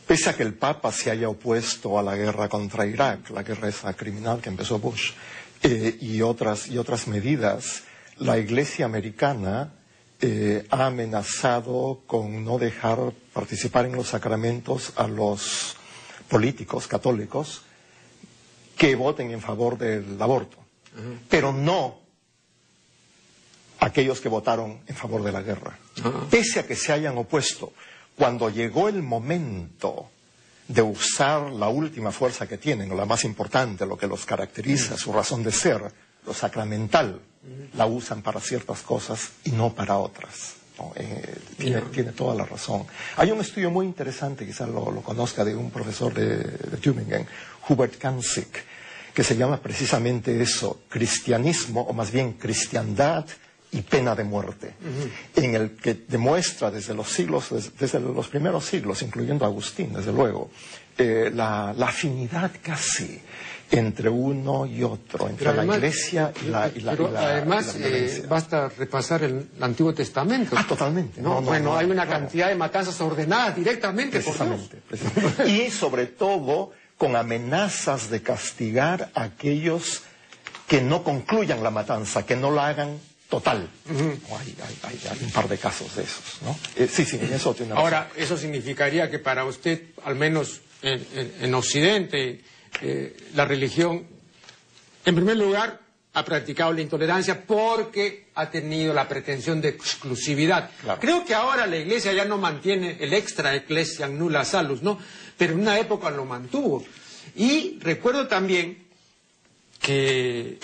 Pese 0.05 0.29
a 0.29 0.35
que 0.35 0.43
el 0.43 0.53
Papa 0.53 0.91
se 0.91 1.09
haya 1.09 1.27
opuesto 1.27 1.97
a 1.97 2.03
la 2.03 2.15
guerra 2.15 2.47
contra 2.47 2.85
Irak, 2.85 3.31
la 3.31 3.41
guerra 3.41 3.69
esa 3.69 3.91
criminal 3.95 4.39
que 4.39 4.49
empezó 4.49 4.77
Bush, 4.77 5.13
eh, 5.63 5.97
y, 5.99 6.21
otras, 6.21 6.67
y 6.67 6.77
otras 6.77 7.07
medidas, 7.07 7.81
la 8.19 8.37
Iglesia 8.37 8.85
americana 8.85 9.73
ha 10.69 10.85
amenazado 10.85 12.01
con 12.05 12.45
no 12.45 12.59
dejar 12.59 13.13
participar 13.33 13.87
en 13.87 13.95
los 13.95 14.09
sacramentos 14.09 14.93
a 14.95 15.07
los 15.07 15.75
políticos 16.29 16.87
católicos 16.87 17.61
que 18.77 18.95
voten 18.95 19.31
en 19.31 19.41
favor 19.41 19.77
del 19.77 20.21
aborto, 20.21 20.57
pero 21.29 21.51
no 21.53 21.99
aquellos 23.79 24.19
que 24.21 24.29
votaron 24.29 24.79
en 24.87 24.95
favor 24.95 25.23
de 25.23 25.31
la 25.31 25.41
guerra, 25.41 25.77
pese 26.29 26.59
a 26.59 26.67
que 26.67 26.75
se 26.75 26.91
hayan 26.93 27.17
opuesto 27.17 27.73
cuando 28.15 28.49
llegó 28.49 28.87
el 28.89 29.03
momento 29.03 30.09
de 30.67 30.81
usar 30.81 31.51
la 31.51 31.67
última 31.69 32.11
fuerza 32.11 32.47
que 32.47 32.57
tienen, 32.57 32.91
o 32.91 32.95
la 32.95 33.05
más 33.05 33.23
importante, 33.23 33.85
lo 33.85 33.97
que 33.97 34.07
los 34.07 34.25
caracteriza, 34.25 34.97
su 34.97 35.13
razón 35.13 35.43
de 35.43 35.51
ser, 35.51 35.81
lo 36.25 36.33
sacramental, 36.33 37.21
la 37.75 37.85
usan 37.85 38.21
para 38.23 38.39
ciertas 38.39 38.81
cosas 38.81 39.29
y 39.43 39.51
no 39.51 39.73
para 39.73 39.97
otras. 39.97 40.55
Eh, 40.95 41.37
tiene, 41.57 42.11
toda 42.11 42.35
la 42.35 42.45
razón. 42.45 42.85
Hay 43.17 43.31
un 43.31 43.39
estudio 43.39 43.71
muy 43.71 43.85
interesante, 43.85 44.45
quizás 44.45 44.69
lo, 44.69 45.01
conozca, 45.01 45.43
de 45.43 45.55
un 45.55 45.71
profesor 45.71 46.13
de, 46.13 46.37
de 46.37 46.77
Tübingen, 46.77 47.25
Hubert 47.69 47.97
Kanzig, 47.97 48.47
que 49.13 49.23
se 49.23 49.37
llama 49.37 49.61
precisamente 49.61 50.41
eso, 50.41 50.81
cristianismo, 50.89 51.81
o 51.81 51.93
más 51.93 52.11
bien 52.11 52.33
cristiandad 52.33 53.25
y 53.75 53.81
pena 53.81 54.15
de 54.15 54.23
muerte, 54.23 54.73
en 55.35 55.55
el 55.55 55.71
que 55.71 56.05
demuestra 56.07 56.71
desde 56.71 56.93
los 56.93 57.09
siglos, 57.09 57.49
desde 57.77 57.99
los 57.99 58.27
primeros 58.27 58.65
siglos, 58.65 59.01
incluyendo 59.01 59.45
Agustín, 59.45 59.91
desde 59.91 60.13
luego, 60.13 60.49
eh, 60.97 61.29
la, 61.33 61.71
afinidad 61.71 62.51
casi 62.61 63.19
entre 63.71 64.09
uno 64.09 64.65
y 64.65 64.83
otro, 64.83 65.27
entre 65.27 65.53
la 65.53 65.65
Iglesia 65.65 66.31
y 66.43 66.49
la, 66.49 66.67
y 66.67 66.81
pero 66.81 67.11
además, 67.17 67.75
eh, 67.79 68.23
basta 68.27 68.69
repasar 68.69 69.23
el, 69.23 69.49
Antiguo 69.59 69.93
Testamento. 69.93 70.55
Ah, 70.57 70.65
totalmente. 70.67 71.21
bueno, 71.21 71.75
hay 71.75 71.85
una 71.85 72.07
cantidad 72.07 72.49
de 72.49 72.55
matanzas 72.55 72.99
ordenadas 73.01 73.55
directamente 73.55 74.19
precisamente, 74.19 74.77
por 74.77 75.47
Y 75.47 75.71
sobre 75.71 76.05
todo 76.07 76.71
con 76.97 77.15
amenazas 77.15 78.09
de 78.09 78.21
castigar 78.21 79.11
a 79.15 79.23
aquellos 79.23 80.03
que 80.67 80.81
no 80.81 81.03
concluyan 81.03 81.63
la 81.63 81.71
matanza, 81.71 82.25
que 82.25 82.35
no 82.35 82.51
la 82.51 82.67
hagan 82.67 82.99
total. 83.29 83.67
hay, 83.89 85.15
un 85.21 85.31
par 85.31 85.47
de 85.47 85.57
casos 85.57 85.95
de 85.95 86.03
esos, 86.03 86.41
¿no? 86.43 86.57
Eh, 86.75 86.87
sí, 86.91 87.05
sí, 87.05 87.19
eso 87.31 87.53
tiene 87.53 87.73
Ahora, 87.73 88.09
eso 88.15 88.37
significaría 88.37 89.09
que 89.09 89.19
para 89.19 89.45
usted, 89.45 89.81
al 90.03 90.15
menos 90.15 90.61
en, 90.81 91.53
Occidente, 91.53 92.41
eh, 92.81 93.15
la 93.35 93.45
religión, 93.45 94.05
en 95.05 95.15
primer 95.15 95.37
lugar, 95.37 95.79
ha 96.13 96.23
practicado 96.23 96.71
la 96.71 96.81
intolerancia 96.81 97.45
porque 97.45 98.27
ha 98.35 98.49
tenido 98.49 98.93
la 98.93 99.07
pretensión 99.07 99.59
de 99.59 99.69
exclusividad. 99.69 100.71
Creo 100.99 101.25
que 101.25 101.35
ahora 101.35 101.67
la 101.67 101.75
Iglesia 101.75 102.13
ya 102.13 102.23
no 102.23 102.37
mantiene 102.37 102.97
el 103.01 103.13
extra 103.13 103.53
ecclesia 103.53 104.07
nulla 104.07 104.45
salus, 104.45 104.81
¿no? 104.81 104.97
Pero 105.37 105.53
en 105.53 105.59
una 105.59 105.77
época 105.77 106.09
lo 106.09 106.23
mantuvo. 106.23 106.85
Y 107.35 107.79
recuerdo 107.81 108.27
también 108.27 108.85
que 109.81 110.57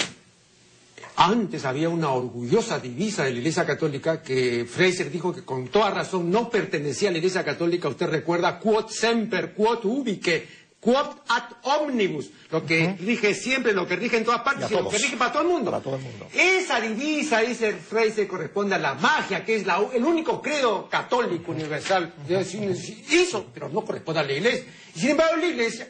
antes 1.17 1.65
había 1.65 1.89
una 1.89 2.11
orgullosa 2.11 2.79
divisa 2.79 3.25
de 3.25 3.31
la 3.31 3.37
Iglesia 3.39 3.65
Católica 3.65 4.21
que 4.23 4.65
Fraser 4.65 5.11
dijo 5.11 5.33
que 5.33 5.43
con 5.43 5.67
toda 5.67 5.91
razón 5.91 6.31
no 6.31 6.49
pertenecía 6.49 7.09
a 7.09 7.11
la 7.11 7.17
Iglesia 7.17 7.43
Católica. 7.43 7.89
Usted 7.89 8.07
recuerda, 8.07 8.57
quod 8.57 8.87
semper, 8.87 9.53
quod 9.53 9.83
ubique, 9.83 10.47
quod 10.81 11.21
ad 11.27 11.43
omnibus, 11.61 12.31
lo 12.49 12.65
que 12.65 12.95
rige 12.99 13.35
siempre, 13.35 13.71
lo 13.71 13.87
que 13.87 13.95
rige 13.95 14.17
en 14.17 14.25
todas 14.25 14.41
partes 14.41 14.69
y, 14.69 14.73
lo 14.73 14.89
que 14.89 14.97
rige 14.97 15.15
para 15.15 15.31
todo 15.31 15.43
el 15.43 15.47
mundo. 15.47 15.71
Para 15.71 15.83
todo 15.83 15.95
el 15.95 16.01
mundo. 16.01 16.27
Esa 16.33 16.81
divisa, 16.81 17.39
dice 17.41 17.73
Fraser, 17.73 18.27
corresponde 18.27 18.75
a 18.75 18.79
la 18.79 18.95
magia, 18.95 19.45
que 19.45 19.57
es 19.57 19.65
el 19.93 20.03
único 20.03 20.41
credo 20.41 20.89
católico 20.89 21.51
universal. 21.51 22.13
Eso, 22.27 23.45
pero 23.53 23.69
no 23.69 23.85
corresponde 23.85 24.21
a 24.21 24.23
la 24.23 24.33
Iglesia. 24.33 24.65
Y 24.95 24.99
sin 24.99 25.09
embargo, 25.11 25.35
la 25.37 25.45
Iglesia 25.45 25.87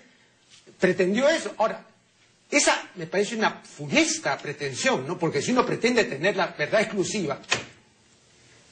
pretendió 0.78 1.30
eso. 1.30 1.54
Ahora, 1.58 1.88
esa 2.50 2.90
me 2.96 3.08
parece 3.08 3.38
una 3.38 3.62
funesta 3.64 4.38
pretensión, 4.38 5.08
¿no? 5.08 5.18
Porque 5.18 5.42
si 5.42 5.52
uno 5.52 5.66
pretende 5.66 6.04
tener 6.04 6.36
la 6.36 6.48
verdad 6.48 6.82
exclusiva, 6.82 7.40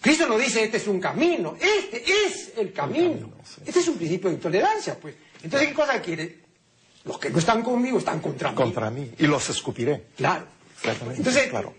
Cristo 0.01 0.27
no 0.27 0.37
dice 0.37 0.63
este 0.63 0.77
es 0.77 0.87
un 0.87 0.99
camino, 0.99 1.55
este 1.59 2.03
es 2.03 2.51
el 2.57 2.73
camino. 2.73 3.31
Este 3.65 3.79
es 3.79 3.87
un 3.87 3.95
principio 3.95 4.29
de 4.29 4.35
intolerancia, 4.35 4.99
pues. 4.99 5.15
Entonces, 5.43 5.69
¿qué 5.69 5.73
cosa 5.73 6.01
quiere? 6.01 6.39
Los 7.05 7.17
que 7.19 7.29
no 7.29 7.39
están 7.39 7.63
conmigo 7.63 7.99
están 7.99 8.19
contra 8.19 8.49
mí. 8.49 8.55
Contra 8.55 8.89
mí. 8.89 9.11
Y 9.17 9.27
los 9.27 9.49
escupiré. 9.49 10.07
Claro. 10.17 10.45
Entonces, 10.83 11.47
claro. 11.49 11.73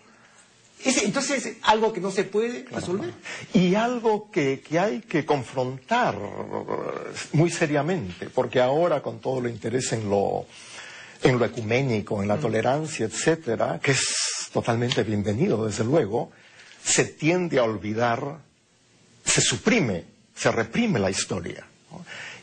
entonces, 0.84 1.56
algo 1.62 1.92
que 1.92 2.00
no 2.00 2.10
se 2.10 2.24
puede 2.24 2.64
resolver. 2.70 3.12
Y 3.54 3.74
algo 3.74 4.30
que, 4.30 4.60
que, 4.60 4.78
hay 4.78 5.00
que 5.00 5.24
confrontar 5.24 6.16
muy 7.32 7.50
seriamente, 7.50 8.28
porque 8.30 8.60
ahora 8.60 9.02
con 9.02 9.20
todo 9.20 9.40
el 9.40 9.50
interés 9.50 9.92
en 9.92 10.08
lo 10.08 10.46
en 11.22 11.38
lo 11.38 11.44
ecuménico, 11.44 12.22
en 12.22 12.28
la 12.28 12.36
mm. 12.36 12.40
tolerancia, 12.40 13.06
etcétera, 13.06 13.78
que 13.82 13.92
es 13.92 14.48
totalmente 14.52 15.02
bienvenido, 15.02 15.66
desde 15.66 15.84
luego, 15.84 16.30
se 16.82 17.04
tiende 17.04 17.58
a 17.58 17.64
olvidar, 17.64 18.38
se 19.24 19.40
suprime, 19.40 20.04
se 20.34 20.50
reprime 20.50 20.98
la 20.98 21.10
historia. 21.10 21.66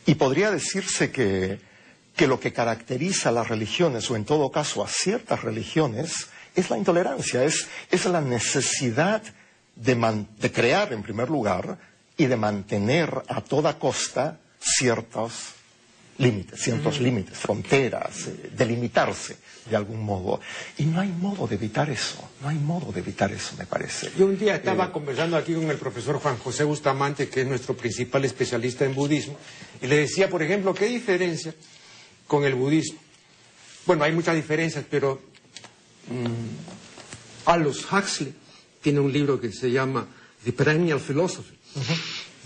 Y 0.08 0.14
podría 0.14 0.50
decirse 0.50 1.10
que, 1.10 1.60
lo 2.26 2.40
que 2.40 2.54
caracteriza 2.54 3.28
a 3.28 3.32
las 3.32 3.48
religiones, 3.48 4.10
o 4.10 4.16
en 4.16 4.24
todo 4.24 4.50
caso 4.50 4.82
a 4.82 4.88
ciertas 4.88 5.42
religiones, 5.42 6.28
es 6.56 6.70
la 6.70 6.78
intolerancia, 6.78 7.44
es, 7.44 7.68
la 8.06 8.22
necesidad 8.22 9.22
de, 9.76 10.24
de 10.38 10.50
crear, 10.50 10.94
en 10.94 11.02
primer 11.02 11.28
lugar, 11.28 11.76
y 12.16 12.24
de 12.24 12.36
mantener 12.38 13.22
a 13.28 13.42
toda 13.42 13.78
costa 13.78 14.40
ciertos 14.58 15.57
límites, 16.18 16.60
ciertos 16.60 17.00
límites, 17.00 17.38
fronteras, 17.38 18.26
eh, 18.26 18.50
delimitarse 18.56 19.36
de 19.68 19.76
algún 19.76 20.02
modo. 20.02 20.40
Y 20.76 20.84
no 20.84 21.00
hay 21.00 21.08
modo 21.08 21.46
de 21.46 21.54
evitar 21.54 21.88
eso, 21.90 22.28
no 22.42 22.48
hay 22.48 22.56
modo 22.56 22.92
de 22.92 23.00
evitar 23.00 23.32
eso, 23.32 23.54
me 23.56 23.66
parece. 23.66 24.10
Yo 24.18 24.26
un 24.26 24.38
día 24.38 24.56
estaba 24.56 24.86
eh, 24.86 24.90
conversando 24.92 25.36
aquí 25.36 25.54
con 25.54 25.70
el 25.70 25.76
profesor 25.76 26.18
Juan 26.18 26.38
José 26.38 26.64
Bustamante, 26.64 27.28
que 27.28 27.42
es 27.42 27.46
nuestro 27.46 27.76
principal 27.76 28.24
especialista 28.24 28.84
en 28.84 28.94
budismo, 28.94 29.36
y 29.80 29.86
le 29.86 29.96
decía, 29.96 30.28
por 30.28 30.42
ejemplo, 30.42 30.74
¿qué 30.74 30.86
diferencia 30.86 31.54
con 32.26 32.44
el 32.44 32.54
budismo? 32.54 32.98
Bueno, 33.86 34.04
hay 34.04 34.12
muchas 34.12 34.34
diferencias, 34.34 34.84
pero 34.90 35.22
mm, 36.08 37.48
Aldous 37.48 37.86
Huxley 37.90 38.34
tiene 38.82 39.00
un 39.00 39.12
libro 39.12 39.40
que 39.40 39.52
se 39.52 39.70
llama 39.70 40.06
The 40.44 40.52
Perennial 40.52 41.00
Philosophy. 41.00 41.56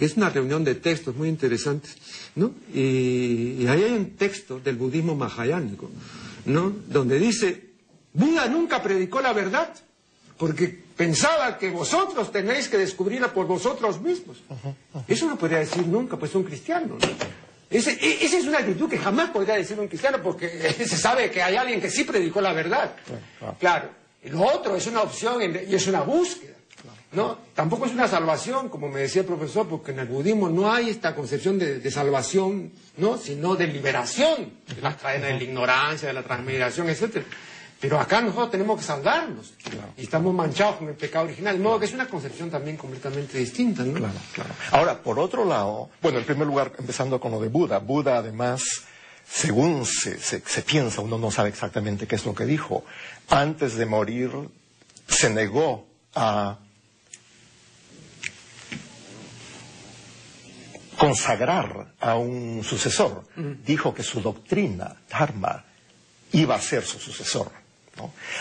Es 0.05 0.17
una 0.17 0.31
reunión 0.31 0.65
de 0.65 0.75
textos 0.75 1.15
muy 1.15 1.29
interesantes, 1.29 1.97
¿no? 2.35 2.53
Y, 2.75 3.67
ahí 3.69 3.85
hay 3.85 3.93
un 3.93 4.17
texto 4.17 4.59
del 4.59 4.77
budismo 4.77 5.15
mahayánico, 5.15 5.91
¿no? 6.47 6.75
Donde 6.89 7.19
dice, 7.21 7.71
Buda 8.13 8.49
nunca 8.49 8.83
predicó 8.83 9.21
la 9.21 9.33
verdad, 9.33 9.73
porque 10.37 10.83
pensaba 10.97 11.57
que 11.57 11.71
vosotros 11.71 12.33
tenéis 12.33 12.69
que 12.69 12.79
descubrirla 12.79 13.33
por 13.33 13.47
vosotros 13.47 14.01
mismos. 14.01 14.39
Eso 15.07 15.27
no 15.27 15.39
podría 15.39 15.59
decir 15.61 15.87
nunca, 15.87 16.17
pues 16.17 16.35
un 16.35 16.43
cristiano, 16.43 16.97
¿no? 17.01 17.09
E, 17.71 17.79
esa 17.79 18.39
es 18.39 18.47
una 18.47 18.59
actitud 18.59 18.89
que 18.89 18.99
jamás 18.99 19.31
podría 19.31 19.55
decir 19.55 19.79
un 19.79 19.89
cristiano, 19.89 20.19
porque 20.23 20.49
se 20.79 20.97
sabe 20.97 21.31
que 21.31 21.43
hay 21.43 21.57
alguien 21.57 21.81
que 21.81 21.91
sí 21.91 22.05
predicó 22.05 22.41
la 22.41 22.53
verdad. 22.53 22.97
Claro. 23.59 23.89
Lo 24.25 24.43
otro 24.43 24.77
es 24.77 24.87
una 24.87 25.03
opción 25.03 25.41
y 25.43 25.75
es 25.75 25.87
una 25.87 26.03
búsqueda. 26.03 26.55
¿No? 27.13 27.39
Tampoco 27.55 27.87
es 27.87 27.93
una 27.93 28.09
salvación, 28.09 28.69
como 28.69 28.89
me 28.89 29.01
decía 29.01 29.21
el 29.21 29.27
profesor, 29.27 29.69
porque 29.69 29.93
en 29.93 30.01
el 30.01 30.07
budismo 30.07 30.49
no 30.49 30.73
hay 30.73 30.91
esta 30.91 31.15
concepción 31.15 31.59
de, 31.59 31.91
salvación, 31.91 32.73
¿no? 32.97 33.19
Sino 33.19 33.55
de 33.55 33.67
liberación 33.67 34.53
de 34.75 34.81
las 34.81 34.97
cadenas 34.97 35.29
de 35.29 35.39
la 35.39 35.45
ignorancia, 35.45 36.09
de 36.09 36.15
la 36.15 36.23
transmigración, 36.23 36.89
etc. 36.89 37.25
Pero 37.79 38.01
acá 38.01 38.21
nosotros 38.21 38.51
tenemos 38.53 38.79
que 38.79 38.85
salvarnos. 38.85 39.53
Y 39.97 40.03
estamos 40.03 40.33
manchados 40.33 40.77
con 40.77 40.89
el 40.89 40.95
pecado 40.95 41.27
original. 41.27 41.57
De 41.57 41.63
modo 41.63 41.81
que 41.81 41.87
es 41.87 41.93
una 41.93 42.07
concepción 42.07 42.51
también 42.51 42.77
completamente 42.77 43.39
distinta, 43.39 43.83
¿no? 43.83 43.95
Claro, 43.95 44.15
claro. 44.33 44.51
Ahora, 44.71 45.03
por 45.03 45.19
otro 45.19 45.45
lado, 45.45 45.91
bueno, 46.01 46.19
en 46.19 46.25
primer 46.25 46.47
lugar, 46.47 46.73
empezando 46.79 47.21
con 47.21 47.33
lo 47.33 47.41
de 47.41 47.49
Buda. 47.49 47.79
Buda, 47.79 48.19
además, 48.19 48.63
según 49.29 49.85
se, 49.85 50.19
se 50.19 50.63
piensa, 50.63 51.03
uno 51.03 51.19
no 51.19 51.31
sabe 51.31 51.51
exactamente 51.51 52.07
qué 52.07 52.15
es 52.15 52.25
lo 52.25 52.35
que 52.35 52.47
dijo, 52.47 52.85
antes 53.29 53.75
de 53.75 53.85
morir 53.85 54.31
se 55.09 55.29
negó 55.29 55.87
a 56.15 56.59
consagrar 61.03 61.95
a 62.01 62.15
un 62.15 62.63
sucesor. 62.63 63.25
Dijo 63.67 63.93
que 63.93 64.05
su 64.05 64.21
doctrina, 64.21 64.95
Dharma, 65.11 65.65
iba 66.31 66.55
a 66.55 66.61
ser 66.61 66.85
su 66.85 67.01
sucesor. 67.01 67.51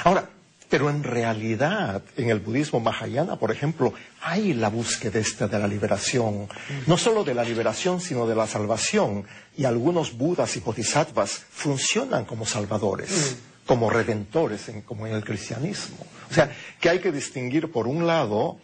Ahora, 0.03 0.30
pero 0.70 0.89
en 0.89 1.03
realidad, 1.03 2.03
en 2.16 2.30
el 2.30 2.39
budismo 2.39 2.80
mahayana, 2.80 3.36
por 3.36 3.51
ejemplo, 3.51 3.93
hay 4.22 4.53
la 4.53 4.70
búsqueda 4.70 5.20
esta 5.20 5.47
de 5.47 5.57
la 5.57 5.68
liberación, 5.68 6.47
no 6.86 6.97
solo 6.97 7.24
de 7.24 7.34
la 7.34 7.43
liberación, 7.43 7.99
sino 7.99 8.28
de 8.28 8.36
la 8.36 8.45
salvación. 8.45 9.26
Y 9.57 9.66
algunos 9.66 10.16
budas 10.16 10.55
y 10.55 10.59
bodhisattvas 10.59 11.43
funcionan 11.49 12.26
como 12.26 12.45
salvadores, 12.45 13.38
como 13.66 13.89
redentores, 13.89 14.72
como 14.86 15.07
en 15.07 15.14
el 15.14 15.26
cristianismo. 15.26 15.97
O 16.30 16.34
sea, 16.34 16.55
que 16.80 16.89
hay 16.89 16.99
que 16.99 17.12
distinguir, 17.12 17.72
por 17.72 17.88
un 17.88 18.05
lado, 18.05 18.59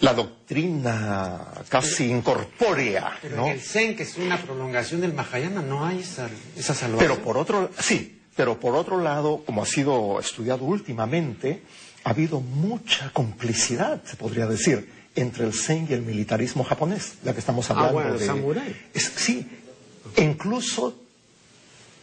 la 0.00 0.14
doctrina 0.14 1.52
casi 1.68 2.10
incorpórea. 2.10 3.18
Pero 3.20 3.46
en 3.46 3.52
el 3.52 3.60
Zen, 3.60 3.96
que 3.96 4.04
es 4.04 4.16
una 4.16 4.38
prolongación 4.38 5.00
del 5.00 5.12
Mahayana, 5.12 5.62
no 5.62 5.84
hay 5.84 6.00
esa, 6.00 6.28
esa 6.56 6.74
salvación. 6.74 6.98
Pero 6.98 7.22
por 7.22 7.36
otro, 7.36 7.70
sí, 7.78 8.20
pero 8.34 8.58
por 8.58 8.74
otro 8.74 9.00
lado, 9.00 9.42
como 9.44 9.62
ha 9.62 9.66
sido 9.66 10.18
estudiado 10.18 10.64
últimamente, 10.64 11.62
ha 12.04 12.10
habido 12.10 12.40
mucha 12.40 13.10
complicidad, 13.12 14.02
se 14.04 14.16
podría 14.16 14.46
decir, 14.46 14.90
entre 15.14 15.44
el 15.44 15.52
Zen 15.52 15.86
y 15.90 15.92
el 15.92 16.02
militarismo 16.02 16.64
japonés, 16.64 17.14
ya 17.22 17.32
que 17.32 17.40
estamos 17.40 17.70
ah, 17.70 17.74
hablando 17.74 17.98
ah, 17.98 18.02
bueno, 18.02 18.18
de... 18.18 18.26
Samurai. 18.26 18.76
sí, 18.94 19.46
incluso 20.16 20.99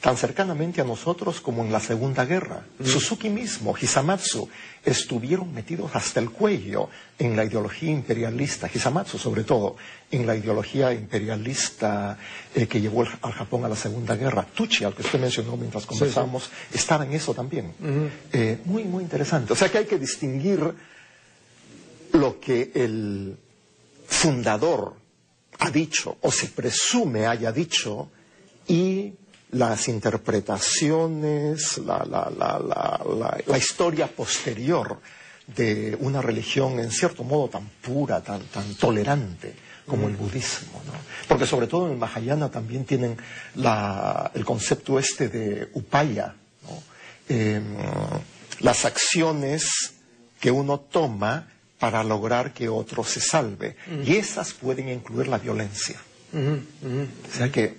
tan 0.02 0.16
cercanamente 0.16 0.82
a 0.82 0.84
nosotros 0.84 1.42
como 1.42 1.64
en 1.64 1.72
la 1.72 1.80
Segunda 1.80 2.26
Guerra. 2.26 2.64
Mm. 2.80 2.86
Suzuki 2.86 3.30
mismo, 3.30 3.76
Hisamatsu, 3.80 4.48
estuvieron 4.86 5.54
metidos 5.54 5.96
hasta 5.96 6.20
el 6.20 6.30
cuello 6.30 6.90
en 7.18 7.36
la 7.36 7.44
ideología 7.44 7.92
imperialista, 7.92 8.70
Hisamatsu 8.74 9.18
sobre 9.18 9.44
todo, 9.44 9.76
en 10.12 10.28
la 10.28 10.36
ideología 10.36 10.94
imperialista 10.94 12.18
eh, 12.54 12.68
que 12.68 12.80
llevó 12.80 13.06
al 13.22 13.32
Japón 13.32 13.66
a 13.66 13.70
la 13.70 13.76
Segunda 13.76 14.16
Guerra. 14.16 14.46
Tucci, 14.46 14.84
al 14.84 14.94
que 14.94 15.02
usted 15.02 15.20
mencionó 15.20 15.58
mientras 15.58 15.86
conversábamos, 15.86 16.50
estaba 16.72 17.04
en 17.06 17.14
eso 17.14 17.34
también. 17.34 17.74
Eh, 18.32 18.60
muy, 18.66 18.84
muy 18.84 19.04
interesante. 19.04 19.54
O 19.54 19.56
sea 19.56 19.70
que 19.70 19.80
hay 19.80 19.86
que 19.86 19.98
distinguir 19.98 20.74
lo 22.14 22.40
que 22.40 22.72
el 22.76 23.38
fundador 24.08 24.96
ha 25.60 25.72
dicho 25.72 26.18
o 26.22 26.32
se 26.32 26.48
presume 26.48 27.26
haya 27.26 27.52
dicho 27.52 28.10
y 28.68 29.14
las 29.52 29.88
interpretaciones, 29.88 31.78
la, 31.80 32.06
la, 32.06 32.30
la, 32.30 33.40
la, 33.46 33.58
historia 33.58 34.08
posterior 34.08 35.00
de 35.48 35.98
una 36.02 36.22
religión 36.22 36.80
en 36.80 36.92
cierto 36.92 37.24
modo 37.24 37.48
tan 37.50 37.68
pura, 37.82 38.22
tan, 38.22 38.42
tan 38.48 38.76
tolerante 38.76 39.56
como 39.86 40.08
el 40.08 40.16
mm. 40.16 40.18
budismo. 40.18 40.82
¿no? 40.86 40.92
Porque 41.28 41.46
sobre 41.46 41.68
todo 41.68 41.86
en 41.86 41.94
el 41.94 41.98
Mahayana 41.98 42.52
también 42.52 42.84
tienen 42.84 43.18
el 44.34 44.46
concepto 44.46 45.00
este 45.00 45.30
de 45.30 45.70
upaya, 45.74 46.36
¿no? 46.64 46.84
Em, 47.30 47.76
las 48.60 48.86
acciones 48.86 49.94
que 50.40 50.52
uno 50.52 50.80
toma 50.80 51.48
para 51.80 52.04
lograr 52.04 52.54
que 52.54 52.68
otro 52.68 53.04
se 53.04 53.22
salve. 53.22 53.78
Mm. 53.88 54.02
Y 54.04 54.16
esas 54.18 54.54
pueden 54.54 54.90
incluir 54.90 55.28
la 55.28 55.38
violencia. 55.38 55.98
O 56.34 57.38
sea 57.38 57.50
que 57.50 57.78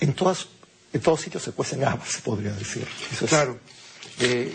en 0.00 0.14
todas 0.14 0.48
en 0.92 1.00
todos 1.00 1.20
sitios 1.20 1.42
se 1.42 1.52
cuecen 1.52 1.84
habas, 1.84 2.08
se 2.08 2.20
podría 2.22 2.52
decir. 2.52 2.86
claro. 3.28 3.58
Eh, 4.20 4.52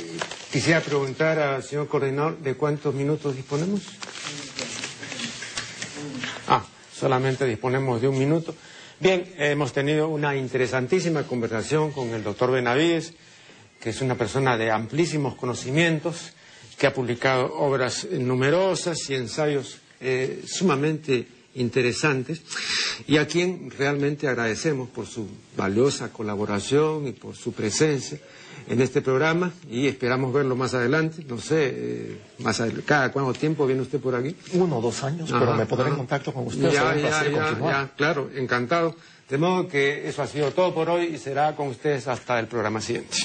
quisiera 0.52 0.82
preguntar 0.82 1.40
al 1.40 1.64
señor 1.64 1.88
coordinador 1.88 2.38
de 2.38 2.56
cuántos 2.56 2.94
minutos 2.94 3.36
disponemos. 3.36 3.82
Ah, 6.48 6.64
solamente 6.94 7.46
disponemos 7.46 8.02
de 8.02 8.08
un 8.08 8.20
minuto. 8.20 8.56
Bien, 9.00 9.34
hemos 9.38 9.74
tenido 9.74 10.08
una 10.08 10.36
interesantísima 10.36 11.24
conversación 11.24 11.92
con 11.92 12.10
el 12.10 12.24
doctor 12.24 12.52
Benavides, 12.52 13.14
que 13.80 13.90
es 13.90 14.02
una 14.02 14.16
persona 14.16 14.58
de 14.58 14.72
amplísimos 14.72 15.36
conocimientos, 15.36 16.34
que 16.78 16.88
ha 16.88 16.94
publicado 16.94 17.54
obras 17.56 18.08
numerosas 18.12 19.10
y 19.10 19.16
ensayos 19.16 19.80
eh, 20.00 20.44
sumamente 20.48 21.28
interesantes 21.58 22.42
y 23.08 23.18
a 23.18 23.28
quien 23.28 23.72
realmente 23.78 24.28
agradecemos 24.28 24.90
por 24.90 25.06
su 25.06 25.28
valiosa 25.56 26.12
colaboración 26.12 27.08
y 27.08 27.12
por 27.12 27.36
su 27.36 27.54
presencia 27.54 28.20
en 28.68 28.82
este 28.82 29.02
programa 29.02 29.52
y 29.70 29.88
esperamos 29.88 30.34
verlo 30.34 30.56
más 30.56 30.74
adelante, 30.74 31.24
no 31.28 31.38
sé, 31.38 31.74
eh, 31.74 32.18
más 32.40 32.62
cada 32.86 33.12
cuánto 33.12 33.34
tiempo 33.34 33.66
viene 33.66 33.82
usted 33.82 34.00
por 34.00 34.16
aquí. 34.16 34.36
Uno 34.54 34.80
o 34.80 34.82
dos 34.82 35.04
años, 35.04 35.30
pero 35.32 35.54
me 35.54 35.66
pondré 35.66 35.90
en 35.90 35.96
contacto 35.96 36.34
con 36.34 36.48
usted. 36.48 36.72
Ya, 36.72 36.96
ya, 36.96 37.24
ya, 37.30 37.92
claro, 37.96 38.30
encantado. 38.36 38.96
De 39.30 39.38
modo 39.38 39.68
que 39.68 40.08
eso 40.08 40.22
ha 40.22 40.28
sido 40.28 40.52
todo 40.52 40.74
por 40.74 40.90
hoy 40.90 41.06
y 41.14 41.18
será 41.18 41.56
con 41.56 41.68
ustedes 41.68 42.08
hasta 42.08 42.40
el 42.40 42.48
programa 42.48 42.80
siguiente. 42.80 43.18